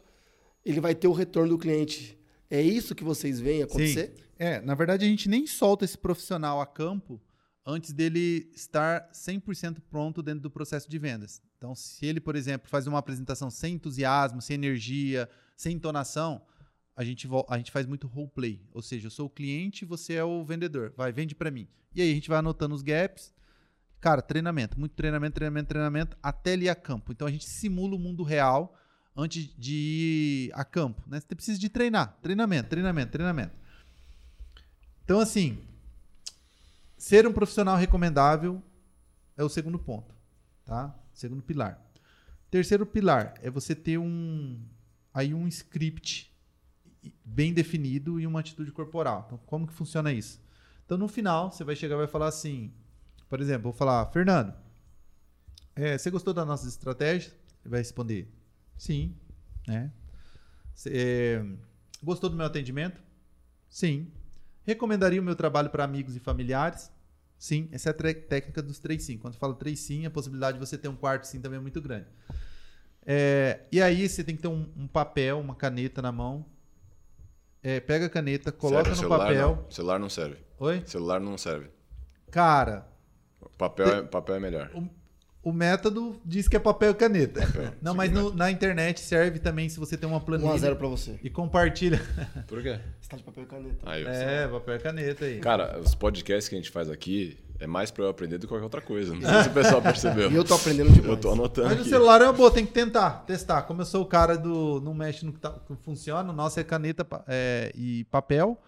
ele 0.65 0.79
vai 0.79 0.95
ter 0.95 1.07
o 1.07 1.13
retorno 1.13 1.49
do 1.49 1.57
cliente. 1.57 2.17
É 2.49 2.61
isso 2.61 2.95
que 2.95 3.03
vocês 3.03 3.39
veem 3.39 3.63
acontecer? 3.63 4.13
Sim. 4.15 4.23
É, 4.39 4.61
na 4.61 4.75
verdade 4.75 5.05
a 5.05 5.07
gente 5.07 5.27
nem 5.27 5.47
solta 5.47 5.83
esse 5.83 5.97
profissional 5.97 6.61
a 6.61 6.65
campo 6.65 7.19
antes 7.65 7.91
dele 7.91 8.49
estar 8.55 9.09
100% 9.11 9.79
pronto 9.89 10.23
dentro 10.23 10.41
do 10.41 10.49
processo 10.49 10.89
de 10.89 10.97
vendas. 10.97 11.41
Então, 11.57 11.75
se 11.75 12.05
ele, 12.05 12.21
por 12.21 12.35
exemplo, 12.35 12.69
faz 12.69 12.87
uma 12.87 12.97
apresentação 12.97 13.49
sem 13.49 13.75
entusiasmo, 13.75 14.41
sem 14.41 14.53
energia, 14.53 15.27
sem 15.55 15.75
entonação, 15.75 16.41
a 16.97 17.03
gente, 17.03 17.29
a 17.47 17.57
gente 17.57 17.71
faz 17.71 17.85
muito 17.85 18.07
roleplay. 18.07 18.59
Ou 18.73 18.81
seja, 18.81 19.05
eu 19.05 19.11
sou 19.11 19.27
o 19.27 19.29
cliente 19.29 19.85
você 19.85 20.15
é 20.15 20.23
o 20.23 20.43
vendedor. 20.43 20.91
Vai, 20.97 21.11
vende 21.11 21.35
para 21.35 21.51
mim. 21.51 21.67
E 21.93 22.01
aí 22.01 22.11
a 22.11 22.13
gente 22.13 22.27
vai 22.27 22.39
anotando 22.39 22.73
os 22.73 22.81
gaps. 22.81 23.31
Cara, 24.01 24.19
treinamento, 24.19 24.79
muito 24.79 24.93
treinamento, 24.93 25.35
treinamento, 25.35 25.67
treinamento, 25.67 26.17
até 26.21 26.53
ele 26.53 26.65
ir 26.65 26.69
a 26.69 26.75
campo. 26.75 27.11
Então 27.11 27.27
a 27.27 27.31
gente 27.31 27.45
simula 27.45 27.95
o 27.95 27.99
mundo 27.99 28.23
real 28.23 28.75
antes 29.15 29.47
de 29.55 30.49
ir 30.49 30.51
a 30.53 30.65
campo. 30.65 31.03
Né? 31.07 31.19
Você 31.19 31.35
precisa 31.35 31.59
de 31.59 31.69
treinar. 31.69 32.17
Treinamento, 32.19 32.69
treinamento, 32.69 33.11
treinamento. 33.11 33.55
Então, 35.03 35.19
assim, 35.19 35.63
ser 36.97 37.27
um 37.27 37.33
profissional 37.33 37.77
recomendável 37.77 38.61
é 39.37 39.43
o 39.43 39.49
segundo 39.49 39.77
ponto, 39.77 40.15
tá? 40.65 40.93
Segundo 41.13 41.43
pilar. 41.43 41.79
Terceiro 42.49 42.85
pilar 42.85 43.35
é 43.41 43.51
você 43.51 43.75
ter 43.75 43.99
um 43.99 44.59
aí 45.13 45.33
um 45.33 45.47
script 45.47 46.26
bem 47.23 47.53
definido 47.53 48.19
e 48.19 48.27
uma 48.27 48.39
atitude 48.39 48.71
corporal. 48.71 49.23
Então, 49.25 49.39
como 49.45 49.67
que 49.67 49.73
funciona 49.73 50.11
isso? 50.11 50.41
Então, 50.85 50.97
no 50.97 51.07
final, 51.07 51.51
você 51.51 51.63
vai 51.63 51.75
chegar 51.75 51.95
e 51.95 51.99
vai 51.99 52.07
falar 52.07 52.27
assim, 52.27 52.71
por 53.29 53.41
exemplo, 53.41 53.63
vou 53.63 53.73
falar, 53.73 54.05
Fernando, 54.07 54.53
é, 55.75 55.97
você 55.97 56.09
gostou 56.09 56.33
das 56.33 56.47
nossas 56.47 56.67
estratégias? 56.69 57.33
Ele 57.63 57.71
vai 57.71 57.79
responder, 57.79 58.31
sim, 58.77 59.15
né? 59.67 59.91
Você, 60.73 60.91
é, 60.93 61.45
gostou 62.01 62.29
do 62.29 62.35
meu 62.35 62.45
atendimento? 62.45 63.01
Sim. 63.69 64.11
Recomendaria 64.63 65.21
o 65.21 65.23
meu 65.23 65.35
trabalho 65.35 65.69
para 65.69 65.83
amigos 65.83 66.15
e 66.15 66.19
familiares? 66.19 66.91
Sim, 67.37 67.69
essa 67.71 67.89
é 67.89 67.91
a 67.91 67.93
técnica 67.93 68.61
dos 68.61 68.79
3 68.79 69.01
sim. 69.01 69.17
Quando 69.17 69.35
fala 69.35 69.53
3 69.53 69.79
sim, 69.79 70.05
a 70.05 70.11
possibilidade 70.11 70.57
de 70.57 70.65
você 70.65 70.77
ter 70.77 70.87
um 70.87 70.95
quarto 70.95 71.25
sim 71.25 71.39
também 71.39 71.57
é 71.57 71.61
muito 71.61 71.81
grande. 71.81 72.07
É, 73.05 73.61
e 73.71 73.81
aí 73.81 74.07
você 74.09 74.23
tem 74.23 74.35
que 74.35 74.41
ter 74.41 74.47
um, 74.47 74.69
um 74.75 74.87
papel, 74.87 75.39
uma 75.39 75.55
caneta 75.55 76.01
na 76.01 76.11
mão. 76.11 76.45
É, 77.63 77.79
pega 77.79 78.05
a 78.05 78.09
caneta, 78.09 78.51
coloca 78.51 78.95
Sério, 78.95 79.01
no 79.01 79.09
papel. 79.09 79.55
Não. 79.55 79.71
Celular 79.71 79.99
não 79.99 80.09
serve. 80.09 80.37
Oi? 80.59 80.83
Celular 80.85 81.19
não 81.19 81.37
serve. 81.37 81.69
Cara. 82.31 82.87
Papel, 83.57 83.87
é, 83.87 84.01
papel 84.03 84.35
é 84.35 84.39
melhor. 84.39 84.69
O, 84.73 84.87
o 85.49 85.53
método 85.53 86.19
diz 86.25 86.47
que 86.47 86.55
é 86.55 86.59
papel 86.59 86.91
e 86.91 86.93
caneta. 86.93 87.41
Papel, 87.41 87.73
não, 87.81 87.95
mas 87.95 88.11
no, 88.11 88.33
na 88.33 88.51
internet 88.51 88.99
serve 88.99 89.39
também 89.39 89.69
se 89.69 89.79
você 89.79 89.97
tem 89.97 90.07
uma 90.07 90.19
planilha. 90.19 90.51
1x0 90.51 90.75
pra 90.75 90.87
você. 90.87 91.19
E 91.23 91.29
compartilha. 91.29 92.01
Por 92.47 92.61
quê? 92.61 92.79
Você 92.99 93.09
tá 93.09 93.17
de 93.17 93.23
papel 93.23 93.43
e 93.43 93.47
caneta. 93.47 93.89
Aí, 93.89 94.05
é, 94.05 94.47
papel 94.47 94.75
e 94.75 94.79
caneta 94.79 95.25
aí. 95.25 95.39
Cara, 95.39 95.79
os 95.79 95.95
podcasts 95.95 96.47
que 96.47 96.55
a 96.55 96.57
gente 96.57 96.69
faz 96.69 96.89
aqui 96.89 97.37
é 97.59 97.67
mais 97.67 97.91
pra 97.91 98.05
eu 98.05 98.09
aprender 98.09 98.37
do 98.37 98.41
que 98.41 98.47
qualquer 98.47 98.63
outra 98.63 98.81
coisa. 98.81 99.13
Não 99.13 99.21
sei 99.27 99.43
se 99.43 99.49
o 99.49 99.53
pessoal 99.53 99.81
percebeu. 99.81 100.31
e 100.31 100.35
eu 100.35 100.43
tô 100.43 100.53
aprendendo 100.53 100.91
demais. 100.91 101.09
Eu 101.09 101.17
tô 101.17 101.31
anotando 101.31 101.67
Mas 101.67 101.79
aqui. 101.79 101.87
o 101.87 101.89
celular 101.89 102.21
é 102.21 102.25
uma 102.25 102.33
boa, 102.33 102.51
tem 102.51 102.65
que 102.65 102.71
tentar, 102.71 103.23
testar. 103.25 103.63
Como 103.63 103.81
eu 103.81 103.85
sou 103.85 104.03
o 104.03 104.05
cara 104.05 104.37
do 104.37 104.81
não 104.81 104.93
mexe 104.93 105.25
no 105.25 105.33
que, 105.33 105.39
tá, 105.39 105.51
que 105.51 105.75
funciona, 105.77 106.31
o 106.31 106.35
nosso 106.35 106.59
é 106.59 106.63
caneta 106.63 107.05
é, 107.27 107.71
e 107.75 108.03
papel. 108.05 108.61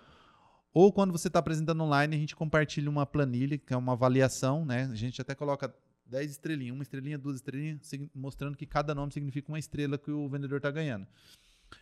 Ou 0.73 0.93
quando 0.93 1.12
você 1.12 1.28
está 1.28 1.39
apresentando 1.39 1.82
online, 1.84 2.15
a 2.15 2.19
gente 2.19 2.36
compartilha 2.36 2.89
uma 2.89 3.06
planilha, 3.06 3.58
que 3.58 3.73
é 3.73 3.78
uma 3.78 3.93
avaliação, 3.93 4.65
né? 4.65 4.88
A 4.91 4.95
gente 4.95 5.19
até 5.21 5.34
coloca 5.34 5.73
10 6.06 6.32
estrelinhas, 6.32 6.75
uma 6.75 6.84
estrelinha, 6.84 7.17
duas 7.17 7.38
estrelinhas, 7.38 7.80
mostrando 8.13 8.56
que 8.56 8.65
cada 8.65 8.93
nome 8.93 9.12
significa 9.12 9.52
uma 9.52 9.60
estrela 9.60 9.97
que 9.97 10.12
o 10.12 10.30
vendedor 10.30 10.58
está 10.58 10.69
ganhando. 10.69 11.08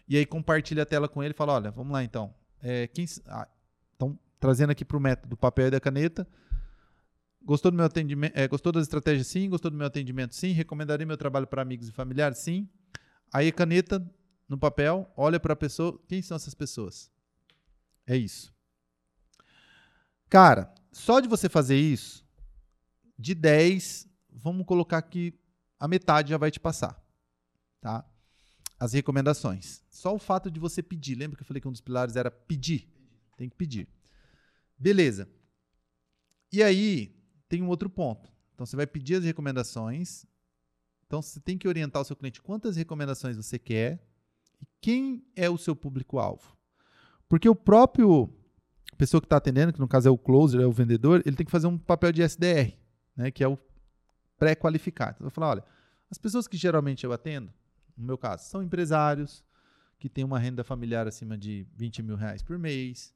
E 0.07 0.17
aí 0.17 0.25
compartilha 0.25 0.83
a 0.83 0.85
tela 0.85 1.07
com 1.07 1.23
ele 1.23 1.33
e 1.33 1.37
fala: 1.37 1.53
olha, 1.53 1.71
vamos 1.71 1.91
lá 1.91 2.03
então. 2.03 2.33
É, 2.61 2.87
quem, 2.87 3.05
ah, 3.27 3.47
então, 3.95 4.17
trazendo 4.39 4.71
aqui 4.71 4.83
para 4.83 4.97
o 4.97 4.99
método 4.99 5.29
do 5.29 5.37
papel 5.37 5.67
e 5.67 5.71
da 5.71 5.79
caneta. 5.79 6.27
Gostou 7.47 7.71
do 7.71 7.77
meu 7.77 7.85
atendimento? 7.85 8.35
É, 8.35 8.45
gostou 8.45 8.73
das 8.73 8.83
estratégias? 8.83 9.25
Sim. 9.25 9.49
Gostou 9.49 9.71
do 9.71 9.77
meu 9.77 9.87
atendimento? 9.87 10.35
Sim. 10.35 10.51
Recomendaria 10.51 11.07
meu 11.07 11.15
trabalho 11.15 11.47
para 11.47 11.61
amigos 11.61 11.87
e 11.87 11.93
familiares? 11.93 12.39
Sim. 12.39 12.67
Aí 13.31 13.53
caneta 13.53 14.05
no 14.49 14.57
papel, 14.57 15.09
olha 15.15 15.39
para 15.39 15.53
a 15.53 15.55
pessoa. 15.55 15.97
Quem 16.09 16.21
são 16.21 16.35
essas 16.35 16.53
pessoas? 16.53 17.09
É 18.05 18.17
isso. 18.17 18.53
Cara, 20.29 20.75
só 20.91 21.21
de 21.21 21.29
você 21.29 21.47
fazer 21.47 21.77
isso, 21.77 22.27
de 23.17 23.33
10, 23.33 24.09
vamos 24.29 24.65
colocar 24.65 25.01
que 25.01 25.33
a 25.79 25.87
metade 25.87 26.31
já 26.31 26.37
vai 26.37 26.51
te 26.51 26.59
passar, 26.59 27.01
tá? 27.79 28.05
As 28.77 28.91
recomendações. 28.91 29.81
Só 29.89 30.13
o 30.13 30.19
fato 30.19 30.51
de 30.51 30.59
você 30.59 30.83
pedir. 30.83 31.15
Lembra 31.15 31.37
que 31.37 31.43
eu 31.43 31.47
falei 31.47 31.61
que 31.61 31.67
um 31.67 31.71
dos 31.71 31.79
pilares 31.79 32.17
era 32.17 32.29
pedir? 32.29 32.93
Tem 33.37 33.47
que 33.47 33.55
pedir. 33.55 33.87
Beleza. 34.77 35.29
E 36.51 36.61
aí, 36.61 37.16
tem 37.47 37.61
um 37.61 37.67
outro 37.67 37.89
ponto. 37.89 38.31
Então, 38.53 38.65
você 38.65 38.75
vai 38.75 38.87
pedir 38.87 39.15
as 39.15 39.23
recomendações. 39.23 40.25
Então, 41.05 41.21
você 41.21 41.39
tem 41.39 41.57
que 41.57 41.67
orientar 41.67 42.01
o 42.01 42.05
seu 42.05 42.15
cliente 42.15 42.41
quantas 42.41 42.75
recomendações 42.75 43.37
você 43.37 43.57
quer 43.57 44.05
e 44.61 44.65
quem 44.81 45.25
é 45.35 45.49
o 45.49 45.57
seu 45.57 45.75
público-alvo. 45.75 46.57
Porque 47.29 47.47
o 47.47 47.55
próprio 47.55 48.33
pessoa 48.97 49.21
que 49.21 49.27
está 49.27 49.37
atendendo, 49.37 49.71
que 49.71 49.79
no 49.79 49.87
caso 49.87 50.07
é 50.07 50.11
o 50.11 50.17
closer, 50.17 50.59
é 50.59 50.65
o 50.65 50.71
vendedor, 50.71 51.21
ele 51.25 51.35
tem 51.35 51.45
que 51.45 51.51
fazer 51.51 51.67
um 51.67 51.77
papel 51.77 52.11
de 52.11 52.23
SDR, 52.23 52.73
né, 53.15 53.29
que 53.29 53.43
é 53.43 53.47
o 53.47 53.57
pré-qualificar. 54.37 55.09
Então, 55.09 55.25
eu 55.25 55.29
vou 55.29 55.31
falar, 55.31 55.49
olha, 55.49 55.63
as 56.09 56.17
pessoas 56.17 56.47
que 56.47 56.57
geralmente 56.57 57.05
eu 57.05 57.11
atendo, 57.11 57.53
no 57.95 58.05
meu 58.05 58.17
caso, 58.17 58.49
são 58.49 58.63
empresários 58.63 59.43
que 59.99 60.09
têm 60.09 60.23
uma 60.23 60.39
renda 60.39 60.63
familiar 60.63 61.07
acima 61.07 61.37
de 61.37 61.67
20 61.75 62.03
mil 62.03 62.15
reais 62.15 62.41
por 62.41 62.57
mês, 62.57 63.13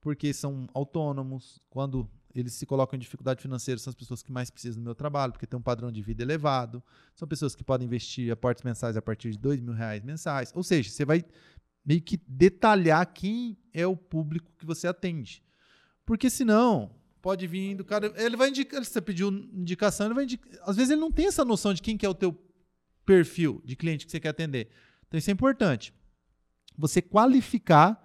porque 0.00 0.32
são 0.32 0.68
autônomos. 0.74 1.62
Quando 1.70 2.08
eles 2.34 2.54
se 2.54 2.66
colocam 2.66 2.96
em 2.96 3.00
dificuldade 3.00 3.40
financeira, 3.40 3.78
são 3.78 3.90
as 3.90 3.94
pessoas 3.94 4.22
que 4.22 4.32
mais 4.32 4.50
precisam 4.50 4.82
do 4.82 4.84
meu 4.84 4.94
trabalho, 4.94 5.32
porque 5.32 5.46
tem 5.46 5.58
um 5.58 5.62
padrão 5.62 5.92
de 5.92 6.02
vida 6.02 6.22
elevado. 6.22 6.82
São 7.14 7.28
pessoas 7.28 7.54
que 7.54 7.62
podem 7.62 7.86
investir 7.86 8.32
aportes 8.32 8.64
mensais 8.64 8.96
a 8.96 9.02
partir 9.02 9.30
de 9.30 9.38
2 9.38 9.60
mil 9.60 9.72
reais 9.72 10.02
mensais. 10.02 10.50
Ou 10.54 10.62
seja, 10.62 10.90
você 10.90 11.04
vai 11.04 11.24
meio 11.84 12.02
que 12.02 12.16
detalhar 12.26 13.06
quem 13.12 13.56
é 13.72 13.86
o 13.86 13.96
público 13.96 14.52
que 14.58 14.66
você 14.66 14.88
atende. 14.88 15.42
Porque 16.04 16.28
senão, 16.28 16.90
pode 17.22 17.46
vir 17.46 17.74
do 17.74 17.84
cara. 17.84 18.12
Ele 18.16 18.36
vai 18.36 18.50
indicar. 18.50 18.84
Você 18.84 19.00
pediu 19.00 19.30
indicação, 19.30 20.06
ele 20.06 20.14
vai 20.14 20.24
indicar. 20.24 20.52
Às 20.62 20.76
vezes 20.76 20.90
ele 20.90 21.00
não 21.00 21.10
tem 21.10 21.26
essa 21.26 21.44
noção 21.44 21.72
de 21.72 21.80
quem 21.80 21.96
que 21.96 22.04
é 22.04 22.08
o 22.08 22.14
teu 22.14 22.38
perfil 23.06 23.62
de 23.64 23.76
cliente 23.76 24.04
que 24.04 24.10
você 24.12 24.20
quer 24.20 24.28
atender. 24.28 24.68
Então 25.06 25.18
isso 25.18 25.30
é 25.30 25.32
importante. 25.32 25.94
Você 26.76 27.00
qualificar 27.00 28.02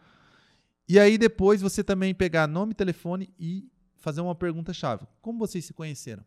e 0.88 0.98
aí 0.98 1.18
depois 1.18 1.62
você 1.62 1.84
também 1.84 2.14
pegar 2.14 2.48
nome, 2.48 2.74
telefone 2.74 3.30
e 3.38 3.70
fazer 4.00 4.22
uma 4.22 4.36
pergunta 4.36 4.74
chave. 4.74 5.06
Como 5.22 5.40
vocês 5.40 5.66
se 5.66 5.74
conheceram? 5.74 6.24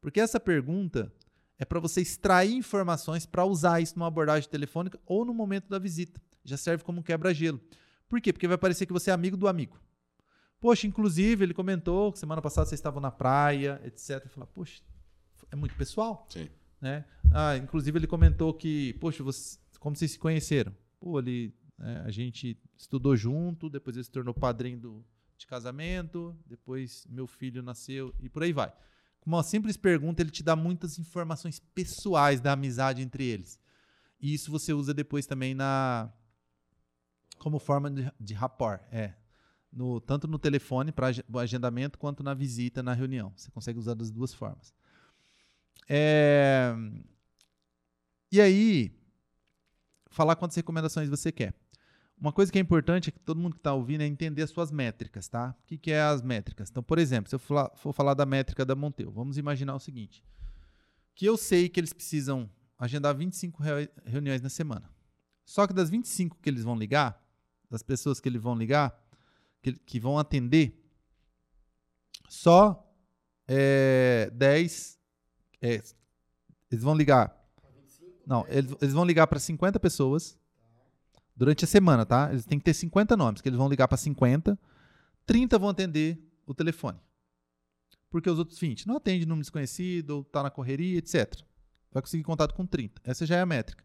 Porque 0.00 0.20
essa 0.20 0.38
pergunta 0.40 1.12
é 1.58 1.64
para 1.64 1.80
você 1.80 2.00
extrair 2.00 2.54
informações 2.54 3.26
para 3.26 3.44
usar 3.44 3.80
isso 3.80 3.98
numa 3.98 4.08
abordagem 4.08 4.48
telefônica 4.48 4.98
ou 5.06 5.24
no 5.24 5.32
momento 5.32 5.68
da 5.68 5.78
visita. 5.78 6.20
Já 6.44 6.56
serve 6.56 6.84
como 6.84 7.02
quebra-gelo. 7.02 7.60
Por 8.08 8.20
quê? 8.20 8.32
Porque 8.32 8.46
vai 8.46 8.58
parecer 8.58 8.86
que 8.86 8.92
você 8.92 9.10
é 9.10 9.12
amigo 9.12 9.36
do 9.36 9.48
amigo. 9.48 9.78
Poxa, 10.60 10.86
inclusive, 10.86 11.44
ele 11.44 11.54
comentou 11.54 12.12
que 12.12 12.18
semana 12.18 12.40
passada 12.40 12.66
vocês 12.66 12.78
estavam 12.78 13.00
na 13.00 13.10
praia, 13.10 13.80
etc. 13.84 14.22
Eu 14.24 14.30
falei, 14.30 14.48
poxa, 14.54 14.82
é 15.50 15.56
muito 15.56 15.74
pessoal. 15.74 16.26
Sim. 16.30 16.48
Né? 16.80 17.04
Ah, 17.32 17.56
inclusive 17.56 17.98
ele 17.98 18.06
comentou 18.06 18.52
que, 18.54 18.94
poxa, 18.94 19.22
você, 19.22 19.58
como 19.80 19.96
vocês 19.96 20.12
se 20.12 20.18
conheceram? 20.18 20.74
Pô, 21.00 21.18
ele, 21.18 21.54
é, 21.80 22.02
a 22.04 22.10
gente 22.10 22.58
estudou 22.76 23.16
junto, 23.16 23.68
depois 23.68 23.96
ele 23.96 24.04
se 24.04 24.10
tornou 24.10 24.32
padrinho 24.32 24.78
do, 24.78 25.04
de 25.36 25.46
casamento, 25.46 26.36
depois 26.46 27.06
meu 27.08 27.26
filho 27.26 27.62
nasceu 27.62 28.14
e 28.20 28.28
por 28.28 28.42
aí 28.42 28.52
vai. 28.52 28.72
Com 29.20 29.30
uma 29.30 29.42
simples 29.42 29.76
pergunta, 29.76 30.22
ele 30.22 30.30
te 30.30 30.42
dá 30.42 30.54
muitas 30.54 30.98
informações 30.98 31.58
pessoais 31.58 32.40
da 32.40 32.52
amizade 32.52 33.02
entre 33.02 33.24
eles. 33.24 33.58
E 34.20 34.32
isso 34.32 34.50
você 34.50 34.72
usa 34.72 34.94
depois 34.94 35.26
também 35.26 35.54
na 35.54 36.12
como 37.38 37.58
forma 37.58 37.90
de, 37.90 38.10
de 38.18 38.34
rapport, 38.34 38.80
é. 38.90 39.14
No, 39.72 40.00
tanto 40.00 40.26
no 40.26 40.38
telefone 40.38 40.90
para 40.90 41.08
agendamento 41.40 41.98
quanto 41.98 42.22
na 42.22 42.32
visita 42.32 42.82
na 42.82 42.94
reunião. 42.94 43.32
Você 43.36 43.50
consegue 43.50 43.78
usar 43.78 43.94
das 43.94 44.10
duas 44.10 44.32
formas. 44.32 44.72
É, 45.88 46.74
e 48.32 48.40
aí, 48.40 48.92
falar 50.08 50.34
quantas 50.36 50.56
recomendações 50.56 51.08
você 51.08 51.30
quer. 51.30 51.54
Uma 52.18 52.32
coisa 52.32 52.50
que 52.50 52.58
é 52.58 52.60
importante 52.60 53.10
é 53.10 53.12
que 53.12 53.20
todo 53.20 53.38
mundo 53.38 53.52
que 53.52 53.60
está 53.60 53.74
ouvindo 53.74 54.00
é 54.00 54.06
entender 54.06 54.42
as 54.42 54.50
suas 54.50 54.70
métricas, 54.70 55.28
tá? 55.28 55.54
O 55.62 55.66
que, 55.66 55.76
que 55.76 55.90
é 55.90 56.00
as 56.00 56.22
métricas? 56.22 56.70
Então, 56.70 56.82
por 56.82 56.98
exemplo, 56.98 57.28
se 57.28 57.34
eu 57.34 57.38
for, 57.38 57.70
for 57.76 57.92
falar 57.92 58.14
da 58.14 58.24
métrica 58.24 58.64
da 58.64 58.74
Monteu, 58.74 59.10
vamos 59.12 59.36
imaginar 59.36 59.74
o 59.74 59.78
seguinte: 59.78 60.24
que 61.14 61.26
eu 61.26 61.36
sei 61.36 61.68
que 61.68 61.78
eles 61.78 61.92
precisam 61.92 62.48
agendar 62.78 63.14
25 63.14 63.62
reuniões 64.04 64.40
na 64.40 64.48
semana. 64.48 64.90
Só 65.44 65.66
que 65.66 65.74
das 65.74 65.90
25 65.90 66.38
que 66.40 66.48
eles 66.48 66.64
vão 66.64 66.74
ligar, 66.74 67.22
das 67.70 67.82
pessoas 67.82 68.18
que 68.18 68.28
eles 68.28 68.42
vão 68.42 68.56
ligar, 68.56 68.98
que, 69.62 69.72
que 69.72 70.00
vão 70.00 70.18
atender, 70.18 70.82
só 72.28 72.82
é, 73.46 74.30
10. 74.32 74.98
É, 75.60 75.82
eles 76.70 76.82
vão 76.82 76.94
ligar. 76.94 77.34
Não, 78.26 78.44
eles, 78.48 78.74
eles 78.80 78.94
vão 78.94 79.04
ligar 79.04 79.26
para 79.26 79.38
50 79.38 79.78
pessoas 79.78 80.38
durante 81.36 81.64
a 81.64 81.68
semana, 81.68 82.06
tá? 82.06 82.30
Eles 82.30 82.46
têm 82.46 82.58
que 82.58 82.64
ter 82.64 82.74
50 82.74 83.16
nomes, 83.16 83.40
que 83.40 83.48
eles 83.48 83.58
vão 83.58 83.68
ligar 83.68 83.86
para 83.86 83.96
50, 83.96 84.58
30 85.26 85.58
vão 85.58 85.68
atender 85.68 86.18
o 86.46 86.54
telefone. 86.54 86.98
Porque 88.10 88.30
os 88.30 88.38
outros 88.38 88.58
20 88.58 88.86
não 88.86 88.96
atende 88.96 89.26
número 89.26 89.42
desconhecido, 89.42 90.10
ou 90.10 90.24
tá 90.24 90.42
na 90.42 90.50
correria, 90.50 90.98
etc. 90.98 91.34
Vai 91.92 92.02
conseguir 92.02 92.22
contato 92.22 92.54
com 92.54 92.64
30. 92.64 93.02
Essa 93.04 93.26
já 93.26 93.36
é 93.36 93.40
a 93.40 93.46
métrica. 93.46 93.84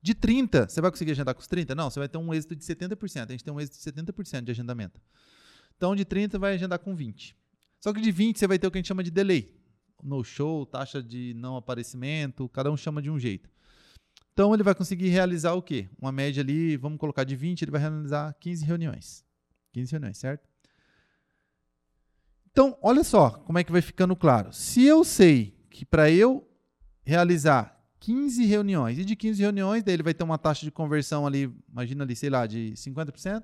De 0.00 0.14
30, 0.14 0.68
você 0.68 0.80
vai 0.80 0.90
conseguir 0.90 1.10
agendar 1.10 1.34
com 1.34 1.40
os 1.40 1.46
30? 1.46 1.74
Não, 1.74 1.90
você 1.90 1.98
vai 1.98 2.08
ter 2.08 2.18
um 2.18 2.32
êxito 2.32 2.54
de 2.54 2.64
70%. 2.64 3.28
A 3.28 3.32
gente 3.32 3.44
tem 3.44 3.52
um 3.52 3.60
êxito 3.60 3.76
de 3.76 4.02
70% 4.02 4.44
de 4.44 4.50
agendamento. 4.52 5.00
Então, 5.76 5.96
de 5.96 6.04
30, 6.04 6.38
vai 6.38 6.54
agendar 6.54 6.78
com 6.78 6.94
20. 6.94 7.36
Só 7.80 7.92
que 7.92 8.00
de 8.00 8.10
20, 8.10 8.38
você 8.38 8.46
vai 8.46 8.58
ter 8.58 8.66
o 8.66 8.70
que 8.70 8.78
a 8.78 8.80
gente 8.80 8.88
chama 8.88 9.02
de 9.02 9.10
delay. 9.10 9.54
No 10.02 10.22
show, 10.22 10.64
taxa 10.64 11.02
de 11.02 11.34
não 11.34 11.56
aparecimento, 11.56 12.48
cada 12.48 12.70
um 12.70 12.76
chama 12.76 13.02
de 13.02 13.10
um 13.10 13.18
jeito. 13.18 13.50
Então, 14.36 14.52
ele 14.52 14.62
vai 14.62 14.74
conseguir 14.74 15.08
realizar 15.08 15.54
o 15.54 15.62
quê? 15.62 15.88
Uma 15.98 16.12
média 16.12 16.42
ali, 16.42 16.76
vamos 16.76 16.98
colocar 16.98 17.24
de 17.24 17.34
20, 17.34 17.62
ele 17.62 17.70
vai 17.70 17.80
realizar 17.80 18.34
15 18.34 18.66
reuniões. 18.66 19.24
15 19.72 19.92
reuniões, 19.92 20.18
certo? 20.18 20.46
Então, 22.50 22.76
olha 22.82 23.02
só 23.02 23.30
como 23.30 23.58
é 23.58 23.64
que 23.64 23.72
vai 23.72 23.80
ficando 23.80 24.14
claro. 24.14 24.52
Se 24.52 24.84
eu 24.84 25.02
sei 25.04 25.56
que 25.70 25.86
para 25.86 26.10
eu 26.10 26.46
realizar 27.02 27.76
15 28.00 28.44
reuniões. 28.44 28.98
E 28.98 29.04
de 29.04 29.16
15 29.16 29.40
reuniões, 29.40 29.82
daí 29.82 29.94
ele 29.94 30.02
vai 30.02 30.14
ter 30.14 30.22
uma 30.22 30.38
taxa 30.38 30.64
de 30.64 30.70
conversão 30.70 31.26
ali, 31.26 31.50
imagina 31.68 32.04
ali, 32.04 32.14
sei 32.14 32.30
lá, 32.30 32.46
de 32.46 32.72
50%. 32.76 33.42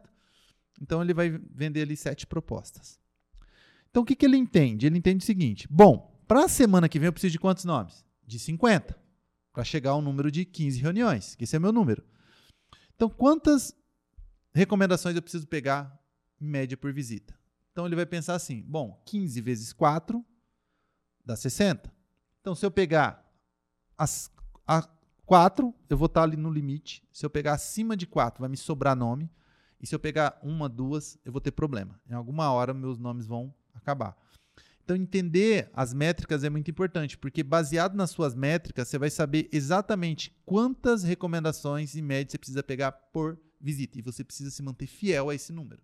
Então 0.80 1.02
ele 1.02 1.14
vai 1.14 1.30
vender 1.50 1.82
ali 1.82 1.96
sete 1.96 2.26
propostas. 2.26 3.00
Então 3.90 4.02
o 4.02 4.06
que, 4.06 4.14
que 4.14 4.24
ele 4.24 4.36
entende? 4.36 4.86
Ele 4.86 4.98
entende 4.98 5.22
o 5.22 5.26
seguinte: 5.26 5.66
bom, 5.70 6.22
para 6.28 6.44
a 6.44 6.48
semana 6.48 6.88
que 6.88 6.98
vem 6.98 7.06
eu 7.06 7.12
preciso 7.12 7.32
de 7.32 7.38
quantos 7.38 7.64
nomes? 7.64 8.04
De 8.24 8.38
50. 8.38 8.96
Para 9.52 9.64
chegar 9.64 9.90
ao 9.90 10.02
número 10.02 10.30
de 10.30 10.44
15 10.44 10.80
reuniões, 10.80 11.34
que 11.34 11.44
esse 11.44 11.54
é 11.54 11.58
meu 11.58 11.72
número. 11.72 12.02
Então, 12.94 13.08
quantas 13.08 13.74
recomendações 14.54 15.14
eu 15.14 15.22
preciso 15.22 15.46
pegar 15.46 15.98
em 16.40 16.46
média 16.46 16.76
por 16.76 16.92
visita? 16.92 17.38
Então 17.70 17.86
ele 17.86 17.96
vai 17.96 18.06
pensar 18.06 18.34
assim: 18.34 18.62
bom, 18.62 19.02
15 19.06 19.40
vezes 19.40 19.72
4 19.72 20.24
dá 21.24 21.36
60. 21.36 21.92
Então, 22.40 22.54
se 22.54 22.64
eu 22.64 22.70
pegar 22.70 23.24
as 23.96 24.30
a 24.66 24.88
4, 25.26 25.74
eu 25.88 25.96
vou 25.96 26.06
estar 26.06 26.22
ali 26.22 26.36
no 26.36 26.50
limite. 26.50 27.06
Se 27.12 27.24
eu 27.24 27.30
pegar 27.30 27.54
acima 27.54 27.96
de 27.96 28.06
4, 28.06 28.40
vai 28.40 28.48
me 28.48 28.56
sobrar 28.56 28.96
nome. 28.96 29.30
E 29.80 29.86
se 29.86 29.94
eu 29.94 29.98
pegar 29.98 30.38
uma, 30.42 30.68
duas, 30.68 31.18
eu 31.24 31.32
vou 31.32 31.40
ter 31.40 31.50
problema. 31.50 32.00
Em 32.08 32.14
alguma 32.14 32.52
hora, 32.52 32.72
meus 32.72 32.98
nomes 32.98 33.26
vão 33.26 33.52
acabar. 33.74 34.16
Então, 34.92 35.02
entender 35.02 35.70
as 35.72 35.94
métricas 35.94 36.44
é 36.44 36.50
muito 36.50 36.70
importante, 36.70 37.16
porque 37.16 37.42
baseado 37.42 37.94
nas 37.94 38.10
suas 38.10 38.34
métricas, 38.34 38.88
você 38.88 38.98
vai 38.98 39.08
saber 39.10 39.48
exatamente 39.50 40.36
quantas 40.44 41.02
recomendações 41.02 41.96
em 41.96 42.02
média 42.02 42.30
você 42.30 42.38
precisa 42.38 42.62
pegar 42.62 42.92
por 42.92 43.38
visita. 43.60 43.98
E 43.98 44.02
você 44.02 44.22
precisa 44.22 44.50
se 44.50 44.62
manter 44.62 44.86
fiel 44.86 45.30
a 45.30 45.34
esse 45.34 45.52
número. 45.52 45.80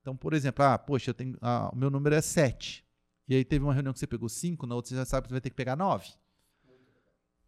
Então, 0.00 0.14
por 0.14 0.34
exemplo, 0.34 0.64
ah, 0.64 0.78
poxa, 0.78 1.10
eu 1.10 1.14
tenho, 1.14 1.38
ah, 1.40 1.70
o 1.72 1.76
meu 1.76 1.90
número 1.90 2.14
é 2.14 2.20
7. 2.20 2.84
E 3.26 3.34
aí 3.34 3.44
teve 3.44 3.64
uma 3.64 3.72
reunião 3.72 3.94
que 3.94 3.98
você 3.98 4.06
pegou 4.06 4.28
5, 4.28 4.66
na 4.66 4.74
outra 4.74 4.90
você 4.90 4.96
já 4.96 5.04
sabe 5.06 5.24
que 5.24 5.28
você 5.28 5.34
vai 5.34 5.40
ter 5.40 5.50
que 5.50 5.56
pegar 5.56 5.76
9 5.76 6.06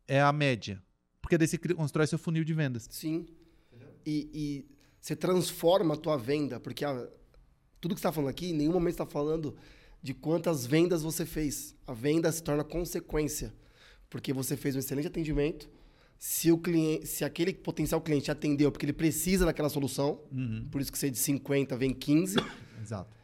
é 0.08 0.20
a 0.20 0.32
média. 0.32 0.82
Porque 1.20 1.36
daí 1.36 1.48
você 1.48 1.58
constrói 1.58 2.06
seu 2.06 2.18
funil 2.18 2.44
de 2.44 2.54
vendas. 2.54 2.86
Sim. 2.90 3.26
E, 4.04 4.30
e 4.32 4.76
você 5.00 5.16
transforma 5.16 5.94
a 5.94 5.96
tua 5.96 6.16
venda, 6.16 6.60
porque 6.60 6.84
a, 6.84 6.94
tudo 7.80 7.94
que 7.94 8.00
você 8.00 8.06
está 8.06 8.12
falando 8.12 8.30
aqui, 8.30 8.50
em 8.50 8.54
nenhum 8.54 8.72
momento 8.72 8.94
está 8.94 9.06
falando 9.06 9.56
de 10.02 10.14
quantas 10.14 10.66
vendas 10.66 11.02
você 11.02 11.24
fez. 11.26 11.74
A 11.86 11.92
venda 11.92 12.30
se 12.30 12.42
torna 12.42 12.64
consequência, 12.64 13.54
porque 14.08 14.32
você 14.32 14.56
fez 14.56 14.76
um 14.76 14.78
excelente 14.78 15.08
atendimento. 15.08 15.68
Se, 16.18 16.50
o 16.50 16.58
cliente, 16.58 17.06
se 17.06 17.24
aquele 17.24 17.52
potencial 17.52 18.00
cliente 18.00 18.30
atendeu 18.30 18.72
porque 18.72 18.86
ele 18.86 18.92
precisa 18.92 19.44
daquela 19.44 19.68
solução, 19.68 20.20
uhum. 20.32 20.66
por 20.70 20.80
isso 20.80 20.90
que 20.90 20.98
você 20.98 21.10
de 21.10 21.18
50 21.18 21.76
vem 21.76 21.92
15. 21.92 22.36
Exato. 22.80 23.14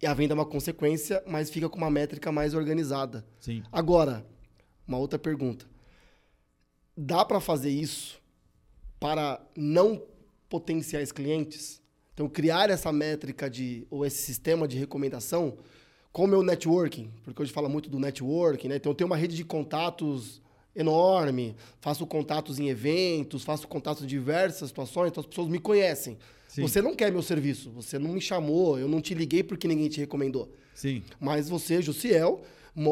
E 0.00 0.06
a 0.06 0.14
venda 0.14 0.32
é 0.32 0.36
uma 0.36 0.46
consequência, 0.46 1.22
mas 1.26 1.50
fica 1.50 1.68
com 1.68 1.78
uma 1.78 1.90
métrica 1.90 2.30
mais 2.30 2.54
organizada. 2.54 3.26
Sim. 3.40 3.62
Agora, 3.72 4.24
uma 4.86 4.98
outra 4.98 5.18
pergunta 5.18 5.66
dá 6.98 7.24
para 7.24 7.38
fazer 7.38 7.70
isso 7.70 8.20
para 8.98 9.40
não 9.56 10.02
potenciais 10.48 11.12
clientes? 11.12 11.80
Então, 12.12 12.28
criar 12.28 12.68
essa 12.68 12.90
métrica 12.90 13.48
de, 13.48 13.86
ou 13.88 14.04
esse 14.04 14.20
sistema 14.20 14.66
de 14.66 14.76
recomendação 14.76 15.56
com 16.18 16.24
o 16.24 16.26
meu 16.26 16.42
networking, 16.42 17.08
porque 17.22 17.40
hoje 17.40 17.52
fala 17.52 17.68
muito 17.68 17.88
do 17.88 18.00
networking, 18.00 18.66
né? 18.66 18.74
Então, 18.74 18.90
eu 18.90 18.96
tenho 18.96 19.06
uma 19.06 19.16
rede 19.16 19.36
de 19.36 19.44
contatos 19.44 20.42
enorme, 20.74 21.54
faço 21.80 22.04
contatos 22.08 22.58
em 22.58 22.68
eventos, 22.68 23.44
faço 23.44 23.68
contatos 23.68 24.02
em 24.02 24.06
diversas 24.08 24.68
situações, 24.68 25.10
então 25.12 25.20
as 25.20 25.28
pessoas 25.28 25.46
me 25.46 25.60
conhecem. 25.60 26.18
Sim. 26.48 26.62
Você 26.62 26.82
não 26.82 26.92
quer 26.92 27.12
meu 27.12 27.22
serviço, 27.22 27.70
você 27.70 28.00
não 28.00 28.10
me 28.10 28.20
chamou, 28.20 28.76
eu 28.80 28.88
não 28.88 29.00
te 29.00 29.14
liguei 29.14 29.44
porque 29.44 29.68
ninguém 29.68 29.88
te 29.88 30.00
recomendou. 30.00 30.52
Sim. 30.74 31.04
Mas 31.20 31.48
você, 31.48 31.80
Jussiel, 31.80 32.42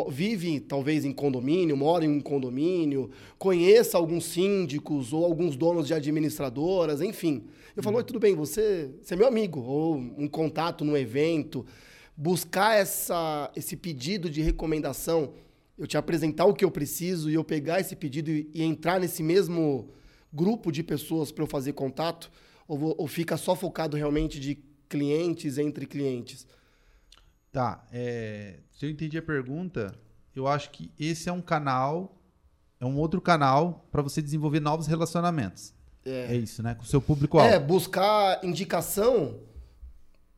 vive 0.09 0.61
talvez 0.61 1.05
em 1.05 1.11
condomínio, 1.13 1.77
mora 1.77 2.05
em 2.05 2.09
um 2.09 2.21
condomínio, 2.21 3.11
conheça 3.37 3.99
alguns 3.99 4.25
síndicos 4.27 5.13
ou 5.13 5.25
alguns 5.25 5.57
donos 5.57 5.89
de 5.89 5.95
administradoras, 5.95 7.01
enfim. 7.01 7.43
Eu 7.77 7.83
falo, 7.83 7.97
uhum. 7.97 8.05
tudo 8.05 8.21
bem, 8.21 8.37
você, 8.37 8.89
você 9.03 9.15
é 9.15 9.17
meu 9.17 9.27
amigo, 9.27 9.59
ou 9.59 9.97
um 9.97 10.29
contato 10.29 10.85
num 10.85 10.97
evento. 10.97 11.67
Buscar 12.17 12.77
essa, 12.77 13.51
esse 13.55 13.77
pedido 13.77 14.31
de 14.31 14.41
recomendação, 14.41 15.35
eu 15.77 15.87
te 15.87 15.97
apresentar 15.97 16.47
o 16.47 16.55
que 16.55 16.65
eu 16.65 16.71
preciso 16.71 17.31
e 17.31 17.35
eu 17.35 17.45
pegar 17.45 17.81
esse 17.81 17.95
pedido 17.95 18.31
e, 18.31 18.51
e 18.55 18.63
entrar 18.63 18.99
nesse 18.99 19.23
mesmo 19.23 19.91
grupo 20.33 20.73
de 20.73 20.83
pessoas 20.83 21.31
para 21.31 21.45
eu 21.45 21.49
fazer 21.49 21.73
contato, 21.73 22.31
ou, 22.67 22.95
ou 22.99 23.07
fica 23.07 23.37
só 23.37 23.55
focado 23.55 23.97
realmente 23.97 24.41
de 24.41 24.59
clientes 24.89 25.59
entre 25.59 25.87
clientes? 25.87 26.47
Tá, 27.53 27.87
é, 27.93 28.61
se 28.71 28.85
eu 28.85 28.91
entendi 28.91 29.17
a 29.17 29.23
pergunta, 29.23 29.95
eu 30.35 30.47
acho 30.47 30.71
que 30.71 30.93
esse 30.99 31.29
é 31.29 31.33
um 31.33 31.41
canal, 31.41 32.21
é 32.79 32.85
um 32.85 32.99
outro 32.99 33.21
canal 33.21 33.87
para 33.91 34.03
você 34.03 34.21
desenvolver 34.21 34.61
novos 34.61 34.87
relacionamentos. 34.87 35.75
É. 36.05 36.35
é 36.35 36.37
isso, 36.37 36.63
né? 36.63 36.75
Com 36.75 36.83
o 36.83 36.87
seu 36.87 37.01
público-alvo. 37.01 37.53
É, 37.53 37.59
buscar 37.59 38.45
indicação. 38.45 39.41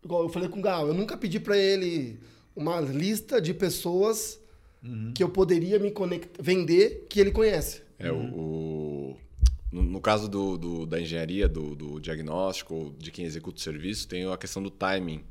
Igual 0.05 0.23
eu 0.25 0.29
falei 0.29 0.49
com 0.49 0.59
o 0.59 0.63
Gal, 0.63 0.89
eu 0.89 0.95
nunca 0.95 1.17
pedi 1.17 1.41
para 1.41 1.57
ele 1.57 2.19
uma 2.55 2.81
lista 2.81 3.41
de 3.41 3.53
pessoas 3.55 4.41
uhum. 4.83 5.13
que 5.15 5.23
eu 5.23 5.29
poderia 5.29 5.79
me 5.79 5.91
conectar, 5.91 6.43
vender 6.43 7.07
que 7.09 7.21
ele 7.21 7.31
conhece. 7.31 7.83
É, 7.99 8.11
uhum. 8.11 8.33
o, 8.35 9.17
no, 9.73 9.83
no, 9.83 10.01
caso 10.01 10.29
do, 10.29 10.57
do, 10.57 10.87
da 10.87 11.01
engenharia, 11.01 11.49
do, 11.49 11.75
do 11.75 12.01
diagnóstico, 12.01 12.95
de 12.99 13.11
quem 13.11 13.25
executa 13.25 13.59
o 13.59 13.61
serviço, 13.61 14.09
tem 14.09 14.31
a 14.31 14.37
questão 14.37 14.63
do 14.63 14.71
timing 14.71 15.25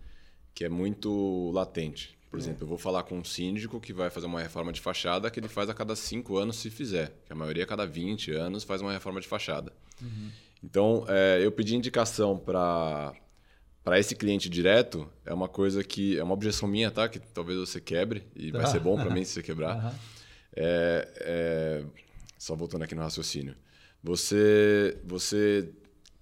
que 0.54 0.66
é 0.66 0.70
muito 0.70 1.52
latente. 1.54 2.18
Por 2.30 2.38
é. 2.38 2.42
exemplo, 2.42 2.64
eu 2.64 2.68
vou 2.68 2.78
falar 2.78 3.04
com 3.04 3.18
um 3.18 3.24
síndico 3.24 3.80
que 3.80 3.94
vai 3.94 4.10
fazer 4.10 4.26
uma 4.26 4.42
reforma 4.42 4.72
de 4.74 4.82
fachada 4.82 5.30
que 5.30 5.40
ele 5.40 5.48
faz 5.48 5.70
a 5.70 5.74
cada 5.74 5.96
cinco 5.96 6.38
anos 6.38 6.58
se 6.58 6.70
fizer. 6.70 7.14
Que 7.26 7.34
a 7.34 7.36
maioria 7.36 7.64
a 7.64 7.68
cada 7.68 7.86
20 7.86 8.32
anos 8.32 8.64
faz 8.64 8.82
uma 8.82 8.92
reforma 8.92 9.22
de 9.22 9.28
fachada. 9.28 9.72
Uhum. 10.02 10.30
Então, 10.64 11.06
é, 11.08 11.40
eu 11.44 11.52
pedi 11.52 11.76
indicação 11.76 12.38
para 12.38 13.14
para 13.88 13.98
esse 13.98 14.18
cliente 14.18 14.50
direto 14.50 15.08
é 15.26 15.34
uma 15.34 15.48
coisa 15.48 15.82
que 15.82 16.18
é 16.18 16.22
uma 16.22 16.34
objeção 16.34 16.68
minha, 16.68 16.92
tá? 16.92 17.08
Que 17.08 17.20
talvez 17.20 17.58
você 17.58 17.80
quebre 17.80 18.22
e 18.36 18.52
vai 18.52 18.68
ser 18.68 18.82
bom 18.82 18.98
para 18.98 19.10
mim 19.16 19.24
se 19.24 19.32
você 19.32 19.42
quebrar. 19.42 19.78
Uhum. 19.82 19.92
É, 20.54 21.08
é, 21.22 21.84
só 22.38 22.54
voltando 22.54 22.82
aqui 22.82 22.94
no 22.94 23.02
raciocínio. 23.02 23.56
Você, 24.04 24.98
você 25.06 25.70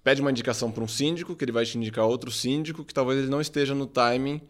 pede 0.04 0.20
uma 0.20 0.30
indicação 0.30 0.70
para 0.70 0.84
um 0.84 0.86
síndico, 0.86 1.34
que 1.34 1.44
ele 1.44 1.50
vai 1.50 1.66
te 1.66 1.76
indicar 1.76 2.04
outro 2.04 2.30
síndico, 2.30 2.84
que 2.84 2.94
talvez 2.94 3.18
ele 3.18 3.28
não 3.28 3.40
esteja 3.40 3.74
no 3.74 3.88
timing 3.88 4.40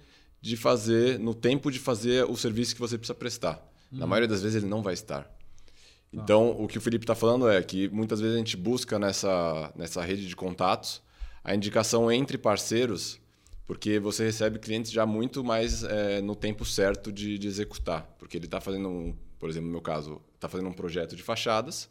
de 0.43 0.55
fazer, 0.55 1.19
no 1.19 1.35
tempo 1.35 1.71
de 1.71 1.79
fazer 1.79 2.27
o 2.27 2.37
serviço 2.37 2.75
que 2.75 2.81
você 2.83 2.99
precisa 2.99 3.15
prestar. 3.15 3.67
Na 3.91 4.05
Uhum. 4.05 4.11
maioria 4.11 4.29
das 4.29 4.43
vezes 4.43 4.57
ele 4.63 4.71
não 4.71 4.83
vai 4.83 4.93
estar. 4.93 5.23
Tá. 5.23 5.31
Então, 6.13 6.51
o 6.51 6.69
que 6.69 6.77
o 6.77 6.83
Felipe 6.83 7.05
está 7.05 7.15
falando 7.15 7.49
é 7.49 7.63
que 7.63 7.89
muitas 7.89 8.21
vezes 8.21 8.35
a 8.35 8.39
gente 8.39 8.59
busca 8.59 8.99
nessa, 8.99 9.73
nessa 9.75 10.05
rede 10.05 10.29
de 10.29 10.37
contatos 10.37 11.06
a 11.47 11.55
indicação 11.55 12.11
entre 12.11 12.37
parceiros, 12.37 13.21
porque 13.67 14.01
você 14.01 14.25
recebe 14.25 14.59
clientes 14.59 14.91
já 14.91 15.07
muito 15.07 15.45
mais 15.45 15.85
é, 15.85 16.21
no 16.21 16.35
tempo 16.35 16.65
certo 16.65 17.13
de, 17.13 17.39
de 17.39 17.47
executar. 17.47 18.03
Porque 18.19 18.37
ele 18.37 18.47
está 18.47 18.61
fazendo, 18.61 18.89
um, 18.89 19.15
por 19.39 19.49
exemplo, 19.49 19.67
no 19.67 19.73
meu 19.73 19.81
caso, 19.81 20.21
está 20.35 20.49
fazendo 20.49 20.69
um 20.69 20.73
projeto 20.73 21.15
de 21.15 21.23
fachadas. 21.23 21.89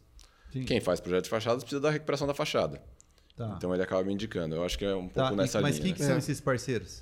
Sim. 0.52 0.64
Quem 0.66 0.82
faz 0.82 1.00
projeto 1.00 1.24
de 1.24 1.30
fachadas 1.30 1.64
precisa 1.64 1.80
da 1.80 1.90
recuperação 1.90 2.28
da 2.28 2.34
fachada. 2.34 2.84
Tá. 3.36 3.54
Então 3.58 3.74
ele 3.74 3.82
acaba 3.82 4.04
me 4.04 4.14
indicando. 4.14 4.56
Eu 4.56 4.64
acho 4.66 4.78
que 4.78 4.84
é 4.84 4.94
um 4.94 5.08
pouco 5.08 5.14
Tá, 5.30 5.34
e- 5.34 5.36
nessa 5.38 5.62
mas 5.62 5.76
linha. 5.78 5.86
quem 5.88 5.94
que 5.94 6.02
né? 6.02 6.08
são 6.08 6.16
É. 6.16 6.20
esses 6.20 6.42
parceiros? 6.42 7.02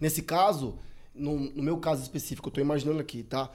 Nesse 0.00 0.22
caso, 0.22 0.78
no, 1.12 1.36
no 1.38 1.62
meu 1.64 1.78
caso 1.78 2.00
específico, 2.02 2.46
eu 2.48 2.50
estou 2.50 2.62
imaginando 2.62 3.00
aqui, 3.00 3.24
tá? 3.24 3.50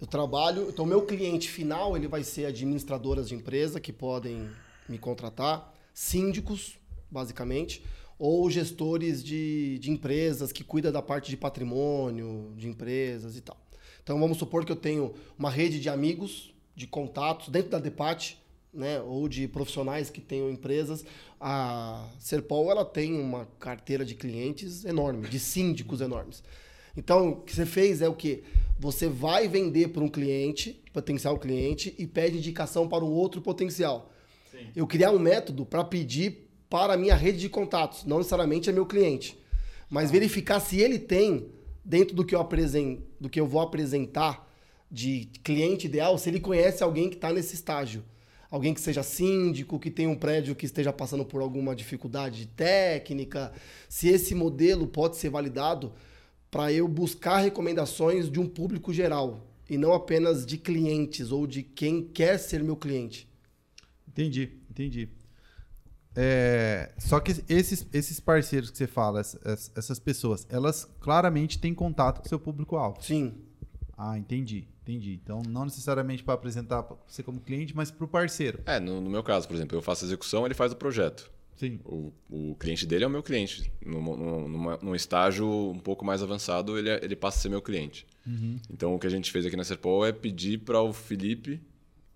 Eu 0.00 0.06
trabalho, 0.06 0.68
então 0.68 0.84
o 0.84 0.88
meu 0.88 1.02
cliente 1.02 1.48
final 1.50 1.96
ele 1.96 2.06
vai 2.06 2.22
ser 2.22 2.46
administradoras 2.46 3.28
de 3.28 3.34
empresa 3.34 3.80
que 3.80 3.92
podem 3.92 4.48
me 4.88 4.96
contratar, 4.96 5.74
síndicos, 5.92 6.78
basicamente, 7.10 7.82
ou 8.18 8.50
gestores 8.50 9.22
de, 9.22 9.78
de 9.78 9.90
empresas 9.90 10.52
que 10.52 10.64
cuidam 10.64 10.90
da 10.90 11.00
parte 11.00 11.30
de 11.30 11.36
patrimônio, 11.36 12.52
de 12.56 12.68
empresas 12.68 13.36
e 13.36 13.40
tal. 13.40 13.56
Então 14.02 14.18
vamos 14.18 14.38
supor 14.38 14.64
que 14.64 14.72
eu 14.72 14.76
tenho 14.76 15.14
uma 15.38 15.50
rede 15.50 15.78
de 15.78 15.88
amigos, 15.88 16.52
de 16.74 16.86
contatos 16.86 17.48
dentro 17.48 17.70
da 17.70 17.78
Depat, 17.78 18.38
né, 18.72 19.00
ou 19.00 19.28
de 19.28 19.46
profissionais 19.48 20.10
que 20.10 20.20
tenham 20.20 20.50
empresas. 20.50 21.04
A 21.40 22.08
Serpol 22.18 22.70
ela 22.70 22.84
tem 22.84 23.18
uma 23.20 23.46
carteira 23.58 24.04
de 24.04 24.14
clientes 24.14 24.84
enorme, 24.84 25.28
de 25.28 25.38
síndicos 25.38 26.00
enormes. 26.00 26.42
Então, 26.96 27.30
o 27.30 27.36
que 27.42 27.54
você 27.54 27.64
fez 27.64 28.02
é 28.02 28.08
o 28.08 28.14
quê? 28.14 28.42
Você 28.78 29.08
vai 29.08 29.46
vender 29.46 29.88
para 29.88 30.02
um 30.02 30.08
cliente, 30.08 30.82
potencial 30.92 31.38
cliente, 31.38 31.94
e 31.96 32.06
pede 32.06 32.38
indicação 32.38 32.88
para 32.88 33.04
um 33.04 33.12
outro 33.12 33.40
potencial. 33.40 34.10
Eu 34.74 34.86
criar 34.86 35.12
um 35.12 35.18
método 35.18 35.64
para 35.64 35.84
pedir 35.84 36.47
para 36.68 36.94
a 36.94 36.96
minha 36.96 37.14
rede 37.14 37.38
de 37.38 37.48
contatos, 37.48 38.04
não 38.04 38.18
necessariamente 38.18 38.68
é 38.68 38.72
meu 38.72 38.86
cliente, 38.86 39.38
mas 39.88 40.10
verificar 40.10 40.60
se 40.60 40.80
ele 40.80 40.98
tem 40.98 41.48
dentro 41.84 42.14
do 42.14 42.24
que 42.24 42.34
eu 42.34 42.40
apresen- 42.40 43.02
do 43.18 43.28
que 43.28 43.40
eu 43.40 43.46
vou 43.46 43.60
apresentar 43.60 44.46
de 44.90 45.28
cliente 45.42 45.86
ideal, 45.86 46.18
se 46.18 46.28
ele 46.28 46.40
conhece 46.40 46.82
alguém 46.82 47.08
que 47.08 47.16
está 47.16 47.32
nesse 47.32 47.54
estágio. 47.54 48.04
Alguém 48.50 48.72
que 48.72 48.80
seja 48.80 49.02
síndico, 49.02 49.78
que 49.78 49.90
tenha 49.90 50.08
um 50.08 50.16
prédio 50.16 50.54
que 50.54 50.64
esteja 50.64 50.90
passando 50.90 51.22
por 51.22 51.42
alguma 51.42 51.76
dificuldade 51.76 52.46
técnica, 52.46 53.52
se 53.90 54.08
esse 54.08 54.34
modelo 54.34 54.86
pode 54.86 55.18
ser 55.18 55.28
validado 55.28 55.92
para 56.50 56.72
eu 56.72 56.88
buscar 56.88 57.38
recomendações 57.40 58.30
de 58.30 58.40
um 58.40 58.48
público 58.48 58.90
geral 58.90 59.46
e 59.68 59.76
não 59.76 59.92
apenas 59.92 60.46
de 60.46 60.56
clientes 60.56 61.30
ou 61.30 61.46
de 61.46 61.62
quem 61.62 62.02
quer 62.02 62.38
ser 62.38 62.64
meu 62.64 62.74
cliente. 62.74 63.28
Entendi, 64.08 64.52
entendi. 64.70 65.10
É, 66.20 66.90
só 66.98 67.20
que 67.20 67.32
esses, 67.48 67.86
esses 67.92 68.18
parceiros 68.18 68.70
que 68.72 68.76
você 68.76 68.88
fala, 68.88 69.20
essas, 69.20 69.70
essas 69.76 69.98
pessoas, 70.00 70.44
elas 70.50 70.84
claramente 70.98 71.58
têm 71.60 71.72
contato 71.72 72.18
com 72.20 72.26
o 72.26 72.28
seu 72.28 72.40
público-alvo. 72.40 73.00
Sim, 73.00 73.34
Ah, 73.96 74.18
entendi, 74.18 74.66
entendi. 74.82 75.20
Então, 75.22 75.40
não 75.48 75.64
necessariamente 75.64 76.24
para 76.24 76.34
apresentar 76.34 76.84
você 77.06 77.22
como 77.22 77.40
cliente, 77.40 77.74
mas 77.76 77.90
para 77.92 78.04
o 78.04 78.08
parceiro. 78.08 78.60
É, 78.66 78.80
no, 78.80 79.00
no 79.00 79.08
meu 79.08 79.22
caso, 79.22 79.46
por 79.46 79.54
exemplo, 79.54 79.76
eu 79.78 79.82
faço 79.82 80.04
a 80.04 80.08
execução, 80.08 80.44
ele 80.44 80.54
faz 80.54 80.72
o 80.72 80.76
projeto. 80.76 81.30
Sim. 81.56 81.80
O, 81.84 82.12
o 82.30 82.54
cliente 82.56 82.86
dele 82.86 83.02
é 83.04 83.06
o 83.06 83.10
meu 83.10 83.22
cliente. 83.22 83.72
Num, 83.84 84.00
num, 84.16 84.78
num 84.82 84.94
estágio 84.94 85.48
um 85.48 85.78
pouco 85.78 86.04
mais 86.04 86.22
avançado, 86.22 86.78
ele, 86.78 86.88
é- 86.90 87.04
ele 87.04 87.16
passa 87.16 87.38
a 87.38 87.42
ser 87.42 87.48
meu 87.48 87.62
cliente. 87.62 88.06
Então, 88.70 88.94
o 88.94 88.98
que 88.98 89.06
a 89.06 89.10
gente 89.10 89.32
fez 89.32 89.46
aqui 89.46 89.56
na 89.56 89.64
Serpol 89.64 90.04
é 90.06 90.12
pedir 90.12 90.58
para 90.58 90.80
o 90.82 90.92
Felipe 90.92 91.60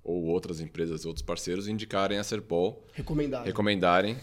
ou 0.05 0.25
outras 0.25 0.61
empresas, 0.61 1.05
outros 1.05 1.23
parceiros, 1.25 1.69
indicarem 1.69 2.19
a 2.19 2.25
Serpol, 2.25 2.85
recomendado. 2.93 3.45
recomendarem 3.45 4.17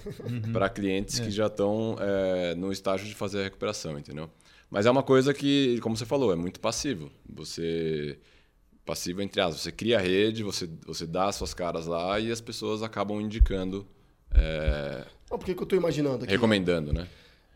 para 0.51 0.69
clientes 0.69 1.19
que 1.19 1.31
já 1.31 1.47
estão 1.47 1.95
é, 1.99 2.53
no 2.55 2.71
estágio 2.71 3.07
de 3.07 3.15
fazer 3.15 3.39
a 3.39 3.43
recuperação, 3.43 3.97
entendeu? 3.97 4.29
Mas 4.69 4.85
é 4.85 4.91
uma 4.91 5.01
coisa 5.01 5.33
que, 5.33 5.79
como 5.81 5.95
você 5.97 6.05
falou, 6.05 6.31
é 6.31 6.35
muito 6.35 6.59
passivo. 6.59 7.09
Você 7.27 8.19
passivo 8.85 9.21
entre 9.21 9.39
aspas, 9.39 9.61
você 9.61 9.71
cria 9.71 9.97
a 9.97 10.01
rede, 10.01 10.41
você 10.43 10.67
você 10.85 11.05
dá 11.05 11.27
as 11.29 11.35
suas 11.35 11.53
caras 11.53 11.85
lá 11.85 12.19
e 12.19 12.31
as 12.31 12.41
pessoas 12.41 12.81
acabam 12.81 13.21
indicando, 13.21 13.87
é, 14.33 15.05
Não, 15.29 15.37
por 15.37 15.45
que 15.45 15.53
que 15.53 15.59
eu 15.59 15.63
estou 15.63 15.77
imaginando 15.77 16.23
aqui? 16.23 16.33
recomendando, 16.33 16.91
né? 16.91 17.07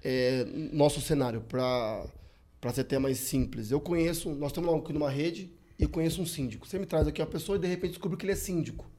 é, 0.03 0.45
nosso 0.71 1.01
cenário 1.01 1.41
para 1.41 2.05
para 2.61 2.71
ser 2.71 2.81
até 2.81 2.97
mais 2.99 3.17
simples. 3.17 3.71
Eu 3.71 3.81
conheço, 3.81 4.29
nós 4.35 4.51
estamos 4.51 4.73
aqui 4.73 4.93
numa 4.93 5.09
rede 5.09 5.51
e 5.83 5.87
conheço 5.87 6.21
um 6.21 6.25
síndico. 6.25 6.67
Você 6.67 6.79
me 6.79 6.85
traz 6.85 7.07
aqui 7.07 7.21
uma 7.21 7.27
pessoa 7.27 7.57
e 7.57 7.61
de 7.61 7.67
repente 7.67 7.91
descobre 7.91 8.17
que 8.17 8.25
ele 8.25 8.33
é 8.33 8.35
síndico. 8.35 8.89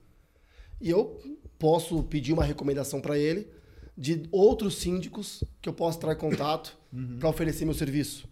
E 0.81 0.91
eu 0.91 1.21
posso 1.59 2.03
pedir 2.05 2.33
uma 2.33 2.45
recomendação 2.45 3.01
para 3.01 3.19
ele 3.19 3.49
de 3.97 4.29
outros 4.31 4.77
síndicos 4.77 5.43
que 5.63 5.69
eu 5.69 5.73
posso 5.73 5.99
entrar 5.99 6.13
em 6.13 6.19
contato 6.19 6.77
para 7.19 7.29
oferecer 7.29 7.65
meu 7.65 7.75
serviço. 7.75 8.29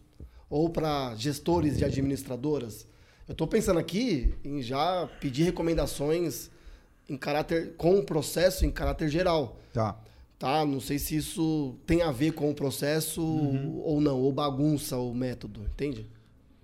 Ou 0.50 0.68
para 0.68 1.14
gestores 1.16 1.78
de 1.78 1.84
administradoras. 1.84 2.86
Eu 3.26 3.32
estou 3.32 3.46
pensando 3.46 3.78
aqui 3.78 4.34
em 4.44 4.60
já 4.60 5.08
pedir 5.20 5.44
recomendações 5.44 6.50
em 7.08 7.16
caráter 7.16 7.74
com 7.76 7.98
o 7.98 8.04
processo 8.04 8.64
em 8.66 8.70
caráter 8.70 9.08
geral 9.08 9.58
Tá. 9.72 9.98
tá? 10.38 10.64
Não 10.66 10.80
sei 10.80 10.98
se 10.98 11.16
isso 11.16 11.74
tem 11.86 12.02
a 12.02 12.12
ver 12.12 12.32
com 12.32 12.50
o 12.50 12.54
processo 12.54 13.22
ou 13.82 14.00
não, 14.00 14.20
ou 14.20 14.32
bagunça 14.32 14.98
o 14.98 15.14
método, 15.14 15.62
entende? 15.62 16.06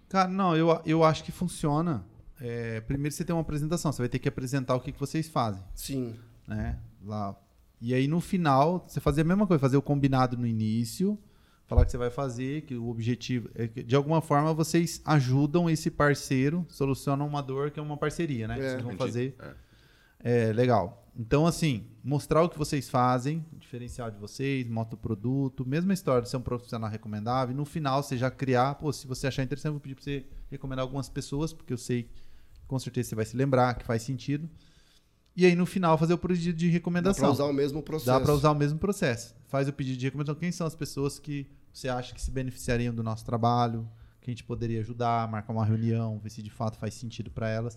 Cara, 0.09 0.29
não, 0.29 0.57
eu, 0.57 0.81
eu 0.87 1.05
acho 1.05 1.23
que 1.23 1.33
funciona. 1.33 2.05
É, 2.41 2.81
primeiro 2.83 3.15
você 3.15 3.25
tem 3.25 3.35
uma 3.35 3.43
apresentação, 3.43 3.93
você 3.93 4.03
vai 4.03 4.09
ter 4.09 4.19
que 4.19 4.29
apresentar 4.29 4.75
o 4.75 4.81
que, 4.81 4.93
que 4.93 5.01
vocês 5.01 5.29
fazem, 5.29 5.63
Sim. 5.75 6.15
né? 6.47 6.79
Lá. 7.05 7.37
E 7.81 7.93
aí 7.95 8.07
no 8.09 8.21
final, 8.21 8.85
você 8.87 9.01
fazer 9.01 9.23
a 9.23 9.25
mesma 9.25 9.47
coisa, 9.47 9.61
fazer 9.61 9.77
o 9.77 9.83
combinado 9.83 10.37
no 10.37 10.47
início, 10.47 11.19
falar 11.67 11.85
que 11.85 11.91
você 11.91 11.99
vai 11.99 12.11
fazer, 12.11 12.63
que 12.63 12.75
o 12.75 12.89
objetivo 12.89 13.51
é 13.55 13.69
que 13.69 13.83
de 13.83 13.95
alguma 13.95 14.21
forma 14.21 14.55
vocês 14.55 15.03
ajudam 15.05 15.69
esse 15.69 15.91
parceiro, 15.91 16.65
solucionam 16.69 17.27
uma 17.27 17.43
dor 17.43 17.71
que 17.71 17.79
é 17.79 17.83
uma 17.83 17.97
parceria, 17.97 18.49
né? 18.49 18.55
É. 18.59 18.63
vocês 18.63 18.83
vão 18.83 18.93
Entendi. 18.93 18.99
fazer. 18.99 19.37
É. 19.41 19.69
É, 20.21 20.53
legal. 20.53 21.08
Então, 21.19 21.49
assim, 21.49 21.85
mostrar 22.05 22.45
o 22.45 22.49
que 22.49 22.57
vocês 22.57 22.89
fazem, 22.89 23.45
o 23.53 23.59
diferencial 23.59 24.09
de 24.09 24.17
vocês, 24.17 24.69
mostra 24.69 24.95
o 24.95 24.99
produto, 24.99 25.67
mesma 25.67 25.93
história 25.93 26.23
de 26.23 26.29
ser 26.29 26.37
um 26.37 26.41
profissional 26.41 26.89
recomendável. 26.89 27.53
E 27.53 27.57
no 27.57 27.65
final, 27.65 28.05
você 28.05 28.17
já 28.17 28.31
criar, 28.31 28.77
pô, 28.77 28.93
se 28.93 29.05
você 29.05 29.27
achar 29.27 29.43
interessante, 29.43 29.67
eu 29.67 29.73
vou 29.73 29.81
pedir 29.81 29.97
pra 29.97 30.05
você 30.05 30.25
recomendar 30.49 30.85
algumas 30.85 31.09
pessoas, 31.09 31.53
porque 31.53 31.73
eu 31.73 31.77
sei, 31.77 32.09
com 32.69 32.79
certeza 32.79 33.09
você 33.09 33.15
vai 33.17 33.25
se 33.25 33.37
lembrar 33.37 33.75
que 33.75 33.85
faz 33.85 34.03
sentido. 34.03 34.49
E 35.35 35.45
aí, 35.45 35.57
no 35.57 35.67
final, 35.67 35.99
fazer 35.99 36.15
o 36.15 36.19
pedido 36.19 36.57
de 36.57 36.67
Dá 36.69 36.73
recomendação. 36.73 37.25
pra 37.25 37.33
usar 37.33 37.45
o 37.47 37.53
mesmo 37.53 37.83
processo. 37.83 38.07
Dá 38.07 38.21
para 38.21 38.33
usar 38.33 38.53
o 38.53 38.55
mesmo 38.55 38.79
processo. 38.79 39.35
Faz 39.49 39.67
o 39.69 39.73
pedido 39.73 39.99
de 39.99 40.07
recomendação. 40.07 40.39
Quem 40.39 40.53
são 40.53 40.69
as 40.69 40.77
pessoas 40.77 41.19
que 41.19 41.51
você 41.73 41.89
acha 41.89 42.15
que 42.15 42.23
se 42.23 42.31
beneficiariam 42.31 42.95
do 42.95 43.03
nosso 43.03 43.25
trabalho? 43.25 43.89
Que 44.21 44.31
a 44.31 44.33
gente 44.33 44.45
poderia 44.45 44.81
ajudar, 44.81 45.29
marcar 45.29 45.53
uma 45.53 45.65
reunião, 45.65 46.21
ver 46.21 46.31
se 46.31 46.43
de 46.43 46.51
fato 46.51 46.79
faz 46.79 46.95
sentido 46.95 47.29
para 47.29 47.49
elas. 47.49 47.77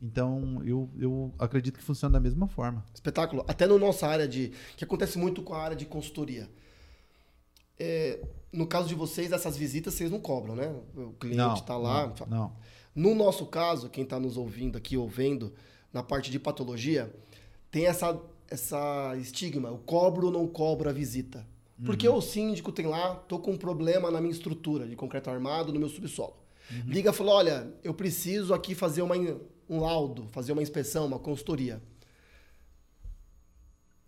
Então, 0.00 0.62
eu, 0.64 0.88
eu 0.98 1.34
acredito 1.38 1.78
que 1.78 1.84
funciona 1.84 2.12
da 2.12 2.20
mesma 2.20 2.46
forma. 2.46 2.84
Espetáculo. 2.94 3.44
Até 3.48 3.66
na 3.66 3.76
nossa 3.78 4.06
área 4.06 4.28
de. 4.28 4.52
que 4.76 4.84
acontece 4.84 5.18
muito 5.18 5.42
com 5.42 5.54
a 5.54 5.62
área 5.62 5.76
de 5.76 5.84
consultoria. 5.84 6.48
É, 7.78 8.20
no 8.52 8.66
caso 8.66 8.88
de 8.88 8.94
vocês, 8.94 9.32
essas 9.32 9.56
visitas 9.56 9.94
vocês 9.94 10.10
não 10.10 10.20
cobram, 10.20 10.54
né? 10.54 10.74
O 10.96 11.12
cliente 11.12 11.60
está 11.60 11.76
lá. 11.76 12.12
Não, 12.20 12.26
não. 12.26 12.56
No 12.94 13.14
nosso 13.14 13.46
caso, 13.46 13.88
quem 13.88 14.04
está 14.04 14.18
nos 14.18 14.36
ouvindo 14.36 14.76
aqui 14.76 14.96
ou 14.96 15.08
vendo, 15.08 15.52
na 15.92 16.02
parte 16.02 16.30
de 16.30 16.38
patologia, 16.38 17.12
tem 17.70 17.86
essa, 17.86 18.20
essa 18.48 19.14
estigma, 19.16 19.68
eu 19.68 19.78
cobro 19.78 20.26
ou 20.26 20.32
não 20.32 20.46
cobro 20.46 20.88
a 20.88 20.92
visita. 20.92 21.46
Porque 21.84 22.08
o 22.08 22.20
síndico 22.20 22.72
tem 22.72 22.86
lá, 22.86 23.14
tô 23.14 23.38
com 23.38 23.52
um 23.52 23.56
problema 23.56 24.10
na 24.10 24.20
minha 24.20 24.32
estrutura 24.32 24.86
de 24.86 24.96
concreto 24.96 25.30
armado 25.30 25.72
no 25.72 25.78
meu 25.78 25.88
subsolo. 25.88 26.34
Liga 26.86 27.10
e 27.10 27.12
fala, 27.12 27.32
olha, 27.32 27.74
eu 27.84 27.94
preciso 27.94 28.52
aqui 28.52 28.74
fazer 28.74 29.00
uma, 29.00 29.14
um 29.68 29.80
laudo, 29.80 30.26
fazer 30.28 30.52
uma 30.52 30.62
inspeção, 30.62 31.06
uma 31.06 31.18
consultoria. 31.18 31.82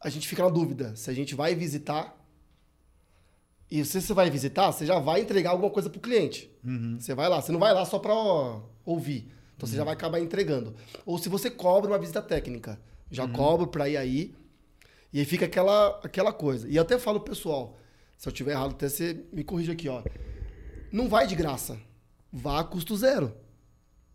A 0.00 0.08
gente 0.08 0.26
fica 0.26 0.42
na 0.42 0.48
dúvida 0.48 0.96
se 0.96 1.10
a 1.10 1.12
gente 1.12 1.34
vai 1.34 1.54
visitar. 1.54 2.16
E 3.70 3.84
se 3.84 4.00
você 4.00 4.14
vai 4.14 4.30
visitar, 4.30 4.72
você 4.72 4.84
já 4.84 4.98
vai 4.98 5.20
entregar 5.20 5.50
alguma 5.50 5.70
coisa 5.70 5.90
pro 5.90 6.00
cliente. 6.00 6.50
Você 6.98 7.14
vai 7.14 7.28
lá, 7.28 7.40
você 7.40 7.52
não 7.52 7.60
vai 7.60 7.72
lá 7.72 7.84
só 7.84 7.98
para 7.98 8.12
ouvir. 8.84 9.30
Então 9.56 9.68
você 9.68 9.76
já 9.76 9.84
vai 9.84 9.92
acabar 9.92 10.18
entregando. 10.18 10.74
Ou 11.04 11.18
se 11.18 11.28
você 11.28 11.50
cobra 11.50 11.90
uma 11.90 11.98
visita 11.98 12.22
técnica, 12.22 12.80
já 13.10 13.28
cobro 13.28 13.66
para 13.66 13.88
ir 13.88 13.96
aí. 13.96 14.34
E 15.12 15.18
aí 15.18 15.24
fica 15.24 15.44
aquela, 15.44 16.00
aquela 16.02 16.32
coisa. 16.32 16.66
E 16.68 16.76
eu 16.76 16.82
até 16.82 16.98
falo 16.98 17.20
pessoal, 17.20 17.76
se 18.16 18.28
eu 18.28 18.32
tiver 18.32 18.52
errado, 18.52 18.72
até 18.72 18.88
você 18.88 19.24
me 19.32 19.44
corrija 19.44 19.72
aqui, 19.72 19.88
ó. 19.88 20.02
Não 20.90 21.08
vai 21.08 21.26
de 21.26 21.36
graça. 21.36 21.78
Vá 22.32 22.60
a 22.60 22.64
custo 22.64 22.96
zero. 22.96 23.34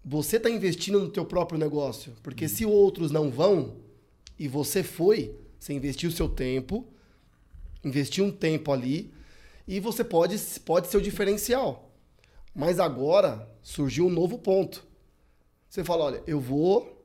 Você 0.07 0.37
está 0.37 0.51
investindo 0.51 0.99
no 0.99 1.09
teu 1.09 1.25
próprio 1.25 1.57
negócio. 1.57 2.13
Porque 2.21 2.47
se 2.47 2.63
outros 2.63 3.09
não 3.09 3.31
vão 3.31 3.77
e 4.37 4.47
você 4.47 4.83
foi, 4.83 5.35
você 5.59 5.73
investiu 5.73 6.09
o 6.09 6.13
seu 6.13 6.29
tempo, 6.29 6.85
investiu 7.83 8.25
um 8.25 8.31
tempo 8.31 8.71
ali 8.71 9.11
e 9.67 9.79
você 9.79 10.03
pode, 10.03 10.37
pode 10.63 10.87
ser 10.87 10.97
o 10.97 11.01
diferencial. 11.01 11.91
Mas 12.53 12.79
agora 12.79 13.49
surgiu 13.63 14.05
um 14.05 14.11
novo 14.11 14.37
ponto. 14.37 14.85
Você 15.67 15.83
fala, 15.83 16.05
olha, 16.05 16.23
eu 16.27 16.39
vou, 16.39 17.03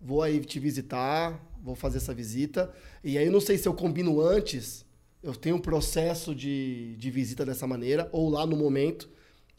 vou 0.00 0.20
aí 0.20 0.40
te 0.44 0.58
visitar, 0.58 1.40
vou 1.62 1.76
fazer 1.76 1.98
essa 1.98 2.12
visita. 2.12 2.74
E 3.04 3.16
aí 3.16 3.26
eu 3.26 3.32
não 3.32 3.40
sei 3.40 3.58
se 3.58 3.68
eu 3.68 3.74
combino 3.74 4.20
antes, 4.20 4.84
eu 5.22 5.36
tenho 5.36 5.56
um 5.56 5.60
processo 5.60 6.34
de, 6.34 6.96
de 6.96 7.10
visita 7.12 7.46
dessa 7.46 7.66
maneira, 7.66 8.08
ou 8.12 8.28
lá 8.28 8.44
no 8.44 8.56
momento 8.56 9.08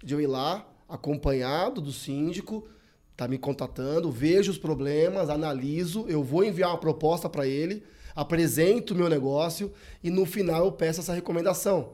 de 0.04 0.14
eu 0.14 0.20
ir 0.20 0.28
lá, 0.28 0.68
acompanhado 0.90 1.80
do 1.80 1.94
síndico, 1.94 2.68
tá 3.16 3.28
me 3.28 3.38
contatando, 3.38 4.12
vejo 4.12 4.52
os 4.52 4.58
problemas, 4.58 5.30
analiso, 5.30 6.06
eu 6.08 6.24
vou 6.24 6.44
enviar 6.44 6.70
uma 6.70 6.78
proposta 6.78 7.30
para 7.30 7.46
ele, 7.46 7.84
apresento 8.16 8.94
o 8.94 8.98
meu 8.98 9.10
negócio 9.10 9.72
e 10.04 10.10
no 10.10 10.26
final 10.26 10.66
eu 10.66 10.72
peço 10.72 11.00
essa 11.00 11.14
recomendação. 11.14 11.94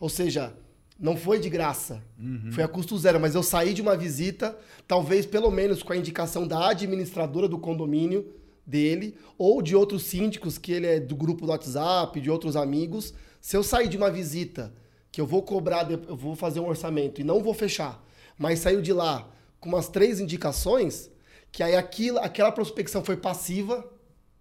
Ou 0.00 0.08
seja, 0.08 0.54
não 0.98 1.16
foi 1.16 1.38
de 1.38 1.48
graça, 1.48 2.02
uhum. 2.18 2.52
foi 2.52 2.62
a 2.62 2.68
custo 2.68 2.96
zero, 2.96 3.20
mas 3.20 3.34
eu 3.34 3.42
saí 3.42 3.74
de 3.74 3.82
uma 3.82 3.96
visita, 3.96 4.56
talvez 4.86 5.26
pelo 5.26 5.50
menos 5.50 5.82
com 5.82 5.92
a 5.92 5.96
indicação 5.96 6.46
da 6.46 6.68
administradora 6.68 7.48
do 7.48 7.58
condomínio 7.58 8.32
dele 8.66 9.16
ou 9.36 9.60
de 9.60 9.76
outros 9.76 10.04
síndicos 10.04 10.56
que 10.56 10.72
ele 10.72 10.86
é 10.86 11.00
do 11.00 11.16
grupo 11.16 11.44
do 11.44 11.50
WhatsApp, 11.50 12.20
de 12.20 12.30
outros 12.30 12.56
amigos. 12.56 13.12
Se 13.40 13.56
eu 13.56 13.62
sair 13.62 13.88
de 13.88 13.96
uma 13.96 14.10
visita 14.10 14.72
que 15.10 15.20
eu 15.20 15.26
vou 15.26 15.42
cobrar, 15.42 15.90
eu 15.90 16.16
vou 16.16 16.34
fazer 16.34 16.60
um 16.60 16.68
orçamento 16.68 17.20
e 17.20 17.24
não 17.24 17.42
vou 17.42 17.54
fechar, 17.54 18.04
mas 18.38 18.60
saiu 18.60 18.80
de 18.80 18.92
lá 18.92 19.30
com 19.64 19.70
umas 19.70 19.88
três 19.88 20.20
indicações, 20.20 21.10
que 21.50 21.62
aí 21.62 21.74
aquilo, 21.74 22.18
aquela 22.18 22.52
prospecção 22.52 23.02
foi 23.02 23.16
passiva, 23.16 23.90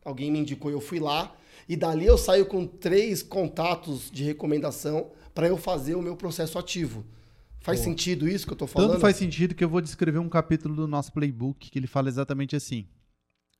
alguém 0.03 0.29
me 0.29 0.39
indicou 0.39 0.69
e 0.69 0.73
eu 0.73 0.81
fui 0.81 0.99
lá, 0.99 1.33
e 1.67 1.77
dali 1.77 2.05
eu 2.05 2.17
saio 2.17 2.45
com 2.45 2.67
três 2.67 3.23
contatos 3.23 4.11
de 4.11 4.21
recomendação 4.25 5.11
para 5.33 5.47
eu 5.47 5.55
fazer 5.55 5.95
o 5.95 6.01
meu 6.01 6.17
processo 6.17 6.59
ativo. 6.59 7.05
Faz 7.61 7.79
Boa. 7.79 7.89
sentido 7.89 8.27
isso 8.27 8.45
que 8.45 8.51
eu 8.51 8.55
estou 8.55 8.67
falando? 8.67 8.89
Tanto 8.89 8.99
faz 8.99 9.15
sentido 9.15 9.55
que 9.55 9.63
eu 9.63 9.69
vou 9.69 9.79
descrever 9.79 10.19
um 10.19 10.27
capítulo 10.27 10.75
do 10.75 10.89
nosso 10.89 11.13
playbook 11.13 11.71
que 11.71 11.79
ele 11.79 11.87
fala 11.87 12.09
exatamente 12.09 12.53
assim. 12.53 12.85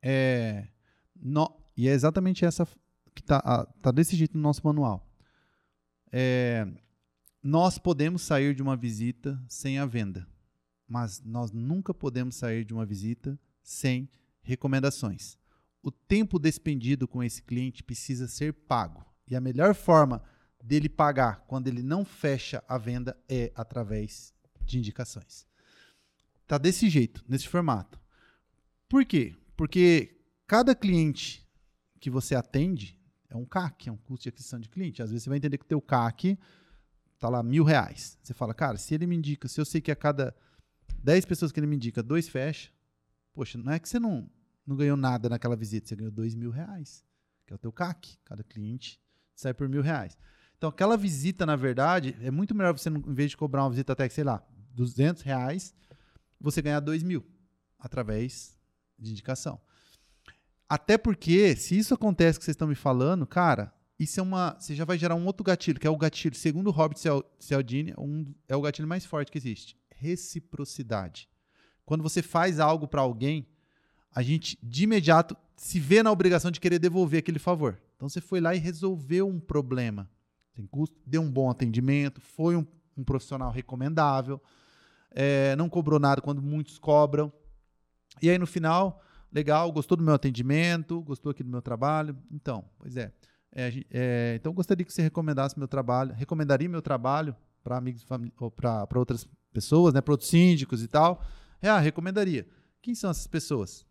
É, 0.01 0.68
no, 1.16 1.49
e 1.78 1.88
é 1.88 1.93
exatamente 1.93 2.43
essa 2.43 2.68
que 3.16 3.22
está 3.22 3.66
tá 3.82 3.89
desse 3.89 4.18
jeito 4.18 4.36
no 4.36 4.43
nosso 4.43 4.59
manual. 4.66 5.09
É, 6.11 6.68
nós 7.41 7.78
podemos 7.78 8.22
sair 8.22 8.53
de 8.53 8.61
uma 8.61 8.76
visita 8.76 9.41
sem 9.47 9.80
a 9.80 9.86
venda 9.86 10.28
mas 10.88 11.22
nós 11.22 11.52
nunca 11.52 11.94
podemos 11.94 12.36
sair 12.36 12.66
de 12.66 12.74
uma 12.74 12.86
visita 12.86 13.40
sem 13.62 14.10
recomendações. 14.42 15.38
O 15.82 15.92
tempo 15.92 16.40
despendido 16.40 17.08
com 17.08 17.24
esse 17.24 17.42
cliente 17.42 17.84
precisa 17.84 18.28
ser 18.28 18.54
pago. 18.54 19.06
E 19.28 19.36
a 19.36 19.42
melhor 19.42 19.74
forma 19.74 20.22
dele 20.64 20.88
pagar 20.88 21.44
quando 21.48 21.68
ele 21.68 21.84
não 21.84 22.06
fecha 22.06 22.64
a 22.68 22.78
venda 22.78 23.18
é 23.28 23.52
através 23.56 24.34
de 24.62 24.78
indicações. 24.78 25.46
Tá 26.48 26.58
desse 26.58 26.90
jeito, 26.90 27.24
nesse 27.28 27.48
formato. 27.48 28.00
Por 28.88 29.06
quê? 29.06 29.36
Porque 29.58 30.22
cada 30.48 30.76
cliente 30.76 31.46
que 32.00 32.10
você 32.10 32.36
atende 32.36 33.00
é 33.30 33.36
um 33.36 33.46
CAC, 33.46 33.90
é 33.90 33.92
um 33.92 33.98
custo 33.98 34.24
de 34.24 34.30
aquisição 34.30 34.60
de 34.60 34.70
cliente. 34.70 35.02
Às 35.02 35.10
vezes 35.10 35.24
você 35.24 35.30
vai 35.30 35.38
entender 35.38 35.58
que 35.58 35.66
o 35.66 35.68
teu 35.68 35.82
CAC 35.82 36.38
tá 37.20 37.30
lá 37.30 37.42
mil 37.42 37.64
reais. 37.64 38.18
Você 38.22 38.34
fala, 38.34 38.54
cara, 38.54 38.78
se 38.78 38.94
ele 38.94 39.08
me 39.08 39.16
indica, 39.16 39.48
se 39.48 39.60
eu 39.60 39.66
sei 39.66 39.82
que 39.82 39.92
a 39.92 39.96
cada 39.96 40.36
10 41.04 41.26
pessoas 41.26 41.51
que 41.51 41.60
ele 41.60 41.68
me 41.68 41.76
indica, 41.76 42.01
dois 42.01 42.30
fecha. 42.30 42.72
Poxa, 43.34 43.58
não 43.58 43.74
é 43.74 43.80
que 43.80 43.89
você 43.89 43.99
não, 43.99 44.30
não 44.66 44.76
ganhou 44.76 44.95
nada 44.95 45.28
naquela 45.28 45.56
visita, 45.56 45.88
você 45.88 45.95
ganhou 45.95 46.12
dois 46.12 46.34
mil 46.34 46.49
reais, 46.49 47.04
que 47.45 47.51
é 47.51 47.56
o 47.56 47.60
teu 47.60 47.72
CAC. 47.72 48.18
Cada 48.24 48.43
cliente 48.43 49.01
sai 49.36 49.54
por 49.54 49.68
mil 49.68 49.82
reais. 49.82 50.18
Então, 50.58 50.70
aquela 50.70 50.95
visita, 50.95 51.45
na 51.45 51.58
verdade, 51.58 52.16
é 52.22 52.32
muito 52.32 52.56
melhor 52.56 52.72
você, 52.72 52.89
em 52.89 53.14
vez 53.14 53.32
de 53.32 53.38
cobrar 53.38 53.64
uma 53.64 53.70
visita 53.70 53.91
até, 53.91 54.08
sei 54.08 54.24
lá, 54.24 54.41
200 54.74 55.22
reais, 55.24 55.76
você 56.39 56.62
ganhar 56.62 56.80
dois 56.80 57.04
mil 57.04 57.26
através 57.78 58.58
de 58.97 59.12
indicação. 59.12 59.60
Até 60.70 60.97
porque, 60.97 61.56
se 61.58 61.78
isso 61.78 61.93
acontece 61.93 62.39
que 62.39 62.45
vocês 62.45 62.56
estão 62.56 62.68
me 62.68 62.76
falando, 62.76 63.28
cara, 63.28 63.74
isso 63.99 64.22
é 64.22 64.24
uma. 64.24 64.56
Você 64.58 64.74
já 64.74 64.86
vai 64.86 64.97
gerar 64.97 65.16
um 65.16 65.26
outro 65.26 65.43
gatilho, 65.43 65.80
que 65.80 65.86
é 65.86 65.89
o 65.89 65.97
gatilho, 65.97 66.34
segundo 66.34 66.68
o 66.68 66.72
Robert 66.72 66.97
Cialdini, 67.39 67.93
um, 67.97 68.34
é 68.47 68.56
o 68.56 68.62
gatilho 68.62 68.88
mais 68.88 69.06
forte 69.06 69.32
que 69.32 69.38
existe 69.38 69.78
reciprocidade. 69.98 71.30
Quando 71.86 72.02
você 72.02 72.22
faz 72.22 72.60
algo 72.60 72.88
para 72.88 73.02
alguém, 73.02 73.48
a 74.14 74.22
gente 74.22 74.58
de 74.62 74.84
imediato 74.84 75.36
se 75.56 75.80
vê 75.80 76.04
na 76.04 76.12
obrigação 76.12 76.52
de 76.52 76.60
querer 76.60 76.80
devolver 76.80 77.20
aquele 77.20 77.39
favor. 77.39 77.80
Então 77.96 78.08
você 78.08 78.22
foi 78.22 78.39
lá 78.39 78.56
e 78.56 78.60
resolveu 78.60 79.28
um 79.28 79.39
problema. 79.39 80.10
Tem 80.54 80.66
custo, 80.66 80.96
deu 81.06 81.22
um 81.22 81.32
bom 81.32 81.50
atendimento, 81.50 82.22
foi 82.22 82.56
um, 82.56 82.66
um 82.98 83.04
profissional 83.04 83.52
recomendável, 83.52 84.41
é, 85.12 85.56
não 85.56 85.70
cobrou 85.70 86.00
nada 86.00 86.22
quando 86.22 86.41
muitos 86.41 86.78
cobram. 86.78 87.32
E 88.22 88.30
aí 88.30 88.38
no 88.38 88.46
final, 88.46 89.02
legal, 89.32 89.72
gostou 89.72 89.98
do 89.98 90.04
meu 90.04 90.14
atendimento, 90.14 91.02
gostou 91.02 91.32
aqui 91.32 91.44
do 91.44 91.50
meu 91.50 91.62
trabalho. 91.62 92.16
Então, 92.32 92.66
pois 92.78 92.96
é. 92.98 93.12
é, 93.52 93.86
é 93.89 94.36
então 94.36 94.54
gostaria 94.54 94.86
que 94.86 94.94
você 94.94 95.02
recomendasse 95.02 95.58
meu 95.58 95.68
trabalho, 95.68 96.14
recomendaria 96.14 96.70
meu 96.70 96.82
trabalho 96.82 97.36
para 97.64 97.78
amigos 97.78 98.06
para 98.06 99.00
outras 99.00 99.28
pessoas, 99.54 99.93
né, 99.93 100.01
para 100.01 100.14
outros 100.14 100.30
síndicos 100.30 100.84
e 100.84 100.88
tal. 100.88 101.24
É, 101.62 101.70
ah, 101.70 101.80
recomendaria. 101.80 102.47
Quem 102.82 102.93
são 102.93 103.10
essas 103.10 103.28
pessoas? 103.28 103.86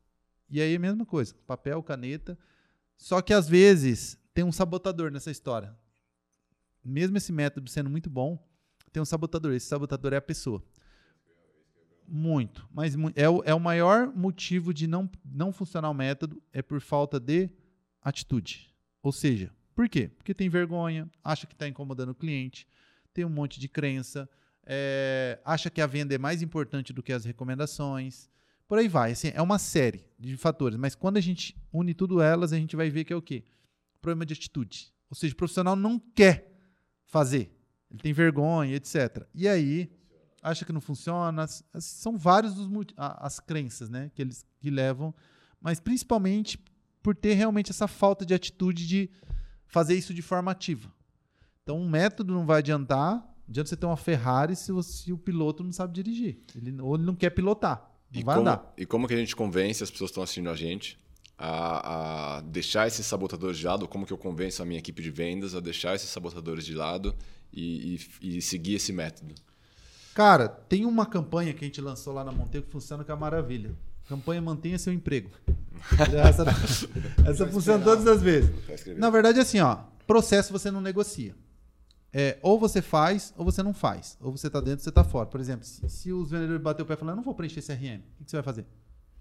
E 0.51 0.61
aí 0.61 0.77
a 0.77 0.79
mesma 0.79 1.07
coisa, 1.07 1.35
papel, 1.47 1.83
caneta. 1.83 2.39
Só 2.99 3.23
que 3.23 3.33
às 3.33 3.49
vezes 3.49 4.19
tem 4.35 4.45
um 4.45 4.53
sabotador 4.53 5.11
nessa 5.11 5.31
história. 5.31 5.75
Mesmo 6.85 7.17
esse 7.17 7.33
método 7.33 7.71
sendo 7.71 7.89
muito 7.89 8.11
bom, 8.11 8.39
tem 8.93 9.03
um 9.03 9.07
sabotador. 9.07 9.55
Esse 9.55 9.67
sabotador 9.67 10.13
é 10.13 10.17
a 10.17 10.23
pessoa. 10.23 10.63
Muito. 12.07 12.69
Mas 12.71 12.95
é 13.15 13.29
o, 13.29 13.43
é 13.45 13.55
o 13.55 13.61
maior 13.61 14.15
motivo 14.15 14.75
de 14.75 14.87
não, 14.87 15.11
não 15.25 15.53
funcionar 15.53 15.89
o 15.89 15.95
método 15.95 16.43
é 16.53 16.61
por 16.61 16.81
falta 16.81 17.19
de 17.19 17.49
atitude. 18.03 18.75
Ou 19.03 19.13
seja, 19.13 19.51
por 19.75 19.89
quê? 19.89 20.09
Porque 20.09 20.35
tem 20.35 20.49
vergonha, 20.49 21.11
acha 21.25 21.47
que 21.47 21.55
está 21.55 21.67
incomodando 21.67 22.11
o 22.11 22.15
cliente, 22.15 22.69
tem 23.15 23.25
um 23.25 23.31
monte 23.31 23.59
de 23.59 23.69
crença, 23.69 24.29
é, 24.67 25.41
acha 25.45 25.71
que 25.71 25.81
a 25.81 25.87
venda 25.87 26.15
é 26.15 26.19
mais 26.19 26.43
importante 26.43 26.93
do 26.93 27.03
que 27.03 27.13
as 27.13 27.25
recomendações. 27.25 28.29
Por 28.69 28.79
aí 28.79 28.89
vai. 28.89 29.13
Assim, 29.13 29.31
é 29.35 29.43
uma 29.43 29.59
série 29.59 30.05
de 30.19 30.37
fatores. 30.37 30.79
Mas 30.79 30.95
quando 30.95 31.17
a 31.17 31.21
gente 31.21 31.57
une 31.73 31.95
tudo 31.95 32.21
elas, 32.21 32.53
a 32.53 32.57
gente 32.57 32.77
vai 32.77 32.91
ver 32.91 33.05
que 33.05 33.13
é 33.13 33.17
o 33.17 33.23
quê? 33.23 33.45
Problema 34.01 34.25
de 34.25 34.35
atitude. 34.35 34.93
Ou 35.11 35.17
seja, 35.17 35.35
o 35.35 35.37
profissional 35.37 35.77
não 35.77 35.99
quer 35.99 36.53
fazer. 37.05 37.55
Ele 37.91 38.01
tem 38.01 38.13
vergonha, 38.13 38.75
etc. 38.75 39.27
E 39.35 39.47
aí, 39.47 39.91
acha 40.43 40.65
que 40.65 40.73
não 40.73 40.81
funciona. 40.81 41.47
São 41.47 42.17
vários 42.17 42.59
os, 42.59 42.69
as 42.97 43.39
crenças 43.39 43.89
né, 43.91 44.11
que 44.15 44.23
eles 44.23 44.45
que 44.59 44.71
levam, 44.71 45.15
mas 45.61 45.79
principalmente 45.79 46.59
por 47.03 47.15
ter 47.15 47.35
realmente 47.35 47.71
essa 47.71 47.89
falta 47.89 48.25
de 48.25 48.33
atitude 48.33 48.87
de 48.87 49.11
fazer 49.67 49.95
isso 49.95 50.15
de 50.15 50.23
forma 50.23 50.51
ativa. 50.51 50.93
Então, 51.63 51.79
um 51.79 51.89
método 51.89 52.33
não 52.33 52.47
vai 52.47 52.59
adiantar 52.59 53.32
adianta 53.49 53.69
você 53.69 53.77
ter 53.77 53.87
uma 53.87 53.97
Ferrari 53.97 54.57
se, 54.57 54.73
se 54.83 55.13
o 55.13 55.19
piloto 55.19 55.63
não 55.63 55.73
sabe 55.73 55.93
dirigir. 55.93 56.39
Ele, 56.55 56.81
ou 56.81 56.95
ele 56.95 57.05
não 57.05 57.15
quer 57.15 57.31
pilotar. 57.31 57.91
Não 58.13 58.21
e 58.21 58.25
vai 58.25 58.37
como, 58.37 58.49
andar. 58.49 58.73
E 58.77 58.87
como 58.87 59.09
que 59.09 59.15
a 59.15 59.17
gente 59.17 59.35
convence 59.35 59.83
as 59.83 59.91
pessoas 59.91 60.11
que 60.11 60.13
estão 60.13 60.23
assistindo 60.23 60.51
a 60.51 60.57
gente 60.57 60.99
a, 61.37 62.37
a 62.37 62.41
deixar 62.43 62.87
esses 62.87 63.05
sabotadores 63.07 63.59
de 63.59 63.67
lado? 63.67 63.89
Como 63.89 64.07
que 64.07 64.13
eu 64.13 64.19
convenço 64.19 64.63
a 64.63 64.65
minha 64.65 64.79
equipe 64.79 65.03
de 65.03 65.11
vendas 65.11 65.55
a 65.55 65.61
deixar 65.61 65.95
esses 65.95 66.09
sabotadores 66.09 66.65
de 66.65 66.75
lado 66.75 67.15
e, 67.53 67.99
e, 68.21 68.37
e 68.37 68.43
seguir 68.43 68.75
esse 68.75 68.93
método? 68.93 69.35
Cara, 70.15 70.49
tem 70.49 70.85
uma 70.85 71.07
campanha 71.07 71.55
que 71.55 71.65
a 71.65 71.67
gente 71.67 71.81
lançou 71.81 72.13
lá 72.13 72.23
na 72.23 72.33
Monteiro 72.33 72.67
que 72.67 72.73
funciona 72.73 73.03
com 73.03 73.13
a 73.13 73.17
maravilha. 73.17 73.75
Campanha 74.09 74.43
Mantenha 74.43 74.79
Seu 74.79 74.93
Emprego. 74.93 75.31
essa 76.27 76.45
essa 77.27 77.47
funciona 77.47 77.83
todas 77.83 78.07
as 78.07 78.23
vezes. 78.23 78.51
Na 78.99 79.11
verdade, 79.11 79.39
é 79.39 79.43
assim, 79.43 79.61
ó. 79.61 79.79
Processo 80.07 80.53
você 80.53 80.71
não 80.71 80.81
negocia. 80.81 81.35
É, 82.13 82.39
ou 82.43 82.59
você 82.59 82.83
faz, 82.83 83.33
ou 83.37 83.45
você 83.45 83.63
não 83.63 83.73
faz. 83.73 84.19
Ou 84.21 84.37
você 84.37 84.47
está 84.49 84.61
dentro, 84.61 84.81
ou 84.81 84.85
você 84.85 84.89
está 84.91 85.03
fora. 85.03 85.27
Por 85.27 85.41
exemplo, 85.41 85.65
se, 85.65 85.89
se 85.89 86.13
os 86.13 86.31
vendedores 86.31 86.61
bater 86.61 86.83
o 86.83 86.87
pé 86.87 86.95
e 86.95 86.97
falar, 86.97 87.13
eu 87.13 87.17
não 87.17 87.23
vou 87.23 87.35
preencher 87.35 87.61
esse 87.61 87.73
RM, 87.73 87.77
o 87.77 88.19
que, 88.19 88.25
que 88.25 88.31
você 88.31 88.37
vai 88.37 88.43
fazer? 88.43 88.67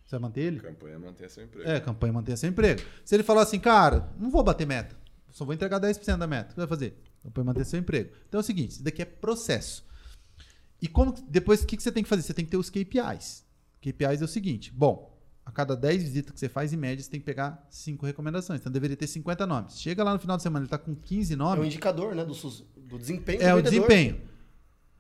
Você 0.05 0.11
vai 0.11 0.19
manter 0.19 0.41
ele? 0.41 0.59
Campanha 0.59 0.99
manter 0.99 1.29
seu 1.29 1.43
emprego. 1.43 1.69
É, 1.69 1.79
campanha 1.79 2.11
manter 2.11 2.37
seu 2.37 2.49
emprego. 2.49 2.81
Se 3.05 3.15
ele 3.15 3.23
falar 3.23 3.43
assim, 3.43 3.59
cara, 3.59 4.11
não 4.19 4.29
vou 4.29 4.43
bater 4.43 4.67
meta, 4.67 4.93
só 5.31 5.45
vou 5.45 5.53
entregar 5.53 5.79
10% 5.79 6.17
da 6.17 6.27
meta, 6.27 6.47
o 6.47 6.47
que 6.49 6.53
você 6.55 6.59
vai 6.59 6.67
fazer? 6.67 7.01
Campanha 7.23 7.45
manter 7.45 7.65
seu 7.65 7.79
emprego. 7.79 8.13
Então 8.27 8.39
é 8.39 8.41
o 8.41 8.45
seguinte, 8.45 8.71
isso 8.71 8.83
daqui 8.83 9.01
é 9.01 9.05
processo. 9.05 9.85
E 10.81 10.87
como 10.87 11.13
depois 11.29 11.61
o 11.61 11.67
que, 11.67 11.77
que 11.77 11.83
você 11.83 11.91
tem 11.91 12.03
que 12.03 12.09
fazer? 12.09 12.23
Você 12.23 12.33
tem 12.33 12.43
que 12.43 12.51
ter 12.51 12.57
os 12.57 12.69
KPIs. 12.69 13.45
KPIs 13.79 14.21
é 14.21 14.25
o 14.25 14.27
seguinte, 14.27 14.71
bom, 14.71 15.10
a 15.45 15.51
cada 15.51 15.75
10 15.75 16.03
visitas 16.03 16.31
que 16.31 16.39
você 16.39 16.47
faz, 16.47 16.71
em 16.71 16.77
média, 16.77 17.03
você 17.03 17.09
tem 17.09 17.19
que 17.19 17.25
pegar 17.25 17.65
5 17.69 18.05
recomendações. 18.05 18.59
Então 18.59 18.71
deveria 18.71 18.95
ter 18.95 19.07
50 19.07 19.45
nomes. 19.45 19.79
Chega 19.79 20.03
lá 20.03 20.13
no 20.13 20.19
final 20.19 20.37
de 20.37 20.43
semana, 20.43 20.63
ele 20.63 20.67
está 20.67 20.77
com 20.77 20.95
15 20.95 21.35
nomes. 21.35 21.57
É 21.57 21.61
um 21.61 21.65
indicador, 21.65 22.15
né? 22.15 22.23
Do, 22.23 22.33
do 22.33 22.99
desempenho 22.99 23.41
É, 23.41 23.51
do 23.51 23.59
o 23.59 23.61
desempenho. 23.61 24.21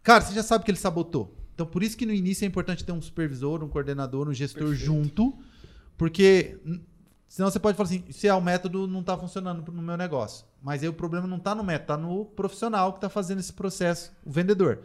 Cara, 0.03 0.21
você 0.21 0.33
já 0.33 0.43
sabe 0.43 0.65
que 0.65 0.71
ele 0.71 0.77
sabotou. 0.77 1.37
Então, 1.53 1.65
por 1.65 1.83
isso 1.83 1.95
que 1.95 2.05
no 2.05 2.13
início 2.13 2.43
é 2.43 2.47
importante 2.47 2.83
ter 2.83 2.91
um 2.91 3.01
supervisor, 3.01 3.63
um 3.63 3.69
coordenador, 3.69 4.27
um 4.27 4.33
gestor 4.33 4.69
Perfeito. 4.69 4.83
junto, 4.83 5.37
porque 5.95 6.59
senão 7.27 7.51
você 7.51 7.59
pode 7.59 7.77
falar 7.77 7.87
assim, 7.87 8.03
se 8.09 8.27
é 8.27 8.33
o 8.33 8.41
método 8.41 8.87
não 8.87 9.01
está 9.01 9.15
funcionando 9.15 9.71
no 9.71 9.81
meu 9.81 9.95
negócio. 9.95 10.45
Mas 10.61 10.81
aí 10.81 10.89
o 10.89 10.93
problema 10.93 11.27
não 11.27 11.37
está 11.37 11.53
no 11.53 11.63
método, 11.63 11.83
está 11.83 11.97
no 11.97 12.25
profissional 12.25 12.93
que 12.93 12.97
está 12.97 13.09
fazendo 13.09 13.39
esse 13.39 13.53
processo, 13.53 14.11
o 14.25 14.31
vendedor. 14.31 14.79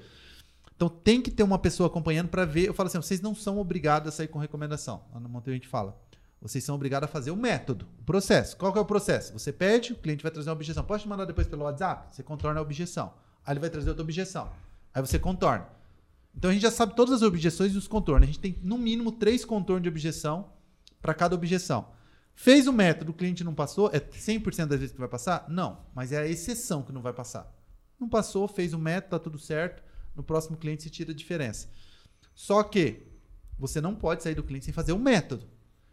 Então 0.77 0.89
tem 0.89 1.23
que 1.23 1.31
ter 1.31 1.43
uma 1.43 1.59
pessoa 1.59 1.87
acompanhando 1.87 2.29
para 2.29 2.45
ver. 2.45 2.67
Eu 2.67 2.75
falo 2.75 2.87
assim, 2.89 2.99
vocês 2.99 3.21
não 3.21 3.35
são 3.35 3.59
obrigados 3.59 4.09
a 4.09 4.13
sair 4.13 4.29
com 4.29 4.39
recomendação. 4.39 5.03
Lá 5.13 5.19
no 5.19 5.29
Monteiro 5.29 5.55
a 5.55 5.59
gente 5.59 5.69
fala. 5.69 5.99
Vocês 6.41 6.63
são 6.63 6.75
obrigados 6.75 7.09
a 7.09 7.11
fazer 7.11 7.31
o 7.31 7.37
método, 7.37 7.89
o 7.99 8.05
processo. 8.05 8.57
Qual 8.59 8.71
que 8.71 8.79
é 8.79 8.83
o 8.83 8.85
processo? 8.85 9.33
Você 9.33 9.53
pede, 9.53 9.95
o 9.95 9.97
cliente 9.97 10.23
vai 10.23 10.31
trazer 10.31 10.51
uma 10.51 10.55
objeção. 10.55 10.85
Pode 10.85 11.03
te 11.03 11.09
mandar 11.09 11.25
depois 11.25 11.47
pelo 11.47 11.65
WhatsApp? 11.65 12.15
Você 12.15 12.23
contorna 12.23 12.61
a 12.61 12.63
objeção. 12.63 13.15
Aí 13.45 13.55
ele 13.55 13.61
vai 13.61 13.71
trazer 13.71 13.89
outra 13.89 14.05
objeção. 14.05 14.51
Aí 14.93 15.01
você 15.01 15.19
contorna. 15.19 15.67
Então 16.37 16.51
a 16.51 16.53
gente 16.53 16.63
já 16.63 16.71
sabe 16.71 16.95
todas 16.95 17.15
as 17.15 17.23
objeções 17.23 17.75
e 17.75 17.79
os 17.79 17.89
contornos. 17.89 18.29
A 18.29 18.33
gente 18.33 18.39
tem 18.39 18.59
no 18.63 18.77
mínimo 18.77 19.13
três 19.13 19.47
contornos 19.47 19.83
de 19.83 19.89
objeção 19.89 20.51
para 21.01 21.15
cada 21.15 21.35
objeção. 21.35 21.89
Fez 22.35 22.67
o 22.67 22.73
método, 22.73 23.13
o 23.13 23.15
cliente 23.15 23.43
não 23.43 23.55
passou, 23.55 23.89
é 23.95 23.99
100% 23.99 24.67
das 24.67 24.79
vezes 24.79 24.93
que 24.93 25.01
vai 25.01 25.09
passar? 25.09 25.47
Não, 25.49 25.79
mas 25.95 26.13
é 26.13 26.19
a 26.19 26.27
exceção 26.27 26.83
que 26.83 26.93
não 26.93 27.01
vai 27.01 27.15
passar. 27.15 27.51
Não 27.99 28.11
passou, 28.11 28.47
fez 28.47 28.75
o 28.75 28.79
método, 28.79 29.11
tá 29.13 29.19
tudo 29.19 29.39
certo. 29.39 29.83
No 30.17 30.23
próximo 30.23 30.57
cliente 30.57 30.83
se 30.83 30.91
tira 30.91 31.13
a 31.13 31.15
diferença. 31.15 31.69
Só 32.35 32.63
que 32.63 33.07
você 33.59 33.81
não 33.81 33.95
pode 33.95 34.23
sair 34.23 34.35
do 34.35 34.43
cliente 34.43 34.65
sem 34.65 34.75
fazer 34.75 34.93
o 34.93 34.99
método. 34.99 35.47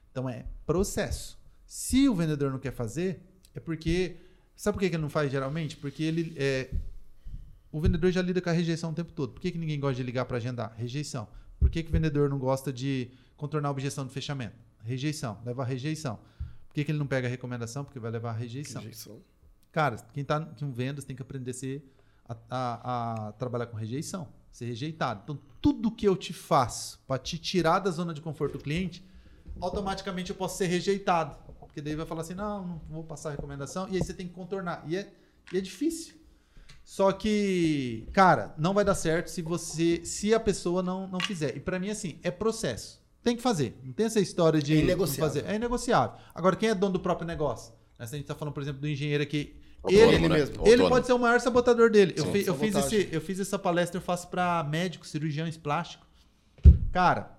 Então 0.09 0.29
é 0.29 0.45
processo. 0.65 1.37
Se 1.65 2.07
o 2.07 2.15
vendedor 2.15 2.51
não 2.51 2.59
quer 2.59 2.71
fazer, 2.71 3.21
é 3.53 3.59
porque. 3.59 4.17
Sabe 4.55 4.75
por 4.75 4.81
que 4.81 4.85
ele 4.85 4.97
não 4.99 5.09
faz 5.09 5.31
geralmente? 5.31 5.75
Porque 5.77 6.03
ele. 6.03 6.33
É, 6.37 6.69
o 7.71 7.81
vendedor 7.81 8.11
já 8.11 8.21
lida 8.21 8.39
com 8.39 8.49
a 8.49 8.53
rejeição 8.53 8.91
o 8.91 8.93
tempo 8.93 9.11
todo. 9.11 9.33
Por 9.33 9.41
que, 9.41 9.51
que 9.51 9.57
ninguém 9.57 9.79
gosta 9.79 9.95
de 9.95 10.03
ligar 10.03 10.25
para 10.25 10.37
agendar? 10.37 10.75
Rejeição. 10.77 11.27
Por 11.59 11.69
que, 11.69 11.81
que 11.81 11.89
o 11.89 11.91
vendedor 11.91 12.29
não 12.29 12.37
gosta 12.37 12.71
de 12.71 13.09
contornar 13.35 13.69
a 13.69 13.71
objeção 13.71 14.05
do 14.05 14.11
fechamento? 14.11 14.55
Rejeição. 14.83 15.41
Leva 15.43 15.63
a 15.63 15.65
rejeição. 15.65 16.19
Por 16.67 16.75
que, 16.75 16.83
que 16.83 16.91
ele 16.91 16.99
não 16.99 17.07
pega 17.07 17.27
a 17.27 17.29
recomendação? 17.29 17.83
Porque 17.83 17.99
vai 17.99 18.11
levar 18.11 18.29
a 18.29 18.33
rejeição. 18.33 18.81
rejeição. 18.81 19.19
Cara, 19.71 19.97
quem 20.13 20.21
está 20.21 20.39
com 20.39 20.71
vendas 20.71 21.03
tem 21.03 21.15
que 21.15 21.21
aprender 21.23 21.49
a, 21.49 21.53
ser, 21.53 21.83
a, 22.27 22.35
a, 22.49 23.27
a 23.27 23.31
trabalhar 23.33 23.67
com 23.67 23.77
rejeição, 23.77 24.27
ser 24.51 24.65
rejeitado. 24.65 25.21
Então, 25.23 25.39
tudo 25.61 25.91
que 25.91 26.07
eu 26.07 26.15
te 26.15 26.33
faço 26.33 26.99
para 27.07 27.17
te 27.17 27.37
tirar 27.37 27.79
da 27.79 27.91
zona 27.91 28.13
de 28.13 28.21
conforto 28.21 28.57
do 28.57 28.63
cliente, 28.63 29.05
automaticamente 29.59 30.29
eu 30.29 30.35
posso 30.35 30.57
ser 30.57 30.67
rejeitado. 30.67 31.37
Porque 31.59 31.81
daí 31.81 31.95
vai 31.95 32.05
falar 32.05 32.21
assim: 32.21 32.35
não, 32.35 32.67
não 32.67 32.81
vou 32.89 33.03
passar 33.03 33.29
a 33.29 33.31
recomendação. 33.31 33.87
E 33.89 33.95
aí 33.95 34.03
você 34.03 34.13
tem 34.13 34.27
que 34.27 34.33
contornar. 34.33 34.83
E 34.87 34.95
é, 34.95 35.11
e 35.51 35.57
é 35.57 35.61
difícil. 35.61 36.15
Só 36.83 37.11
que, 37.11 38.07
cara, 38.11 38.53
não 38.57 38.73
vai 38.73 38.83
dar 38.83 38.93
certo 38.93 39.29
se 39.29 39.41
você, 39.41 40.05
se 40.05 40.33
a 40.33 40.39
pessoa 40.39 40.83
não, 40.83 41.07
não 41.07 41.19
fizer. 41.19 41.55
E 41.55 41.59
para 41.59 41.79
mim, 41.79 41.89
assim, 41.89 42.19
é 42.21 42.29
processo. 42.29 43.01
Tem 43.23 43.35
que 43.37 43.41
fazer. 43.41 43.79
Não 43.83 43.93
tem 43.93 44.05
essa 44.05 44.19
história 44.19 44.61
de 44.61 44.77
é 44.77 44.83
negociável. 44.83 45.41
fazer. 45.41 45.45
É 45.51 45.57
negociável. 45.57 46.17
Agora, 46.35 46.55
quem 46.55 46.69
é 46.69 46.75
dono 46.75 46.93
do 46.93 46.99
próprio 46.99 47.25
negócio? 47.25 47.73
Se 47.95 48.03
a 48.03 48.05
gente 48.05 48.21
está 48.21 48.35
falando, 48.35 48.53
por 48.53 48.61
exemplo, 48.61 48.81
do 48.81 48.87
engenheiro 48.87 49.23
aqui. 49.23 49.55
Autônomo, 49.83 50.11
ele, 50.11 50.29
né? 50.29 50.37
mesmo. 50.37 50.67
ele 50.67 50.87
pode 50.87 51.05
ser 51.05 51.13
o 51.13 51.19
maior 51.19 51.39
sabotador 51.41 51.89
dele. 51.89 52.13
Sim, 52.17 52.25
eu, 52.25 52.31
fi, 52.31 52.45
eu, 52.45 52.55
fiz 52.55 52.75
esse, 52.75 53.09
eu 53.11 53.21
fiz 53.21 53.39
essa 53.39 53.59
palestra, 53.59 53.97
eu 53.97 54.01
faço 54.01 54.29
para 54.29 54.63
médicos, 54.63 55.09
cirurgiões 55.09 55.57
plásticos. 55.57 56.07
Cara, 56.91 57.37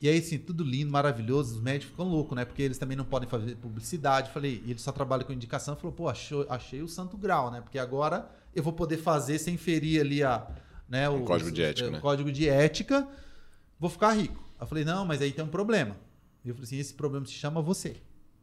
e 0.00 0.08
aí, 0.08 0.18
assim, 0.18 0.38
tudo 0.38 0.62
lindo, 0.62 0.92
maravilhoso. 0.92 1.56
Os 1.56 1.62
médicos 1.62 1.92
ficam 1.92 2.06
loucos, 2.06 2.36
né? 2.36 2.44
Porque 2.44 2.62
eles 2.62 2.76
também 2.76 2.96
não 2.96 3.06
podem 3.06 3.28
fazer 3.28 3.56
publicidade. 3.56 4.30
Falei, 4.30 4.62
e 4.66 4.70
ele 4.70 4.78
só 4.78 4.92
trabalha 4.92 5.24
com 5.24 5.32
indicação. 5.32 5.74
Falou, 5.76 5.92
pô, 5.92 6.08
achou, 6.08 6.46
achei 6.50 6.82
o 6.82 6.88
santo 6.88 7.16
grau, 7.16 7.50
né? 7.50 7.60
Porque 7.60 7.78
agora 7.78 8.28
eu 8.54 8.62
vou 8.62 8.72
poder 8.72 8.98
fazer 8.98 9.38
sem 9.38 9.56
ferir 9.56 10.00
ali 10.00 10.22
a, 10.22 10.46
né, 10.88 11.08
o, 11.08 11.22
o 11.22 11.24
código 11.24 11.50
de 11.50 11.62
ética, 11.62 11.88
o, 11.88 11.92
né? 11.92 12.00
código 12.00 12.30
de 12.30 12.48
ética. 12.48 13.08
Vou 13.80 13.88
ficar 13.88 14.12
rico. 14.12 14.44
Eu 14.60 14.66
falei, 14.66 14.84
não, 14.84 15.04
mas 15.04 15.22
aí 15.22 15.32
tem 15.32 15.44
um 15.44 15.48
problema. 15.48 15.96
E 16.44 16.50
eu 16.50 16.54
falei 16.54 16.66
assim, 16.66 16.78
esse 16.78 16.92
problema 16.94 17.24
se 17.24 17.32
chama 17.32 17.62
você. 17.62 17.96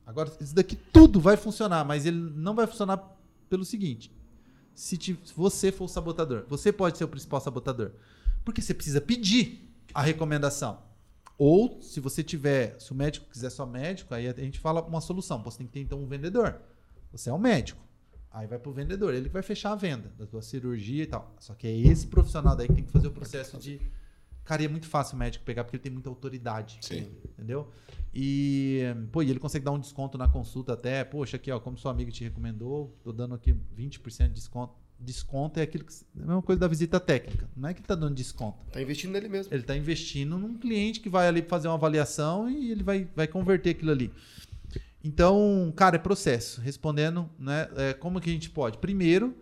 Agora, 0.05 0.31
isso 0.39 0.55
daqui 0.55 0.75
tudo 0.75 1.19
vai 1.19 1.37
funcionar, 1.37 1.85
mas 1.85 2.05
ele 2.05 2.17
não 2.17 2.55
vai 2.55 2.67
funcionar 2.67 2.97
pelo 3.49 3.63
seguinte. 3.63 4.11
Se, 4.73 4.97
te, 4.97 5.19
se 5.23 5.33
você 5.33 5.71
for 5.71 5.85
o 5.85 5.87
sabotador, 5.87 6.45
você 6.47 6.71
pode 6.71 6.97
ser 6.97 7.03
o 7.03 7.07
principal 7.07 7.39
sabotador. 7.39 7.91
Porque 8.43 8.61
você 8.61 8.73
precisa 8.73 8.99
pedir 8.99 9.69
a 9.93 10.01
recomendação. 10.01 10.79
Ou, 11.37 11.81
se 11.81 11.99
você 11.99 12.23
tiver, 12.23 12.79
se 12.79 12.91
o 12.91 12.95
médico 12.95 13.27
quiser 13.31 13.49
só 13.49 13.65
médico, 13.65 14.13
aí 14.13 14.27
a 14.27 14.33
gente 14.33 14.59
fala 14.59 14.81
uma 14.81 15.01
solução. 15.01 15.41
Você 15.43 15.59
tem 15.59 15.67
que 15.67 15.73
ter 15.73 15.79
então 15.79 15.99
um 15.99 16.07
vendedor. 16.07 16.59
Você 17.11 17.29
é 17.29 17.33
um 17.33 17.39
médico. 17.39 17.81
Aí 18.31 18.47
vai 18.47 18.57
pro 18.57 18.71
vendedor, 18.71 19.13
ele 19.13 19.25
que 19.27 19.33
vai 19.33 19.41
fechar 19.41 19.73
a 19.73 19.75
venda 19.75 20.09
da 20.17 20.25
tua 20.25 20.41
cirurgia 20.41 21.03
e 21.03 21.07
tal. 21.07 21.35
Só 21.39 21.53
que 21.53 21.67
é 21.67 21.75
esse 21.75 22.07
profissional 22.07 22.55
daí 22.55 22.67
que 22.67 22.75
tem 22.75 22.83
que 22.83 22.91
fazer 22.91 23.07
o 23.07 23.11
processo 23.11 23.57
de. 23.57 23.81
Cara, 24.51 24.63
e 24.63 24.65
é 24.65 24.67
muito 24.67 24.85
fácil 24.85 25.15
o 25.15 25.17
médico 25.17 25.45
pegar 25.45 25.63
porque 25.63 25.77
ele 25.77 25.83
tem 25.83 25.91
muita 25.93 26.09
autoridade. 26.09 26.77
Sim. 26.81 27.07
Entendeu? 27.23 27.71
E, 28.13 28.81
pô, 29.09 29.23
e 29.23 29.29
ele 29.29 29.39
consegue 29.39 29.63
dar 29.63 29.71
um 29.71 29.79
desconto 29.79 30.17
na 30.17 30.27
consulta 30.27 30.73
até. 30.73 31.05
Poxa, 31.05 31.37
aqui, 31.37 31.49
ó, 31.49 31.57
como 31.57 31.77
seu 31.77 31.89
amigo 31.89 32.11
te 32.11 32.25
recomendou, 32.25 32.93
tô 33.01 33.13
dando 33.13 33.33
aqui 33.33 33.55
20% 33.77 34.27
de 34.27 34.33
desconto 34.33 34.73
desconto 34.99 35.57
é 35.57 35.63
aquilo 35.63 35.85
que, 35.85 35.93
é 35.93 36.21
a 36.21 36.25
mesma 36.25 36.41
coisa 36.41 36.59
da 36.59 36.67
visita 36.67 36.99
técnica. 36.99 37.49
Não 37.55 37.69
é 37.69 37.73
que 37.73 37.79
ele 37.79 37.85
está 37.85 37.95
dando 37.95 38.13
desconto. 38.13 38.57
Está 38.67 38.81
investindo 38.81 39.13
nele 39.13 39.29
mesmo. 39.29 39.53
Ele 39.53 39.61
está 39.61 39.73
investindo 39.73 40.37
num 40.37 40.57
cliente 40.57 40.99
que 40.99 41.07
vai 41.07 41.29
ali 41.29 41.41
fazer 41.43 41.69
uma 41.69 41.75
avaliação 41.75 42.49
e 42.49 42.71
ele 42.71 42.83
vai, 42.83 43.07
vai 43.15 43.27
converter 43.27 43.69
aquilo 43.69 43.91
ali. 43.91 44.11
Então, 45.01 45.71
cara, 45.77 45.95
é 45.95 45.99
processo. 45.99 46.59
Respondendo, 46.59 47.29
né? 47.39 47.69
É, 47.77 47.93
como 47.93 48.19
que 48.19 48.29
a 48.29 48.33
gente 48.33 48.49
pode? 48.49 48.79
Primeiro, 48.79 49.33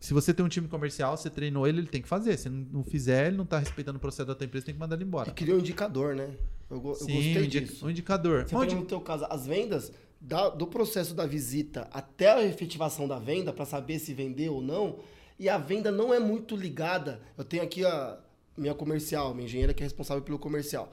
se 0.00 0.14
você 0.14 0.32
tem 0.32 0.44
um 0.44 0.48
time 0.48 0.68
comercial, 0.68 1.16
você 1.16 1.28
treinou 1.28 1.66
ele, 1.66 1.78
ele 1.78 1.88
tem 1.88 2.00
que 2.00 2.08
fazer. 2.08 2.36
Se 2.36 2.48
não 2.48 2.84
fizer, 2.84 3.28
ele 3.28 3.36
não 3.36 3.44
está 3.44 3.58
respeitando 3.58 3.98
o 3.98 4.00
processo 4.00 4.26
da 4.26 4.34
tua 4.34 4.44
empresa, 4.44 4.66
tem 4.66 4.74
que 4.74 4.80
mandar 4.80 4.96
ele 4.96 5.04
embora. 5.04 5.30
E 5.30 5.32
criou 5.32 5.56
um 5.56 5.60
indicador, 5.60 6.14
né? 6.14 6.30
Eu, 6.70 6.76
eu 6.84 6.94
Sim, 6.94 7.14
gostei 7.14 7.44
um 7.44 7.48
disso. 7.48 7.86
Um 7.86 7.90
indicador. 7.90 8.48
Você 8.48 8.54
Onde... 8.54 8.74
no 8.74 8.84
teu 8.84 9.00
caso, 9.00 9.26
as 9.28 9.46
vendas, 9.46 9.92
da, 10.20 10.48
do 10.50 10.66
processo 10.66 11.14
da 11.14 11.26
visita 11.26 11.88
até 11.92 12.30
a 12.30 12.44
efetivação 12.44 13.08
da 13.08 13.18
venda, 13.18 13.52
para 13.52 13.64
saber 13.64 13.98
se 13.98 14.14
vendeu 14.14 14.54
ou 14.54 14.62
não, 14.62 14.98
e 15.38 15.48
a 15.48 15.58
venda 15.58 15.90
não 15.90 16.12
é 16.12 16.18
muito 16.18 16.56
ligada. 16.56 17.20
Eu 17.36 17.44
tenho 17.44 17.62
aqui 17.62 17.84
a 17.84 18.18
minha 18.56 18.74
comercial, 18.74 19.34
minha 19.34 19.46
engenheira 19.46 19.72
que 19.72 19.82
é 19.82 19.86
responsável 19.86 20.22
pelo 20.22 20.38
comercial. 20.38 20.92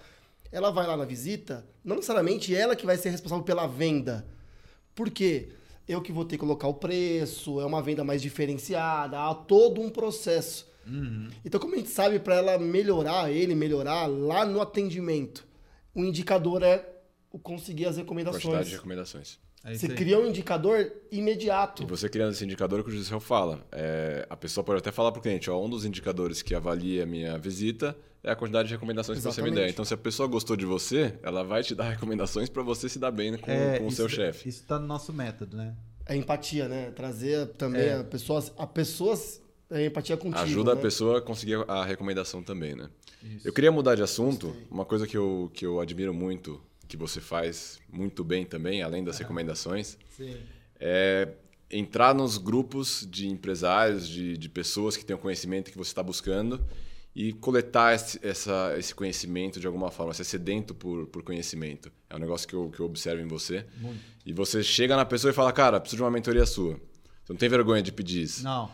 Ela 0.51 0.71
vai 0.71 0.87
lá 0.87 0.95
na 0.95 1.05
visita, 1.05 1.67
não 1.83 1.95
necessariamente 1.95 2.55
ela 2.55 2.75
que 2.75 2.85
vai 2.85 2.97
ser 2.97 3.09
responsável 3.09 3.43
pela 3.43 3.67
venda. 3.67 4.25
Por 4.93 5.09
quê? 5.09 5.49
Eu 5.87 6.01
que 6.01 6.11
vou 6.11 6.25
ter 6.25 6.35
que 6.35 6.39
colocar 6.39 6.67
o 6.67 6.73
preço, 6.73 7.61
é 7.61 7.65
uma 7.65 7.81
venda 7.81 8.03
mais 8.03 8.21
diferenciada, 8.21 9.19
há 9.19 9.33
todo 9.33 9.81
um 9.81 9.89
processo. 9.89 10.67
Uhum. 10.87 11.29
Então, 11.43 11.59
como 11.59 11.73
a 11.73 11.77
gente 11.77 11.89
sabe, 11.89 12.19
para 12.19 12.35
ela 12.35 12.57
melhorar, 12.57 13.31
ele 13.31 13.55
melhorar 13.55 14.05
lá 14.07 14.45
no 14.45 14.61
atendimento, 14.61 15.45
o 15.93 16.03
indicador 16.03 16.63
é 16.63 16.87
conseguir 17.43 17.85
as 17.85 17.97
recomendações. 17.97 18.43
Quantidade 18.43 18.69
de 18.69 18.75
recomendações. 18.75 19.39
É 19.63 19.73
você 19.73 19.87
cria 19.87 20.19
um 20.19 20.27
indicador 20.27 20.91
imediato. 21.11 21.81
E 21.81 21.85
você 21.87 22.07
criando 22.07 22.33
esse 22.33 22.43
indicador, 22.43 22.83
que 22.83 22.89
o 22.89 22.91
Gisele 22.91 23.19
fala, 23.19 23.65
é, 23.71 24.25
a 24.29 24.37
pessoa 24.37 24.63
pode 24.63 24.77
até 24.77 24.91
falar 24.91 25.11
para 25.11 25.19
o 25.19 25.21
cliente, 25.23 25.49
ó, 25.49 25.59
um 25.59 25.67
dos 25.67 25.85
indicadores 25.85 26.43
que 26.43 26.53
avalia 26.53 27.01
a 27.01 27.05
minha 27.05 27.35
visita 27.39 27.97
é 28.25 28.31
a 28.31 28.35
quantidade 28.35 28.67
de 28.67 28.73
recomendações 28.73 29.19
Exatamente. 29.19 29.45
que 29.45 29.55
você 29.55 29.61
me 29.61 29.67
der. 29.67 29.69
Então, 29.71 29.85
se 29.85 29.93
a 29.93 29.97
pessoa 29.97 30.27
gostou 30.27 30.57
de 30.57 30.65
você, 30.65 31.13
ela 31.21 31.43
vai 31.43 31.61
te 31.61 31.75
dar 31.75 31.89
recomendações 31.93 32.49
para 32.49 32.63
você 32.63 32.89
se 32.89 32.97
dar 32.97 33.11
bem 33.11 33.37
com, 33.37 33.51
é, 33.51 33.77
com 33.77 33.85
o 33.85 33.91
seu 33.91 34.09
chefe. 34.09 34.49
Isso 34.49 34.61
está 34.61 34.79
no 34.79 34.87
nosso 34.87 35.13
método, 35.13 35.55
né? 35.55 35.75
É 36.07 36.15
empatia, 36.15 36.67
né? 36.67 36.91
Trazer 36.91 37.47
também 37.49 37.83
é. 37.83 37.99
a 37.99 38.03
pessoas, 38.03 38.51
a 38.57 38.65
pessoas 38.65 39.41
a 39.69 39.81
empatia 39.81 40.17
contigo. 40.17 40.39
Ajuda 40.39 40.73
né? 40.73 40.79
a 40.79 40.81
pessoa 40.81 41.19
a 41.19 41.21
conseguir 41.21 41.63
a 41.67 41.85
recomendação 41.85 42.41
também, 42.41 42.75
né? 42.75 42.89
Isso. 43.23 43.47
Eu 43.47 43.53
queria 43.53 43.71
mudar 43.71 43.93
de 43.93 44.01
assunto. 44.01 44.47
Gostei. 44.47 44.67
Uma 44.71 44.85
coisa 44.85 45.07
que 45.07 45.17
eu, 45.17 45.51
que 45.53 45.65
eu 45.65 45.79
admiro 45.79 46.13
muito 46.13 46.59
que 46.87 46.97
você 46.97 47.21
faz 47.21 47.79
muito 47.91 48.23
bem 48.23 48.45
também, 48.45 48.81
além 48.81 49.03
das 49.03 49.17
recomendações, 49.17 49.97
Sim. 50.15 50.37
é 50.79 51.29
entrar 51.69 52.13
nos 52.13 52.37
grupos 52.37 53.07
de 53.09 53.27
empresários, 53.27 54.07
de, 54.07 54.37
de 54.37 54.49
pessoas 54.49 54.95
que 54.95 55.03
têm 55.03 55.15
o 55.15 55.19
conhecimento 55.19 55.71
que 55.71 55.77
você 55.77 55.89
está 55.89 56.03
buscando 56.03 56.63
e 57.15 57.31
coletar 57.31 57.95
esse, 57.95 58.19
essa, 58.21 58.75
esse 58.77 58.93
conhecimento 58.93 59.57
de 59.57 59.65
alguma 59.65 59.89
forma, 59.89 60.13
ser 60.13 60.25
sedento 60.25 60.75
por, 60.75 61.07
por 61.07 61.23
conhecimento. 61.23 61.89
É 62.09 62.15
um 62.15 62.19
negócio 62.19 62.45
que 62.45 62.53
eu, 62.53 62.69
que 62.69 62.79
eu 62.81 62.85
observo 62.85 63.21
em 63.21 63.27
você. 63.27 63.65
Muito. 63.77 64.01
E 64.25 64.33
você 64.33 64.61
chega 64.61 64.97
na 64.97 65.05
pessoa 65.05 65.31
e 65.31 65.33
fala, 65.33 65.53
cara, 65.53 65.79
preciso 65.79 65.97
de 65.97 66.03
uma 66.03 66.11
mentoria 66.11 66.45
sua. 66.45 66.73
Você 67.23 67.31
não 67.31 67.37
tem 67.37 67.47
vergonha 67.47 67.81
de 67.81 67.91
pedir 67.91 68.23
isso. 68.23 68.43
Não. 68.43 68.69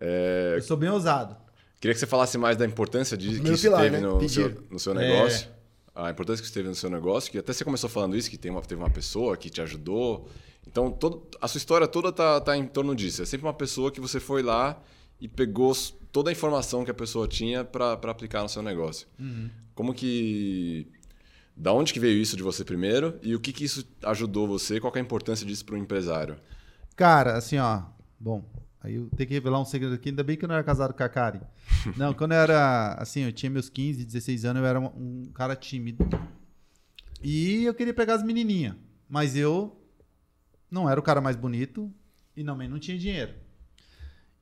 É... 0.00 0.54
Eu 0.56 0.62
sou 0.62 0.76
bem 0.76 0.88
ousado. 0.88 1.36
Queria 1.80 1.92
que 1.92 1.98
você 1.98 2.06
falasse 2.06 2.38
mais 2.38 2.56
da 2.56 2.64
importância 2.64 3.16
de, 3.16 3.40
que 3.40 3.50
isso 3.50 3.62
pilar, 3.62 3.80
teve 3.82 3.96
né? 3.96 4.06
no, 4.06 4.28
seu, 4.28 4.66
no 4.70 4.78
seu 4.78 4.94
negócio. 4.94 5.48
É 5.48 5.60
a 6.02 6.10
importância 6.10 6.42
que 6.42 6.48
você 6.48 6.54
teve 6.54 6.68
no 6.68 6.74
seu 6.74 6.88
negócio, 6.88 7.30
que 7.32 7.38
até 7.38 7.52
você 7.52 7.64
começou 7.64 7.90
falando 7.90 8.16
isso, 8.16 8.30
que 8.30 8.38
tem 8.38 8.50
uma, 8.50 8.62
teve 8.62 8.80
uma 8.80 8.90
pessoa 8.90 9.36
que 9.36 9.50
te 9.50 9.60
ajudou. 9.60 10.28
Então, 10.66 10.92
todo, 10.92 11.26
a 11.40 11.48
sua 11.48 11.58
história 11.58 11.88
toda 11.88 12.12
tá, 12.12 12.40
tá 12.40 12.56
em 12.56 12.66
torno 12.66 12.94
disso. 12.94 13.22
É 13.22 13.26
sempre 13.26 13.46
uma 13.46 13.54
pessoa 13.54 13.90
que 13.90 14.00
você 14.00 14.20
foi 14.20 14.42
lá 14.42 14.80
e 15.20 15.26
pegou 15.26 15.72
toda 16.12 16.30
a 16.30 16.32
informação 16.32 16.84
que 16.84 16.90
a 16.90 16.94
pessoa 16.94 17.26
tinha 17.26 17.64
para 17.64 17.92
aplicar 17.92 18.42
no 18.42 18.48
seu 18.48 18.62
negócio. 18.62 19.06
Uhum. 19.18 19.50
Como 19.74 19.94
que... 19.94 20.86
Da 21.56 21.72
onde 21.72 21.92
que 21.92 22.00
veio 22.00 22.20
isso 22.20 22.36
de 22.36 22.42
você 22.42 22.64
primeiro 22.64 23.18
e 23.22 23.34
o 23.34 23.40
que, 23.40 23.52
que 23.52 23.64
isso 23.64 23.86
ajudou 24.04 24.48
você? 24.48 24.80
Qual 24.80 24.92
é 24.94 24.98
a 24.98 25.02
importância 25.02 25.46
disso 25.46 25.64
para 25.64 25.74
o 25.74 25.78
empresário? 25.78 26.36
Cara, 26.96 27.36
assim, 27.36 27.58
ó, 27.58 27.82
Bom, 28.20 28.44
aí 28.82 28.96
eu 28.96 29.08
tenho 29.16 29.26
que 29.26 29.32
revelar 29.32 29.58
um 29.58 29.64
segredo 29.64 29.94
aqui. 29.94 30.10
Ainda 30.10 30.22
bem 30.22 30.36
que 30.36 30.44
eu 30.44 30.48
não 30.48 30.54
era 30.54 30.62
casado 30.62 30.92
com 30.92 31.02
a 31.02 31.08
Karen. 31.08 31.40
Não, 31.96 32.12
quando 32.12 32.32
eu 32.32 32.38
era, 32.38 32.94
assim, 32.98 33.22
eu 33.22 33.32
tinha 33.32 33.48
meus 33.48 33.70
15, 33.70 34.04
16 34.04 34.44
anos, 34.44 34.62
eu 34.62 34.68
era 34.68 34.78
um, 34.78 34.90
um 35.24 35.32
cara 35.32 35.56
tímido. 35.56 36.06
E 37.22 37.64
eu 37.64 37.72
queria 37.72 37.94
pegar 37.94 38.16
as 38.16 38.22
menininhas. 38.22 38.76
Mas 39.08 39.34
eu 39.34 39.74
não 40.70 40.88
era 40.88 41.00
o 41.00 41.02
cara 41.02 41.20
mais 41.20 41.34
bonito 41.34 41.90
e 42.36 42.44
também 42.44 42.68
não 42.68 42.78
tinha 42.78 42.98
dinheiro. 42.98 43.32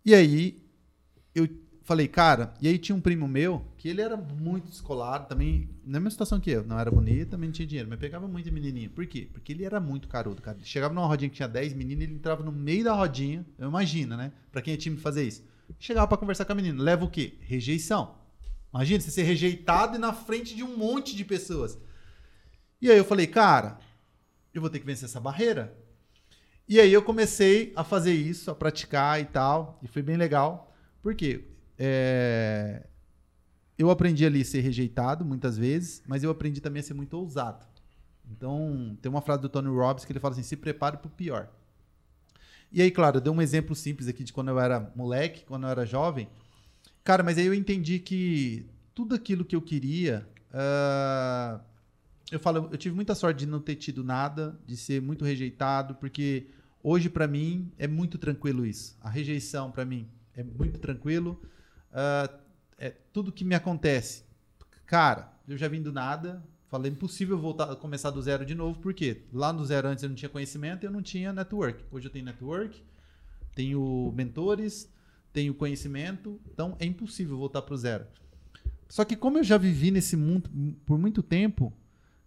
E 0.04 0.12
aí 0.12 0.60
eu 1.38 1.48
falei, 1.82 2.06
cara, 2.06 2.52
e 2.60 2.68
aí 2.68 2.76
tinha 2.78 2.94
um 2.94 3.00
primo 3.00 3.26
meu 3.26 3.64
que 3.78 3.88
ele 3.88 4.02
era 4.02 4.16
muito 4.16 4.68
descolado, 4.68 5.26
também, 5.26 5.70
na 5.84 5.98
mesma 5.98 6.10
situação 6.10 6.38
que 6.38 6.50
eu, 6.50 6.62
não 6.62 6.78
era 6.78 6.90
bonito, 6.90 7.30
também 7.30 7.48
não 7.48 7.54
tinha 7.54 7.66
dinheiro, 7.66 7.88
mas 7.88 7.98
pegava 7.98 8.28
muito 8.28 8.52
menininha. 8.52 8.90
Por 8.90 9.06
quê? 9.06 9.28
Porque 9.32 9.52
ele 9.52 9.64
era 9.64 9.80
muito 9.80 10.06
carudo, 10.06 10.42
cara. 10.42 10.58
Ele 10.58 10.66
chegava 10.66 10.92
numa 10.92 11.06
rodinha 11.06 11.30
que 11.30 11.36
tinha 11.36 11.48
10 11.48 11.72
meninas, 11.72 12.04
ele 12.04 12.14
entrava 12.14 12.42
no 12.42 12.52
meio 12.52 12.84
da 12.84 12.92
rodinha, 12.92 13.46
eu 13.58 13.68
imagino, 13.68 14.16
né? 14.16 14.32
Pra 14.52 14.60
quem 14.60 14.74
é 14.74 14.76
time 14.76 14.98
fazer 14.98 15.22
isso. 15.24 15.42
Chegava 15.78 16.06
para 16.06 16.18
conversar 16.18 16.44
com 16.44 16.52
a 16.52 16.54
menina, 16.54 16.82
leva 16.82 17.04
o 17.04 17.10
quê? 17.10 17.38
Rejeição. 17.40 18.16
Imagina 18.72 19.00
você 19.00 19.10
ser 19.10 19.22
rejeitado 19.22 19.96
e 19.96 19.98
na 19.98 20.12
frente 20.12 20.54
de 20.54 20.62
um 20.62 20.76
monte 20.76 21.16
de 21.16 21.24
pessoas. 21.24 21.78
E 22.80 22.90
aí 22.90 22.98
eu 22.98 23.04
falei, 23.04 23.26
cara, 23.26 23.78
eu 24.52 24.60
vou 24.60 24.68
ter 24.70 24.78
que 24.78 24.86
vencer 24.86 25.06
essa 25.06 25.20
barreira. 25.20 25.74
E 26.68 26.78
aí 26.78 26.92
eu 26.92 27.02
comecei 27.02 27.72
a 27.74 27.82
fazer 27.82 28.12
isso, 28.12 28.50
a 28.50 28.54
praticar 28.54 29.18
e 29.20 29.24
tal, 29.24 29.80
e 29.82 29.88
foi 29.88 30.02
bem 30.02 30.18
legal. 30.18 30.67
Por 31.08 31.14
quê? 31.14 31.42
É... 31.78 32.86
Eu 33.78 33.88
aprendi 33.88 34.26
ali 34.26 34.42
a 34.42 34.44
ser 34.44 34.60
rejeitado 34.60 35.24
muitas 35.24 35.56
vezes, 35.56 36.02
mas 36.06 36.22
eu 36.22 36.28
aprendi 36.28 36.60
também 36.60 36.80
a 36.80 36.82
ser 36.82 36.92
muito 36.92 37.14
ousado. 37.14 37.64
Então, 38.30 38.94
tem 39.00 39.08
uma 39.08 39.22
frase 39.22 39.40
do 39.40 39.48
Tony 39.48 39.68
Robbins 39.68 40.04
que 40.04 40.12
ele 40.12 40.20
fala 40.20 40.34
assim: 40.34 40.42
se 40.42 40.54
prepare 40.54 40.98
para 40.98 41.06
o 41.06 41.10
pior. 41.10 41.48
E 42.70 42.82
aí, 42.82 42.90
claro, 42.90 43.16
eu 43.16 43.20
dei 43.22 43.32
um 43.32 43.40
exemplo 43.40 43.74
simples 43.74 44.06
aqui 44.06 44.22
de 44.22 44.34
quando 44.34 44.48
eu 44.48 44.60
era 44.60 44.92
moleque, 44.94 45.46
quando 45.46 45.62
eu 45.62 45.70
era 45.70 45.86
jovem. 45.86 46.28
Cara, 47.02 47.22
mas 47.22 47.38
aí 47.38 47.46
eu 47.46 47.54
entendi 47.54 47.98
que 47.98 48.66
tudo 48.94 49.14
aquilo 49.14 49.46
que 49.46 49.56
eu 49.56 49.62
queria. 49.62 50.28
Uh... 50.50 51.58
eu 52.30 52.38
falo, 52.38 52.68
eu 52.70 52.76
tive 52.76 52.94
muita 52.94 53.14
sorte 53.14 53.38
de 53.38 53.46
não 53.46 53.60
ter 53.60 53.76
tido 53.76 54.04
nada, 54.04 54.60
de 54.66 54.76
ser 54.76 55.00
muito 55.00 55.24
rejeitado, 55.24 55.94
porque 55.94 56.48
Hoje, 56.82 57.10
para 57.10 57.26
mim, 57.26 57.70
é 57.76 57.88
muito 57.88 58.16
tranquilo 58.18 58.64
isso. 58.64 58.96
A 59.02 59.10
rejeição, 59.10 59.70
para 59.70 59.84
mim, 59.84 60.06
é 60.38 60.44
muito 60.44 60.78
tranquilo. 60.78 61.42
Uh, 61.90 62.38
é 62.78 62.90
tudo 63.12 63.32
que 63.32 63.44
me 63.44 63.56
acontece. 63.56 64.22
Cara, 64.86 65.32
eu 65.48 65.56
já 65.56 65.66
vim 65.66 65.82
do 65.82 65.92
nada. 65.92 66.42
Falei, 66.68 66.92
impossível 66.92 67.36
voltar, 67.36 67.74
começar 67.76 68.10
do 68.10 68.22
zero 68.22 68.44
de 68.44 68.54
novo, 68.54 68.78
porque 68.78 69.22
lá 69.32 69.52
no 69.52 69.64
zero 69.64 69.88
antes 69.88 70.04
eu 70.04 70.08
não 70.08 70.16
tinha 70.16 70.28
conhecimento 70.28 70.84
e 70.84 70.86
eu 70.86 70.92
não 70.92 71.02
tinha 71.02 71.32
network. 71.32 71.84
Hoje 71.90 72.06
eu 72.06 72.12
tenho 72.12 72.24
network, 72.24 72.80
tenho 73.54 74.12
mentores, 74.14 74.88
tenho 75.32 75.54
conhecimento, 75.54 76.38
então 76.52 76.76
é 76.78 76.84
impossível 76.84 77.36
voltar 77.36 77.62
para 77.62 77.74
o 77.74 77.76
zero. 77.76 78.06
Só 78.88 79.04
que 79.04 79.16
como 79.16 79.38
eu 79.38 79.44
já 79.44 79.58
vivi 79.58 79.90
nesse 79.90 80.14
mundo 80.14 80.48
por 80.84 80.98
muito 80.98 81.22
tempo, 81.22 81.72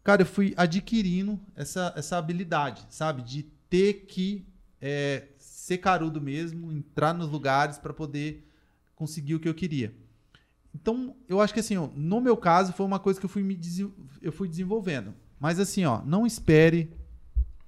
cara, 0.04 0.24
eu 0.24 0.26
fui 0.26 0.54
adquirindo 0.58 1.40
essa, 1.56 1.94
essa 1.96 2.18
habilidade, 2.18 2.86
sabe? 2.90 3.22
De 3.22 3.44
ter 3.70 4.06
que 4.06 4.46
é, 4.82 5.28
ser 5.72 5.78
carudo 5.78 6.20
mesmo, 6.20 6.72
entrar 6.72 7.14
nos 7.14 7.30
lugares 7.30 7.78
para 7.78 7.94
poder 7.94 8.46
conseguir 8.96 9.36
o 9.36 9.40
que 9.40 9.48
eu 9.48 9.54
queria. 9.54 9.96
Então, 10.76 11.16
eu 11.28 11.40
acho 11.40 11.54
que 11.54 11.62
assim, 11.62 11.78
ó, 11.78 11.88
no 11.96 12.20
meu 12.20 12.36
caso, 12.36 12.74
foi 12.74 12.86
uma 12.86 13.00
coisa 13.00 13.20
que 13.20 13.26
eu 13.26 13.30
fui, 13.30 13.42
me 13.42 13.58
eu 14.22 14.32
fui 14.32 14.48
desenvolvendo. 14.48 15.14
Mas 15.40 15.60
assim, 15.60 15.86
ó, 15.86 16.02
não 16.04 16.26
espere, 16.28 16.94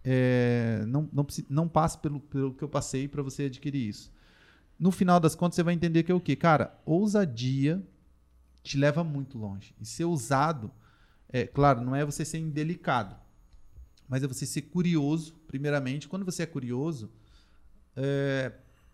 é, 0.04 0.84
não, 0.86 1.10
não, 1.12 1.26
não 1.50 1.68
passe 1.68 1.98
pelo, 1.98 2.20
pelo 2.20 2.54
que 2.54 2.64
eu 2.64 2.70
passei 2.70 3.08
para 3.08 3.24
você 3.24 3.44
adquirir 3.44 3.88
isso. 3.88 4.12
No 4.78 4.92
final 4.92 5.20
das 5.20 5.34
contas, 5.34 5.56
você 5.56 5.64
vai 5.64 5.74
entender 5.74 6.04
que 6.04 6.12
é 6.12 6.16
o 6.16 6.20
quê? 6.20 6.36
Cara, 6.36 6.78
ousadia 6.86 7.82
te 8.62 8.78
leva 8.78 9.04
muito 9.04 9.38
longe. 9.38 9.74
E 9.80 9.86
ser 9.86 10.06
ousado, 10.06 10.72
é 11.30 11.48
claro, 11.48 11.82
não 11.82 11.96
é 11.96 12.06
você 12.06 12.26
ser 12.26 12.40
indelicado 12.40 13.16
mas 14.08 14.24
é 14.24 14.28
você 14.28 14.46
ser 14.46 14.64
curioso, 14.64 15.34
primeiramente. 15.48 16.08
Quando 16.08 16.24
você 16.24 16.44
é 16.44 16.46
curioso, 16.46 17.10
é, 17.96 18.52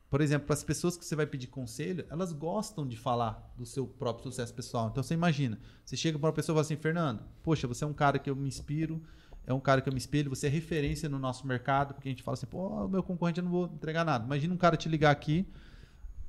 por 0.09 0.21
exemplo, 0.21 0.47
para 0.47 0.55
as 0.55 0.63
pessoas 0.63 0.97
que 0.97 1.05
você 1.05 1.15
vai 1.15 1.27
pedir 1.27 1.47
conselho, 1.47 2.05
elas 2.09 2.33
gostam 2.33 2.87
de 2.87 2.97
falar 2.97 3.53
do 3.55 3.65
seu 3.65 3.85
próprio 3.85 4.23
sucesso 4.23 4.53
pessoal. 4.53 4.89
Então 4.89 5.03
você 5.03 5.13
imagina, 5.13 5.59
você 5.85 5.95
chega 5.95 6.17
para 6.17 6.27
uma 6.27 6.33
pessoa 6.33 6.53
e 6.53 6.55
fala 6.55 6.61
assim, 6.61 6.75
Fernando, 6.75 7.23
poxa, 7.43 7.67
você 7.67 7.83
é 7.83 7.87
um 7.87 7.93
cara 7.93 8.17
que 8.17 8.29
eu 8.29 8.35
me 8.35 8.47
inspiro, 8.47 9.01
é 9.45 9.53
um 9.53 9.59
cara 9.59 9.81
que 9.81 9.89
eu 9.89 9.93
me 9.93 9.99
espelho, 9.99 10.29
você 10.29 10.47
é 10.47 10.49
referência 10.49 11.07
no 11.07 11.19
nosso 11.19 11.45
mercado, 11.45 11.93
porque 11.93 12.09
a 12.09 12.11
gente 12.11 12.23
fala 12.23 12.33
assim, 12.33 12.45
pô, 12.45 12.87
meu 12.87 13.03
concorrente 13.03 13.39
eu 13.39 13.43
não 13.43 13.51
vou 13.51 13.65
entregar 13.65 14.03
nada. 14.03 14.25
Imagina 14.25 14.53
um 14.53 14.57
cara 14.57 14.77
te 14.77 14.89
ligar 14.89 15.11
aqui, 15.11 15.47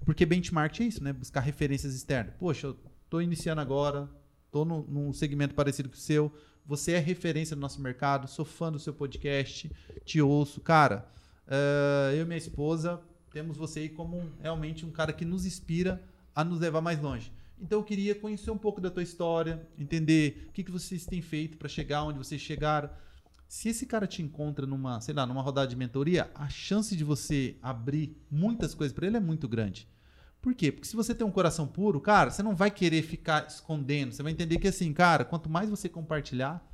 porque 0.05 0.25
benchmark 0.25 0.81
é 0.81 0.85
isso, 0.85 1.03
né? 1.03 1.13
Buscar 1.13 1.41
referências 1.41 1.95
externas. 1.95 2.35
Poxa, 2.39 2.69
eu 2.69 2.77
estou 3.05 3.21
iniciando 3.21 3.61
agora, 3.61 4.09
estou 4.47 4.65
num 4.65 5.13
segmento 5.13 5.55
parecido 5.55 5.89
com 5.89 5.97
o 5.97 5.99
seu, 5.99 6.33
você 6.65 6.93
é 6.93 6.99
referência 6.99 7.55
no 7.57 7.61
nosso 7.61 7.81
mercado, 7.81 8.29
sou 8.29 8.45
fã 8.45 8.71
do 8.71 8.79
seu 8.79 8.95
podcast, 8.95 9.71
te 10.05 10.21
ouço. 10.21 10.61
Cara, 10.61 11.11
uh, 11.51 12.15
eu 12.15 12.23
e 12.23 12.25
minha 12.25 12.39
esposa 12.39 13.01
temos 13.33 13.57
você 13.57 13.81
aí 13.81 13.89
como 13.89 14.19
um, 14.19 14.31
realmente 14.41 14.87
um 14.87 14.91
cara 14.91 15.13
que 15.13 15.25
nos 15.25 15.45
inspira 15.45 16.03
a 16.35 16.45
nos 16.45 16.61
levar 16.61 16.81
mais 16.81 17.01
longe. 17.01 17.33
Então 17.61 17.79
eu 17.79 17.85
queria 17.85 18.15
conhecer 18.15 18.51
um 18.51 18.59
pouco 18.59 18.81
da 18.81 18.91
tua 18.91 19.03
história, 19.03 19.69
entender 19.79 20.47
o 20.49 20.53
que, 20.53 20.65
que 20.65 20.71
vocês 20.71 21.05
têm 21.05 21.21
feito 21.21 21.59
para 21.59 21.69
chegar 21.69 22.05
onde 22.05 22.19
vocês 22.19 22.41
chegaram. 22.41 22.89
Se 23.47 23.69
esse 23.69 23.85
cara 23.85 24.07
te 24.07 24.23
encontra 24.23 24.67
numa, 24.67 25.01
sei 25.01 25.15
lá, 25.15 25.27
numa 25.27 25.43
rodada 25.43 25.67
de 25.67 25.77
mentoria, 25.77 26.31
a 26.35 26.49
chance 26.49 26.97
de 26.97 27.05
você 27.05 27.57
abrir 27.61 28.17
muitas 28.31 28.75
coisas 28.75 28.95
para 28.95 29.07
ele 29.07 29.17
é 29.17 29.21
muito 29.21 29.47
grande. 29.47 29.89
Por 30.41 30.55
quê? 30.55 30.73
Porque 30.73 30.89
se 30.89 30.97
você 30.97 31.15
tem 31.15 31.27
um 31.27 31.31
coração 31.31 31.67
puro, 31.67 32.01
cara, 32.01 32.31
você 32.31 32.43
não 32.43 32.57
vai 32.57 32.71
querer 32.71 33.03
ficar 33.03 33.47
escondendo. 33.47 34.13
Você 34.13 34.23
vai 34.23 34.33
entender 34.33 34.59
que, 34.59 34.69
assim, 34.69 34.93
cara, 34.93 35.25
quanto 35.25 35.51
mais 35.51 35.69
você 35.69 35.89
compartilhar, 35.89 36.67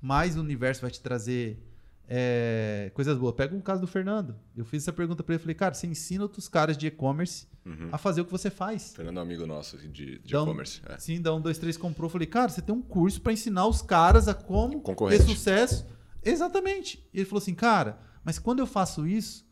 mais 0.00 0.36
o 0.36 0.40
universo 0.40 0.80
vai 0.80 0.90
te 0.90 1.00
trazer 1.00 1.62
é, 2.08 2.90
coisas 2.94 3.16
boas. 3.16 3.34
Pega 3.34 3.54
um 3.54 3.60
caso 3.60 3.80
do 3.80 3.86
Fernando. 3.86 4.36
Eu 4.56 4.64
fiz 4.64 4.82
essa 4.82 4.92
pergunta 4.92 5.22
para 5.22 5.34
ele. 5.34 5.42
Falei, 5.42 5.54
cara, 5.54 5.74
você 5.74 5.86
ensina 5.86 6.22
outros 6.22 6.48
caras 6.48 6.76
de 6.76 6.86
e-commerce 6.86 7.46
uhum. 7.64 7.88
a 7.90 7.98
fazer 7.98 8.20
o 8.20 8.24
que 8.24 8.32
você 8.32 8.50
faz. 8.50 8.94
Fernando 8.94 9.16
é 9.16 9.20
um 9.20 9.22
amigo 9.22 9.46
nosso 9.46 9.76
de, 9.78 10.18
de 10.18 10.34
e-commerce. 10.34 10.82
É. 10.86 10.98
Sim, 10.98 11.20
da 11.20 11.34
um, 11.34 11.40
dois, 11.40 11.58
três 11.58 11.76
comprou. 11.76 12.10
Falei, 12.10 12.26
cara, 12.26 12.48
você 12.48 12.60
tem 12.60 12.74
um 12.74 12.82
curso 12.82 13.20
para 13.20 13.32
ensinar 13.32 13.66
os 13.66 13.82
caras 13.82 14.28
a 14.28 14.34
como 14.34 14.82
ter 15.08 15.22
sucesso. 15.22 15.86
Exatamente. 16.22 17.04
E 17.12 17.18
ele 17.18 17.26
falou 17.26 17.42
assim, 17.42 17.54
cara, 17.54 17.98
mas 18.24 18.38
quando 18.38 18.60
eu 18.60 18.66
faço 18.66 19.06
isso, 19.06 19.46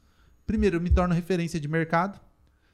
primeiro, 0.46 0.76
eu 0.76 0.80
me 0.80 0.90
torno 0.90 1.14
referência 1.14 1.60
de 1.60 1.68
mercado. 1.68 2.20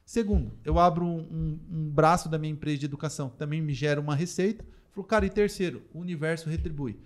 Segundo, 0.05 0.57
eu 0.65 0.79
abro 0.79 1.05
um, 1.05 1.19
um, 1.19 1.59
um, 1.71 1.89
braço 1.91 2.27
da 2.27 2.39
minha 2.39 2.51
empresa 2.51 2.79
de 2.79 2.85
educação 2.85 3.29
que 3.29 3.37
também 3.37 3.61
me 3.61 3.73
gera 3.73 4.01
uma 4.01 4.15
receita. 4.15 4.65
Falou, 4.91 5.07
cara, 5.07 5.25
e 5.25 5.29
terceiro, 5.29 5.83
o 5.93 5.99
universo 5.99 6.49
retribui. 6.49 6.99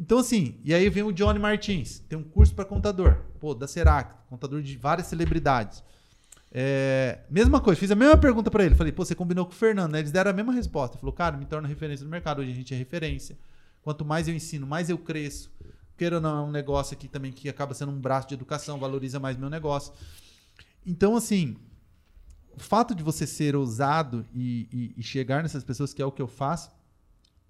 Então, 0.00 0.16
assim, 0.16 0.58
e 0.64 0.72
aí 0.72 0.88
vem 0.88 1.02
o 1.02 1.12
Johnny 1.12 1.38
Martins, 1.38 1.98
tem 2.08 2.18
um 2.18 2.22
curso 2.22 2.54
para 2.54 2.64
contador, 2.64 3.16
pô, 3.38 3.54
da 3.54 3.68
Serac, 3.68 4.14
contador 4.30 4.62
de 4.62 4.74
várias 4.78 5.08
celebridades. 5.08 5.84
É, 6.50 7.18
mesma 7.28 7.60
coisa, 7.60 7.78
fiz 7.78 7.90
a 7.90 7.94
mesma 7.94 8.16
pergunta 8.16 8.50
para 8.50 8.64
ele. 8.64 8.74
Falei, 8.74 8.94
pô, 8.94 9.04
você 9.04 9.14
combinou 9.14 9.44
com 9.44 9.52
o 9.52 9.54
Fernando, 9.54 9.92
né? 9.92 9.98
Eles 9.98 10.10
deram 10.10 10.30
a 10.30 10.34
mesma 10.34 10.54
resposta. 10.54 10.96
Ele 10.96 11.00
falou, 11.00 11.12
cara, 11.12 11.36
me 11.36 11.44
torna 11.44 11.68
referência 11.68 12.02
no 12.02 12.10
mercado. 12.10 12.40
Hoje 12.40 12.50
a 12.50 12.54
gente 12.54 12.72
é 12.72 12.76
referência. 12.78 13.38
Quanto 13.82 14.02
mais 14.02 14.26
eu 14.26 14.34
ensino, 14.34 14.66
mais 14.66 14.88
eu 14.88 14.96
cresço. 14.96 15.52
Queira 15.98 16.16
ou 16.16 16.22
não, 16.22 16.46
é 16.46 16.48
um 16.48 16.50
negócio 16.50 16.94
aqui 16.94 17.06
também 17.06 17.30
que 17.30 17.46
acaba 17.46 17.74
sendo 17.74 17.92
um 17.92 18.00
braço 18.00 18.26
de 18.26 18.32
educação, 18.32 18.78
valoriza 18.78 19.20
mais 19.20 19.36
meu 19.36 19.50
negócio. 19.50 19.92
Então, 20.86 21.14
assim, 21.14 21.58
o 22.56 22.58
fato 22.58 22.94
de 22.94 23.02
você 23.02 23.26
ser 23.26 23.54
ousado 23.54 24.26
e, 24.34 24.66
e, 24.72 24.94
e, 24.96 25.02
chegar 25.02 25.42
nessas 25.42 25.62
pessoas, 25.62 25.92
que 25.92 26.00
é 26.00 26.06
o 26.06 26.10
que 26.10 26.22
eu 26.22 26.26
faço, 26.26 26.70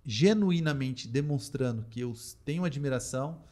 genuinamente 0.04 1.06
demonstrando 1.06 1.84
que 1.90 2.00
eu 2.00 2.14
tenho 2.44 2.64
admiração, 2.64 3.42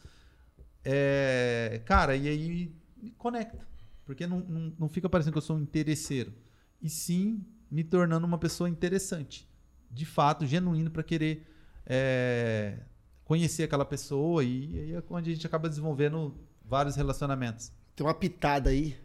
é, 0.84 1.82
cara, 1.84 2.16
e 2.16 2.28
aí 2.28 2.72
me 2.96 3.10
conecta. 3.12 3.66
Porque 4.04 4.26
não, 4.26 4.40
não, 4.40 4.72
não 4.78 4.88
fica 4.88 5.08
parecendo 5.08 5.32
que 5.32 5.38
eu 5.38 5.42
sou 5.42 5.56
um 5.56 5.60
interesseiro. 5.60 6.32
E 6.80 6.88
sim 6.88 7.44
me 7.70 7.84
tornando 7.84 8.26
uma 8.26 8.38
pessoa 8.38 8.68
interessante. 8.68 9.46
De 9.90 10.06
fato, 10.06 10.46
genuíno 10.46 10.90
para 10.90 11.02
querer 11.02 11.46
é, 11.84 12.78
conhecer 13.24 13.64
aquela 13.64 13.84
pessoa 13.84 14.42
e, 14.42 14.70
e 14.70 14.80
aí 14.80 14.92
é 14.94 15.02
onde 15.10 15.30
a 15.30 15.34
gente 15.34 15.46
acaba 15.46 15.68
desenvolvendo 15.68 16.34
vários 16.64 16.96
relacionamentos. 16.96 17.70
Tem 17.94 18.06
uma 18.06 18.14
pitada 18.14 18.70
aí 18.70 18.96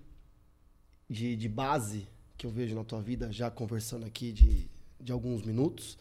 de, 1.10 1.36
de 1.36 1.50
base 1.50 2.08
que 2.38 2.46
eu 2.46 2.52
vejo 2.52 2.76
na 2.76 2.84
tua 2.84 3.02
vida, 3.02 3.32
já 3.32 3.50
conversando 3.52 4.06
aqui 4.06 4.32
de, 4.32 4.70
de 5.00 5.12
alguns 5.12 5.44
minutos, 5.44 5.98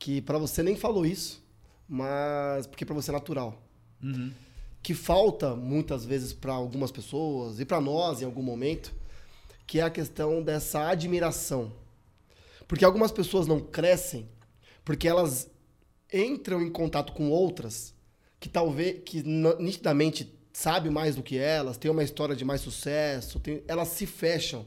que 0.00 0.20
para 0.22 0.38
você 0.38 0.62
nem 0.62 0.74
falou 0.74 1.04
isso, 1.06 1.44
mas 1.86 2.66
porque 2.66 2.84
para 2.86 2.94
você 2.94 3.10
é 3.10 3.12
natural. 3.12 3.62
Uhum. 4.02 4.32
Que 4.82 4.94
falta 4.94 5.54
muitas 5.54 6.06
vezes 6.06 6.32
para 6.32 6.54
algumas 6.54 6.90
pessoas 6.90 7.60
e 7.60 7.66
para 7.66 7.80
nós 7.82 8.22
em 8.22 8.24
algum 8.24 8.42
momento, 8.42 8.92
que 9.66 9.78
é 9.78 9.82
a 9.82 9.90
questão 9.90 10.42
dessa 10.42 10.88
admiração. 10.88 11.70
Porque 12.66 12.84
algumas 12.84 13.12
pessoas 13.12 13.46
não 13.46 13.60
crescem 13.60 14.26
porque 14.84 15.06
elas 15.06 15.50
entram 16.12 16.62
em 16.62 16.70
contato 16.70 17.12
com 17.12 17.30
outras 17.30 17.94
que 18.40 18.48
talvez 18.48 19.02
que 19.04 19.22
nitidamente 19.22 20.32
sabe 20.50 20.88
mais 20.88 21.14
do 21.14 21.22
que 21.22 21.36
elas, 21.36 21.76
tem 21.76 21.90
uma 21.90 22.02
história 22.02 22.34
de 22.34 22.44
mais 22.44 22.62
sucesso, 22.62 23.38
tem- 23.38 23.62
elas 23.68 23.88
se 23.88 24.06
fecham 24.06 24.66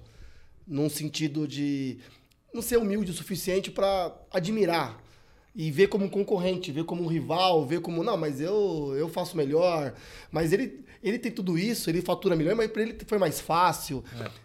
num 0.66 0.90
sentido 0.90 1.48
de 1.48 1.98
não 2.54 2.62
ser 2.62 2.78
humilde 2.78 3.10
o 3.12 3.14
suficiente 3.16 3.72
para 3.72 4.16
admirar 4.32 5.03
e 5.56 5.70
ver 5.70 5.88
como 5.88 6.06
um 6.06 6.10
concorrente, 6.10 6.72
ver 6.72 6.84
como 6.84 7.04
um 7.04 7.08
rival, 7.08 7.66
ver 7.66 7.80
como 7.82 8.04
não, 8.04 8.18
mas 8.18 8.42
eu 8.42 8.94
eu 8.98 9.08
faço 9.08 9.38
melhor, 9.38 9.94
mas 10.32 10.52
ele 10.52 10.84
ele 11.04 11.20
tem 11.20 11.32
tudo 11.32 11.58
isso, 11.58 11.90
ele 11.90 12.02
fatura 12.02 12.36
melhor, 12.36 12.56
mas 12.56 12.72
para 12.72 12.82
ele 12.82 12.98
foi 13.06 13.18
mais 13.18 13.40
fácil. 13.40 14.04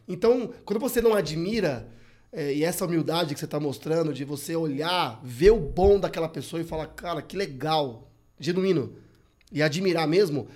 Então, 0.08 0.52
quando 0.64 0.80
você 0.80 1.00
não 1.00 1.14
admira 1.14 1.88
é, 2.32 2.52
e 2.52 2.64
essa 2.64 2.84
humildade 2.84 3.32
que 3.32 3.40
você 3.40 3.46
está 3.46 3.58
mostrando 3.58 4.12
de 4.12 4.24
você 4.24 4.54
olhar, 4.54 5.20
ver 5.24 5.50
o 5.50 5.60
bom 5.60 5.98
daquela 5.98 6.28
pessoa 6.28 6.60
e 6.60 6.64
falar, 6.64 6.86
cara, 6.88 7.22
que 7.22 7.36
legal, 7.36 8.10
genuíno. 8.38 8.96
E 9.50 9.62
admirar 9.62 10.06
mesmo, 10.06 10.46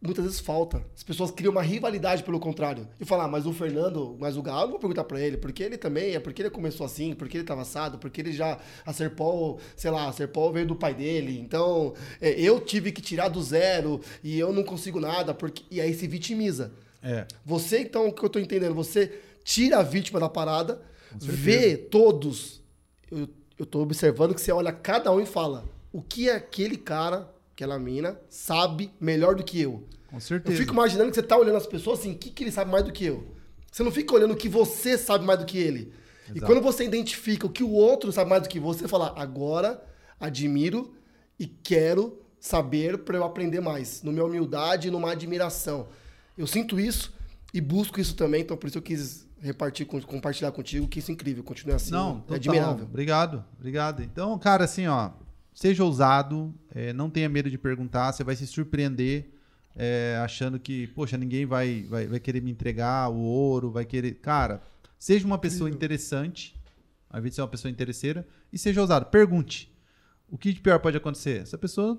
muitas 0.00 0.24
vezes 0.24 0.40
falta. 0.40 0.82
As 0.96 1.02
pessoas 1.02 1.30
criam 1.30 1.52
uma 1.52 1.62
rivalidade 1.62 2.22
pelo 2.22 2.40
contrário. 2.40 2.88
E 2.98 3.04
falar, 3.04 3.24
ah, 3.24 3.28
mas 3.28 3.46
o 3.46 3.52
Fernando, 3.52 4.16
mas 4.18 4.36
o 4.36 4.42
Galo, 4.42 4.62
não 4.62 4.70
vou 4.70 4.80
perguntar 4.80 5.04
pra 5.04 5.20
ele, 5.20 5.36
porque 5.36 5.62
ele 5.62 5.76
também, 5.76 6.14
é 6.14 6.20
porque 6.20 6.42
ele 6.42 6.50
começou 6.50 6.86
assim, 6.86 7.14
porque 7.14 7.36
ele 7.36 7.44
tava 7.44 7.62
assado, 7.62 7.98
porque 7.98 8.20
ele 8.20 8.32
já, 8.32 8.58
a 8.84 8.92
Serpol, 8.92 9.60
sei 9.76 9.90
lá, 9.90 10.08
a 10.08 10.12
Serpol 10.12 10.52
veio 10.52 10.66
do 10.66 10.74
pai 10.74 10.94
dele, 10.94 11.38
então 11.38 11.94
é, 12.20 12.30
eu 12.40 12.60
tive 12.60 12.92
que 12.92 13.02
tirar 13.02 13.28
do 13.28 13.42
zero 13.42 14.00
e 14.24 14.38
eu 14.38 14.52
não 14.52 14.62
consigo 14.62 14.98
nada, 14.98 15.34
porque 15.34 15.64
e 15.70 15.80
aí 15.80 15.92
se 15.92 16.06
vitimiza. 16.06 16.72
É. 17.02 17.26
Você, 17.44 17.80
então, 17.80 18.08
o 18.08 18.12
que 18.12 18.24
eu 18.24 18.30
tô 18.30 18.38
entendendo, 18.38 18.74
você 18.74 19.20
tira 19.44 19.78
a 19.78 19.82
vítima 19.82 20.20
da 20.20 20.28
parada, 20.28 20.80
vê 21.16 21.76
todos. 21.76 22.60
Eu, 23.10 23.28
eu 23.58 23.66
tô 23.66 23.80
observando 23.80 24.34
que 24.34 24.40
você 24.40 24.52
olha 24.52 24.72
cada 24.72 25.12
um 25.12 25.20
e 25.20 25.26
fala: 25.26 25.64
o 25.92 26.02
que 26.02 26.28
é 26.28 26.34
aquele 26.34 26.76
cara, 26.76 27.28
aquela 27.62 27.78
mina, 27.78 28.18
sabe 28.28 28.90
melhor 28.98 29.34
do 29.34 29.44
que 29.44 29.60
eu? 29.60 29.86
Com 30.08 30.16
Eu 30.16 30.20
certeza. 30.20 30.56
fico 30.58 30.72
imaginando 30.72 31.10
que 31.10 31.14
você 31.14 31.22
tá 31.22 31.36
olhando 31.36 31.56
as 31.56 31.66
pessoas 31.66 32.00
assim, 32.00 32.12
o 32.12 32.18
que, 32.18 32.30
que 32.30 32.42
ele 32.44 32.50
sabe 32.50 32.70
mais 32.70 32.84
do 32.84 32.90
que 32.92 33.04
eu? 33.04 33.34
Você 33.70 33.82
não 33.82 33.92
fica 33.92 34.14
olhando 34.14 34.32
o 34.32 34.36
que 34.36 34.48
você 34.48 34.96
sabe 34.96 35.24
mais 35.24 35.38
do 35.38 35.44
que 35.44 35.58
ele. 35.58 35.92
E 36.28 36.38
Exato. 36.38 36.46
quando 36.46 36.62
você 36.62 36.84
identifica 36.84 37.46
o 37.46 37.50
que 37.50 37.62
o 37.62 37.70
outro 37.70 38.10
sabe 38.10 38.30
mais 38.30 38.42
do 38.42 38.48
que 38.48 38.58
você, 38.58 38.88
fala, 38.88 39.12
agora 39.16 39.82
admiro 40.18 40.92
e 41.38 41.46
quero 41.46 42.18
saber 42.40 42.98
para 42.98 43.16
eu 43.18 43.24
aprender 43.24 43.60
mais. 43.60 44.02
Numa 44.02 44.24
humildade 44.24 44.88
e 44.88 44.90
numa 44.90 45.12
admiração. 45.12 45.88
Eu 46.36 46.46
sinto 46.46 46.80
isso 46.80 47.12
e 47.52 47.60
busco 47.60 48.00
isso 48.00 48.14
também, 48.16 48.40
então 48.40 48.56
por 48.56 48.68
isso 48.68 48.78
eu 48.78 48.82
quis 48.82 49.26
repartir, 49.40 49.86
com- 49.86 50.00
compartilhar 50.02 50.50
contigo, 50.52 50.88
que 50.88 50.98
isso 50.98 51.10
é 51.10 51.14
incrível, 51.14 51.42
continua 51.44 51.76
assim. 51.76 51.90
Não, 51.92 52.24
é 52.30 52.34
admirável. 52.34 52.84
Obrigado, 52.84 53.44
obrigado. 53.58 54.02
Então, 54.02 54.38
cara, 54.38 54.64
assim, 54.64 54.86
ó, 54.86 55.10
seja 55.52 55.84
ousado, 55.84 56.54
é, 56.74 56.92
não 56.92 57.10
tenha 57.10 57.28
medo 57.28 57.50
de 57.50 57.58
perguntar, 57.58 58.12
você 58.12 58.24
vai 58.24 58.36
se 58.36 58.46
surpreender 58.46 59.30
é, 59.76 60.20
achando 60.22 60.58
que, 60.58 60.88
poxa, 60.88 61.16
ninguém 61.16 61.46
vai, 61.46 61.86
vai, 61.88 62.06
vai 62.06 62.20
querer 62.20 62.42
me 62.42 62.50
entregar 62.50 63.08
o 63.08 63.18
ouro, 63.18 63.70
vai 63.70 63.84
querer. 63.84 64.14
Cara, 64.14 64.62
seja 64.98 65.26
uma 65.26 65.38
pessoa 65.38 65.70
interessante, 65.70 66.54
ao 67.08 67.18
invés 67.18 67.32
de 67.32 67.36
ser 67.36 67.42
uma 67.42 67.48
pessoa 67.48 67.70
interesseira, 67.70 68.26
e 68.52 68.58
seja 68.58 68.80
ousado. 68.80 69.06
Pergunte. 69.06 69.72
O 70.28 70.38
que 70.38 70.52
de 70.52 70.60
pior 70.60 70.78
pode 70.78 70.96
acontecer? 70.96 71.46
Se 71.46 71.54
a 71.54 71.58
pessoa 71.58 71.98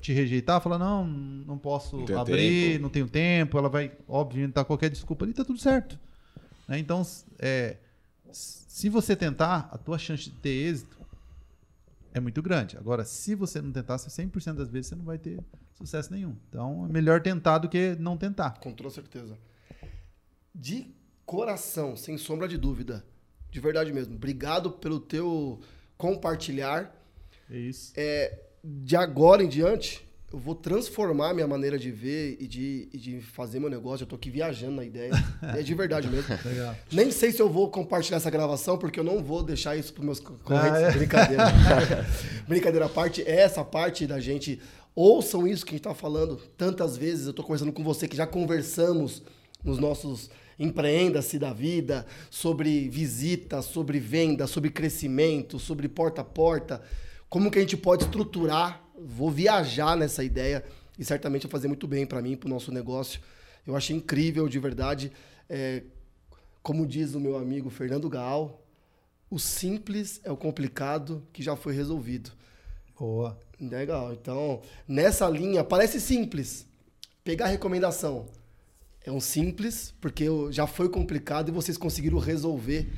te 0.00 0.12
rejeitar, 0.12 0.60
falar, 0.60 0.78
não, 0.78 1.06
não 1.06 1.58
posso 1.58 1.98
Não 1.98 2.20
abrir, 2.20 2.72
tempo. 2.72 2.82
não 2.82 2.88
tenho 2.90 3.08
tempo, 3.08 3.58
ela 3.58 3.68
vai, 3.68 3.92
óbvio, 4.08 4.42
inventar 4.42 4.64
qualquer 4.64 4.88
desculpa 4.88 5.24
ali, 5.24 5.34
tá 5.34 5.44
tudo 5.44 5.58
certo. 5.58 5.98
Né? 6.68 6.78
Então, 6.78 7.04
é, 7.38 7.76
se 8.30 8.88
você 8.88 9.16
tentar, 9.16 9.68
a 9.72 9.78
tua 9.78 9.98
chance 9.98 10.24
de 10.24 10.30
ter 10.36 10.50
êxito 10.50 10.95
é 12.16 12.20
muito 12.20 12.40
grande. 12.40 12.78
Agora, 12.78 13.04
se 13.04 13.34
você 13.34 13.60
não 13.60 13.70
tentar, 13.70 13.98
você 13.98 14.22
100% 14.22 14.54
das 14.54 14.70
vezes 14.70 14.86
você 14.86 14.94
não 14.94 15.04
vai 15.04 15.18
ter 15.18 15.38
sucesso 15.74 16.10
nenhum. 16.10 16.34
Então, 16.48 16.86
é 16.88 16.92
melhor 16.92 17.20
tentar 17.20 17.58
do 17.58 17.68
que 17.68 17.94
não 18.00 18.16
tentar. 18.16 18.58
Com 18.58 18.72
toda 18.72 18.88
certeza. 18.88 19.36
De 20.54 20.86
coração, 21.26 21.94
sem 21.94 22.16
sombra 22.16 22.48
de 22.48 22.56
dúvida. 22.56 23.04
De 23.50 23.60
verdade 23.60 23.92
mesmo. 23.92 24.14
Obrigado 24.14 24.70
pelo 24.70 24.98
teu 24.98 25.60
compartilhar. 25.98 26.90
É 27.50 27.58
isso. 27.58 27.92
É, 27.94 28.46
de 28.64 28.96
agora 28.96 29.42
em 29.42 29.48
diante, 29.48 30.05
eu 30.32 30.38
vou 30.40 30.54
transformar 30.56 31.32
minha 31.32 31.46
maneira 31.46 31.78
de 31.78 31.90
ver 31.90 32.36
e 32.40 32.48
de, 32.48 32.88
e 32.92 32.98
de 32.98 33.20
fazer 33.20 33.60
meu 33.60 33.70
negócio. 33.70 34.02
Eu 34.02 34.08
tô 34.08 34.16
aqui 34.16 34.28
viajando 34.28 34.76
na 34.76 34.84
ideia. 34.84 35.12
É 35.56 35.62
de 35.62 35.74
verdade 35.74 36.08
mesmo. 36.08 36.36
Legal. 36.44 36.76
Nem 36.90 37.12
sei 37.12 37.30
se 37.30 37.40
eu 37.40 37.48
vou 37.48 37.70
compartilhar 37.70 38.16
essa 38.16 38.30
gravação, 38.30 38.76
porque 38.76 38.98
eu 38.98 39.04
não 39.04 39.22
vou 39.22 39.42
deixar 39.42 39.76
isso 39.76 39.94
para 39.94 40.04
meus 40.04 40.18
concorrentes. 40.18 40.72
Ah, 40.72 40.80
é? 40.80 40.92
Brincadeira. 40.92 41.44
Brincadeira 42.48 42.86
à 42.86 42.88
parte, 42.88 43.22
é 43.22 43.40
essa 43.40 43.64
parte 43.64 44.06
da 44.06 44.18
gente. 44.18 44.60
Ouçam 44.96 45.46
isso 45.46 45.64
que 45.64 45.70
a 45.70 45.76
gente 45.76 45.84
tá 45.84 45.94
falando 45.94 46.36
tantas 46.56 46.96
vezes. 46.96 47.26
Eu 47.26 47.32
tô 47.32 47.42
conversando 47.42 47.72
com 47.72 47.84
você 47.84 48.08
que 48.08 48.16
já 48.16 48.26
conversamos 48.26 49.22
nos 49.62 49.78
nossos 49.78 50.28
empreenda-se 50.58 51.38
da 51.38 51.52
vida, 51.52 52.06
sobre 52.30 52.88
visita, 52.88 53.60
sobre 53.60 54.00
venda, 54.00 54.46
sobre 54.46 54.70
crescimento, 54.70 55.58
sobre 55.58 55.88
porta 55.88 56.22
a 56.22 56.24
porta. 56.24 56.82
Como 57.28 57.50
que 57.50 57.58
a 57.58 57.60
gente 57.60 57.76
pode 57.76 58.04
estruturar? 58.04 58.85
Vou 58.98 59.30
viajar 59.30 59.96
nessa 59.96 60.24
ideia 60.24 60.64
e 60.98 61.04
certamente 61.04 61.46
vai 61.46 61.50
fazer 61.50 61.68
muito 61.68 61.86
bem 61.86 62.06
para 62.06 62.22
mim, 62.22 62.36
para 62.36 62.46
o 62.46 62.50
nosso 62.50 62.72
negócio. 62.72 63.20
Eu 63.66 63.76
achei 63.76 63.96
incrível, 63.96 64.48
de 64.48 64.58
verdade. 64.58 65.12
É, 65.48 65.82
como 66.62 66.86
diz 66.86 67.14
o 67.14 67.20
meu 67.20 67.36
amigo 67.36 67.70
Fernando 67.70 68.08
Gaal, 68.08 68.62
o 69.30 69.38
simples 69.38 70.20
é 70.24 70.30
o 70.30 70.36
complicado 70.36 71.22
que 71.32 71.42
já 71.42 71.56
foi 71.56 71.74
resolvido. 71.74 72.30
Boa. 72.98 73.38
Legal. 73.60 74.12
Então, 74.12 74.60
nessa 74.86 75.28
linha, 75.28 75.64
parece 75.64 76.00
simples. 76.00 76.66
Pegar 77.24 77.46
a 77.46 77.48
recomendação. 77.48 78.26
É 79.04 79.10
um 79.10 79.20
simples, 79.20 79.94
porque 80.00 80.26
já 80.50 80.66
foi 80.66 80.88
complicado 80.88 81.48
e 81.48 81.52
vocês 81.52 81.76
conseguiram 81.76 82.18
resolver 82.18 82.92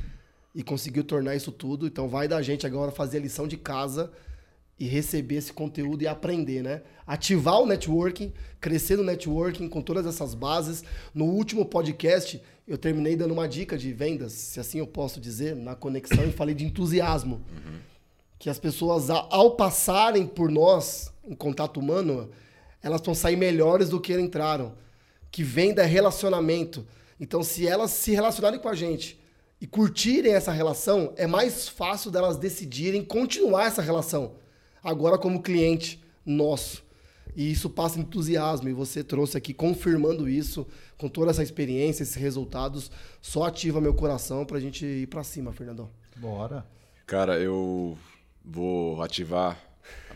e 0.54 0.62
conseguiu 0.62 1.04
tornar 1.04 1.36
isso 1.36 1.52
tudo. 1.52 1.86
Então, 1.86 2.08
vai 2.08 2.26
da 2.26 2.40
gente 2.42 2.66
agora 2.66 2.90
fazer 2.90 3.18
a 3.18 3.20
lição 3.20 3.46
de 3.46 3.56
casa 3.56 4.12
e 4.78 4.86
receber 4.86 5.36
esse 5.36 5.52
conteúdo 5.52 6.02
e 6.02 6.06
aprender, 6.06 6.62
né? 6.62 6.82
Ativar 7.06 7.60
o 7.60 7.66
networking, 7.66 8.32
crescer 8.60 8.96
no 8.96 9.02
networking 9.02 9.68
com 9.68 9.82
todas 9.82 10.06
essas 10.06 10.34
bases. 10.34 10.84
No 11.14 11.24
último 11.24 11.64
podcast, 11.64 12.40
eu 12.66 12.78
terminei 12.78 13.16
dando 13.16 13.32
uma 13.32 13.48
dica 13.48 13.76
de 13.76 13.92
vendas, 13.92 14.32
se 14.32 14.60
assim 14.60 14.78
eu 14.78 14.86
posso 14.86 15.20
dizer, 15.20 15.56
na 15.56 15.74
conexão 15.74 16.24
e 16.24 16.32
falei 16.32 16.54
de 16.54 16.64
entusiasmo 16.64 17.44
que 18.38 18.48
as 18.48 18.58
pessoas, 18.58 19.10
ao 19.10 19.56
passarem 19.56 20.26
por 20.26 20.50
nós, 20.50 21.12
em 21.24 21.34
contato 21.34 21.80
humano, 21.80 22.30
elas 22.82 23.00
vão 23.00 23.14
sair 23.14 23.36
melhores 23.36 23.88
do 23.88 24.00
que 24.00 24.18
entraram. 24.18 24.74
Que 25.30 25.42
venda 25.42 25.82
é 25.82 25.86
relacionamento. 25.86 26.86
Então, 27.18 27.42
se 27.42 27.66
elas 27.66 27.90
se 27.90 28.12
relacionarem 28.12 28.60
com 28.60 28.68
a 28.68 28.74
gente 28.74 29.20
e 29.60 29.66
curtirem 29.66 30.32
essa 30.32 30.52
relação, 30.52 31.12
é 31.16 31.26
mais 31.26 31.68
fácil 31.68 32.12
delas 32.12 32.36
decidirem 32.36 33.04
continuar 33.04 33.66
essa 33.66 33.82
relação. 33.82 34.36
Agora, 34.88 35.18
como 35.18 35.42
cliente 35.42 36.02
nosso. 36.24 36.82
E 37.36 37.52
isso 37.52 37.68
passa 37.68 38.00
entusiasmo. 38.00 38.70
E 38.70 38.72
você 38.72 39.04
trouxe 39.04 39.36
aqui 39.36 39.52
confirmando 39.52 40.26
isso, 40.26 40.66
com 40.96 41.10
toda 41.10 41.30
essa 41.30 41.42
experiência, 41.42 42.02
esses 42.02 42.14
resultados. 42.14 42.90
Só 43.20 43.42
ativa 43.42 43.82
meu 43.82 43.92
coração 43.92 44.46
pra 44.46 44.58
gente 44.58 44.86
ir 44.86 45.06
pra 45.06 45.22
cima, 45.22 45.52
Fernandão. 45.52 45.90
Bora. 46.16 46.66
Cara, 47.06 47.38
eu 47.38 47.98
vou 48.42 49.02
ativar 49.02 49.52
a 49.52 49.67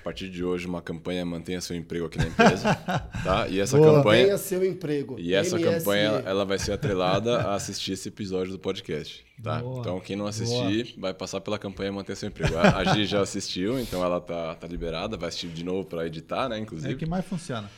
partir 0.03 0.29
de 0.29 0.45
hoje 0.45 0.67
uma 0.67 0.83
campanha 0.83 1.25
Mantenha 1.25 1.61
Seu 1.61 1.77
Emprego 1.77 2.07
aqui 2.07 2.19
na 2.19 2.27
empresa, 2.27 2.75
tá? 3.25 3.49
E 3.49 3.61
essa 3.61 3.77
Boa. 3.77 3.97
campanha 3.99 4.25
Tenha 4.25 4.39
seu 4.39 4.65
emprego. 4.65 5.17
e 5.19 5.35
essa 5.35 5.57
MSE. 5.57 5.65
campanha 5.65 6.23
ela 6.27 6.45
vai 6.45 6.59
ser 6.59 6.73
atrelada 6.73 7.39
a 7.43 7.55
assistir 7.55 7.93
esse 7.93 8.09
episódio 8.09 8.53
do 8.53 8.59
podcast, 8.59 9.25
tá? 9.43 9.61
Boa. 9.61 9.81
Então 9.81 10.01
quem 10.01 10.17
não 10.17 10.27
assistir 10.27 10.95
vai 10.99 11.15
passar 11.15 11.41
pela 11.41 11.59
campanha 11.59 11.93
Mantenha 11.93 12.17
Seu 12.17 12.29
Emprego. 12.29 12.57
A, 12.59 12.79
a 12.79 12.85
Gi 12.85 13.05
já 13.07 13.21
assistiu, 13.21 13.79
então 13.81 14.05
ela 14.05 14.21
tá, 14.21 14.55
tá 14.55 14.67
liberada, 14.67 15.17
vai 15.17 15.29
assistir 15.29 15.49
de 15.49 15.65
novo 15.65 15.85
para 15.89 16.07
editar, 16.07 16.49
né, 16.49 16.57
É 16.57 16.61
inclusive. 16.61 16.95
o 16.95 16.97
que 16.97 17.07
mais 17.07 17.25
funciona. 17.25 17.71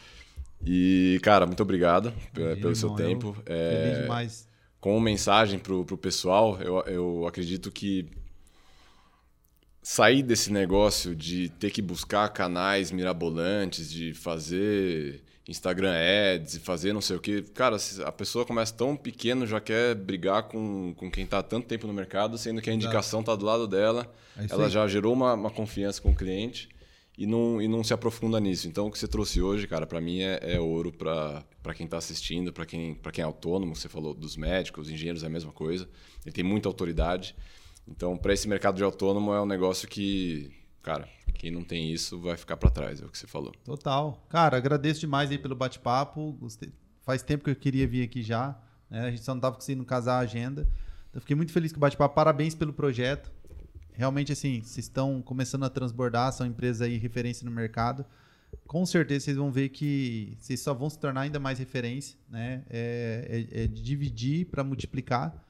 E 0.66 1.18
cara, 1.22 1.46
muito 1.46 1.62
obrigado 1.62 2.12
Imagina, 2.34 2.56
pelo 2.60 2.74
seu 2.74 2.88
irmão, 2.88 3.00
eu 3.00 3.06
tempo. 3.08 3.32
Feliz 3.44 3.48
É, 3.98 4.02
demais. 4.02 4.48
como 4.80 4.98
mensagem 5.00 5.58
pro, 5.58 5.84
pro 5.84 5.98
pessoal, 5.98 6.58
eu, 6.62 6.80
eu 6.86 7.26
acredito 7.26 7.70
que 7.70 8.08
sair 9.84 10.22
desse 10.22 10.50
negócio 10.50 11.14
de 11.14 11.50
ter 11.50 11.70
que 11.70 11.82
buscar 11.82 12.26
canais 12.30 12.90
mirabolantes, 12.90 13.92
de 13.92 14.14
fazer 14.14 15.22
Instagram 15.46 15.92
ads 15.92 16.54
e 16.54 16.58
fazer 16.58 16.94
não 16.94 17.02
sei 17.02 17.16
o 17.16 17.20
que. 17.20 17.42
Cara, 17.42 17.76
a 18.06 18.10
pessoa 18.10 18.46
começa 18.46 18.72
tão 18.72 18.96
pequeno, 18.96 19.46
já 19.46 19.60
quer 19.60 19.94
brigar 19.94 20.44
com, 20.44 20.94
com 20.96 21.10
quem 21.10 21.24
está 21.24 21.40
há 21.40 21.42
tanto 21.42 21.66
tempo 21.68 21.86
no 21.86 21.92
mercado, 21.92 22.38
sendo 22.38 22.62
que 22.62 22.70
a 22.70 22.72
indicação 22.72 23.20
está 23.20 23.36
do 23.36 23.44
lado 23.44 23.68
dela, 23.68 24.10
É 24.38 24.46
ela 24.48 24.70
já 24.70 24.88
gerou 24.88 25.12
uma, 25.12 25.34
uma 25.34 25.50
confiança 25.50 26.00
com 26.00 26.12
o 26.12 26.16
cliente 26.16 26.70
e 27.18 27.26
não, 27.26 27.60
e 27.60 27.68
não 27.68 27.84
se 27.84 27.92
aprofunda 27.92 28.40
nisso. 28.40 28.66
Então, 28.66 28.86
o 28.86 28.90
que 28.90 28.98
você 28.98 29.06
trouxe 29.06 29.42
hoje, 29.42 29.66
cara, 29.66 29.86
para 29.86 30.00
mim 30.00 30.22
é, 30.22 30.54
é 30.54 30.58
ouro 30.58 30.92
para 30.92 31.74
quem 31.74 31.84
está 31.84 31.98
assistindo, 31.98 32.54
para 32.54 32.64
quem, 32.64 32.94
pra 32.94 33.12
quem 33.12 33.20
é 33.20 33.26
autônomo. 33.26 33.76
Você 33.76 33.86
falou 33.86 34.14
dos 34.14 34.34
médicos, 34.34 34.88
engenheiros 34.88 35.22
é 35.22 35.26
a 35.26 35.30
mesma 35.30 35.52
coisa. 35.52 35.86
Ele 36.24 36.32
tem 36.32 36.42
muita 36.42 36.70
autoridade. 36.70 37.36
Então, 37.86 38.16
para 38.16 38.32
esse 38.32 38.48
mercado 38.48 38.76
de 38.76 38.82
autônomo 38.82 39.32
é 39.32 39.40
um 39.40 39.46
negócio 39.46 39.86
que, 39.86 40.50
cara, 40.82 41.08
quem 41.34 41.50
não 41.50 41.62
tem 41.62 41.92
isso 41.92 42.18
vai 42.20 42.36
ficar 42.36 42.56
para 42.56 42.70
trás, 42.70 43.02
é 43.02 43.04
o 43.04 43.08
que 43.08 43.18
você 43.18 43.26
falou. 43.26 43.52
Total. 43.64 44.24
Cara, 44.28 44.56
agradeço 44.56 45.00
demais 45.00 45.30
aí 45.30 45.38
pelo 45.38 45.54
bate-papo. 45.54 46.38
Faz 47.02 47.22
tempo 47.22 47.44
que 47.44 47.50
eu 47.50 47.56
queria 47.56 47.86
vir 47.86 48.02
aqui 48.02 48.22
já. 48.22 48.58
Né? 48.88 49.00
A 49.00 49.10
gente 49.10 49.22
só 49.22 49.32
não 49.32 49.38
estava 49.38 49.56
conseguindo 49.56 49.84
casar 49.84 50.16
a 50.16 50.20
agenda. 50.20 50.66
Então, 51.10 51.20
fiquei 51.20 51.36
muito 51.36 51.52
feliz 51.52 51.72
com 51.72 51.76
o 51.76 51.80
bate-papo. 51.80 52.14
Parabéns 52.14 52.54
pelo 52.54 52.72
projeto. 52.72 53.30
Realmente, 53.92 54.32
assim, 54.32 54.60
vocês 54.62 54.86
estão 54.86 55.22
começando 55.22 55.64
a 55.64 55.70
transbordar, 55.70 56.32
são 56.32 56.46
empresas 56.46 56.82
aí 56.82 56.96
referência 56.96 57.44
no 57.44 57.50
mercado. 57.50 58.04
Com 58.66 58.84
certeza 58.86 59.26
vocês 59.26 59.36
vão 59.36 59.52
ver 59.52 59.68
que 59.68 60.36
vocês 60.40 60.60
só 60.60 60.72
vão 60.72 60.88
se 60.88 60.98
tornar 60.98 61.22
ainda 61.22 61.38
mais 61.38 61.58
referência, 61.58 62.18
né? 62.28 62.64
É, 62.70 63.46
é, 63.52 63.64
é 63.64 63.66
dividir 63.66 64.46
para 64.46 64.64
multiplicar. 64.64 65.43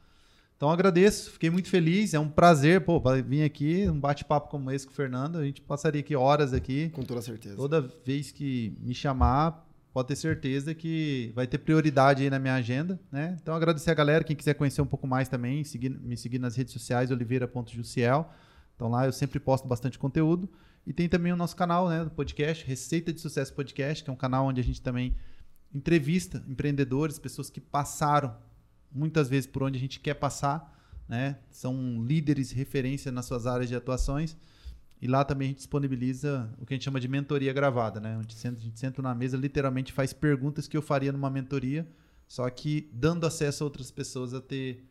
Então 0.65 0.73
agradeço, 0.73 1.31
fiquei 1.33 1.51
muito 1.51 1.69
feliz, 1.69 2.15
é 2.15 2.19
um 2.19 2.27
prazer, 2.27 2.81
pô, 2.81 2.99
vir 3.23 3.43
aqui, 3.43 3.87
um 3.87 4.01
bate-papo 4.01 4.49
como 4.49 4.71
esse 4.71 4.87
com 4.87 4.93
o 4.95 4.97
Fernando, 4.97 5.37
a 5.37 5.45
gente 5.45 5.61
passaria 5.61 6.01
aqui 6.01 6.17
horas 6.17 6.55
aqui. 6.55 6.89
Com 6.89 7.03
toda 7.03 7.21
certeza. 7.21 7.55
Toda 7.55 7.83
vez 7.83 8.33
que 8.33 8.75
me 8.81 8.95
chamar, 8.95 9.69
pode 9.93 10.09
ter 10.09 10.17
certeza 10.17 10.75
que 10.75 11.31
vai 11.35 11.47
ter 11.47 11.59
prioridade 11.59 12.23
aí 12.23 12.31
na 12.31 12.39
minha 12.39 12.55
agenda, 12.55 12.99
né? 13.13 13.37
Então 13.43 13.55
agradecer 13.55 13.91
a 13.91 13.95
galera, 13.95 14.25
quem 14.25 14.35
quiser 14.35 14.55
conhecer 14.55 14.81
um 14.81 14.87
pouco 14.87 15.07
mais 15.07 15.29
também, 15.29 15.65
seguir, 15.65 15.91
me 15.91 16.17
seguir 16.17 16.39
nas 16.39 16.57
redes 16.57 16.73
sociais, 16.73 17.11
oliveira.juciel. 17.11 18.33
Então 18.75 18.89
lá 18.89 19.05
eu 19.05 19.13
sempre 19.13 19.39
posto 19.39 19.69
bastante 19.69 19.99
conteúdo. 19.99 20.49
E 20.87 20.95
tem 20.95 21.11
também 21.11 21.31
o 21.31 21.37
nosso 21.37 21.57
canal, 21.57 21.91
né, 21.91 22.05
do 22.05 22.11
podcast, 22.11 22.67
Receita 22.67 23.13
de 23.13 23.21
Sucesso 23.21 23.53
Podcast, 23.53 24.03
que 24.03 24.09
é 24.09 24.13
um 24.15 24.17
canal 24.17 24.47
onde 24.47 24.63
a 24.63 24.65
gente 24.65 24.81
também 24.81 25.15
entrevista 25.75 26.43
empreendedores, 26.49 27.19
pessoas 27.19 27.51
que 27.51 27.61
passaram 27.61 28.35
muitas 28.95 29.29
vezes 29.29 29.47
por 29.47 29.63
onde 29.63 29.77
a 29.77 29.81
gente 29.81 30.01
quer 30.01 30.15
passar, 30.15 30.73
né? 31.09 31.39
São 31.51 32.05
líderes 32.05 32.51
referência 32.51 33.11
nas 33.11 33.27
suas 33.27 33.47
áreas 33.47 33.69
de 33.69 33.75
atuações. 33.75 34.37
E 35.03 35.07
lá 35.07 35.25
também 35.25 35.47
a 35.47 35.49
gente 35.51 35.59
disponibiliza 35.59 36.51
o 36.59 36.65
que 36.65 36.73
a 36.73 36.77
gente 36.77 36.85
chama 36.85 37.01
de 37.01 37.09
mentoria 37.09 37.53
gravada, 37.53 38.01
né? 38.01 38.17
Onde 38.17 38.35
a 38.35 38.51
gente 38.51 38.79
senta 38.79 39.03
na 39.03 39.15
mesa, 39.15 39.37
literalmente 39.37 39.93
faz 39.93 40.13
perguntas 40.13 40.67
que 40.67 40.77
eu 40.77 40.81
faria 40.81 41.13
numa 41.13 41.29
mentoria, 41.29 41.87
só 42.27 42.49
que 42.49 42.89
dando 42.93 43.27
acesso 43.27 43.65
a 43.65 43.67
outras 43.67 43.91
pessoas 43.91 44.33
a 44.33 44.41
ter 44.41 44.83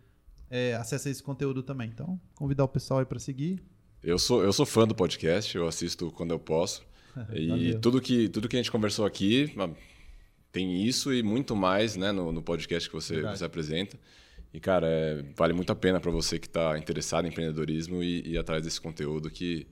é, 0.52 0.76
acesso 0.76 1.08
a 1.08 1.12
esse 1.12 1.24
conteúdo 1.24 1.64
também. 1.64 1.90
Então, 1.90 2.20
convidar 2.36 2.64
o 2.64 2.68
pessoal 2.68 3.00
aí 3.00 3.06
para 3.06 3.18
seguir. 3.18 3.64
Eu 4.04 4.20
sou, 4.20 4.44
eu 4.44 4.54
sou 4.54 4.66
fã 4.66 4.86
do 4.86 4.94
podcast, 4.94 5.56
eu 5.56 5.68
assisto 5.68 6.12
quando 6.12 6.32
eu 6.32 6.40
posso. 6.40 6.86
e 7.34 7.74
tudo 7.80 8.02
que, 8.02 8.30
tudo 8.30 8.48
que 8.48 8.56
a 8.56 8.60
gente 8.60 8.72
conversou 8.72 9.06
aqui 9.06 9.52
tem 10.54 10.84
isso 10.86 11.14
e 11.14 11.22
muito 11.22 11.56
mais 11.56 11.98
né, 11.98 12.14
no, 12.14 12.32
no 12.32 12.42
podcast 12.42 12.88
que 12.88 12.96
você, 12.96 13.22
você 13.22 13.44
apresenta. 13.44 14.00
E, 14.54 14.60
cara, 14.60 14.88
é, 14.88 15.24
vale 15.36 15.52
muito 15.52 15.72
a 15.72 15.76
pena 15.76 16.00
para 16.00 16.12
você 16.12 16.40
que 16.40 16.48
está 16.48 16.78
interessado 16.78 17.26
em 17.26 17.30
empreendedorismo 17.30 18.02
e, 18.02 18.22
e 18.30 18.38
atrás 18.38 18.64
desse 18.64 18.80
conteúdo 18.80 19.30
que 19.30 19.68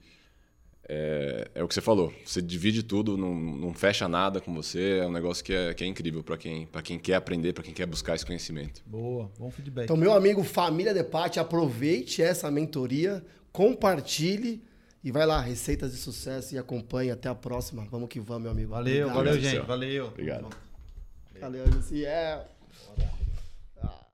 é, 0.88 1.48
é, 1.54 1.62
o 1.62 1.68
que 1.68 1.74
você 1.74 1.80
falou. 1.80 2.12
Você 2.26 2.42
divide 2.42 2.82
tudo, 2.82 3.16
não, 3.16 3.32
não, 3.32 3.72
fecha 3.72 4.08
nada 4.08 4.40
com 4.40 4.52
você. 4.52 4.98
É 4.98 5.06
um 5.06 5.12
negócio 5.12 5.44
que 5.44 5.54
é, 5.54 5.72
que 5.72 5.84
é 5.84 5.86
incrível 5.86 6.24
para 6.24 6.36
quem, 6.36 6.68
quem 6.82 6.98
quer 6.98 7.14
aprender, 7.14 7.52
para 7.52 7.62
quem 7.62 7.72
quer 7.72 7.86
buscar 7.86 8.16
esse 8.16 8.26
conhecimento. 8.26 8.82
Boa, 8.84 9.30
bom 9.38 9.50
feedback. 9.50 9.84
Então, 9.84 9.96
meu 9.96 10.12
amigo 10.12 10.42
Família 10.42 10.92
de 10.92 11.04
Pati, 11.04 11.38
aproveite 11.38 12.20
essa 12.20 12.50
mentoria 12.50 13.24
compartilhe 13.52 14.64
e 15.04 15.12
vai 15.12 15.26
lá, 15.26 15.40
receitas 15.40 15.92
de 15.92 15.98
sucesso 15.98 16.54
e 16.54 16.58
acompanhe. 16.58 17.10
Até 17.10 17.28
a 17.28 17.34
próxima. 17.34 17.86
Vamos 17.90 18.08
que 18.08 18.18
vamos, 18.18 18.42
meu 18.42 18.50
amigo. 18.50 18.70
Valeu, 18.70 19.08
Obrigado. 19.08 19.24
valeu, 19.24 19.40
gente. 19.40 19.66
Valeu. 19.66 20.06
Obrigado. 20.06 20.71
Valeu, 21.42 21.64
Luciel. 21.74 22.46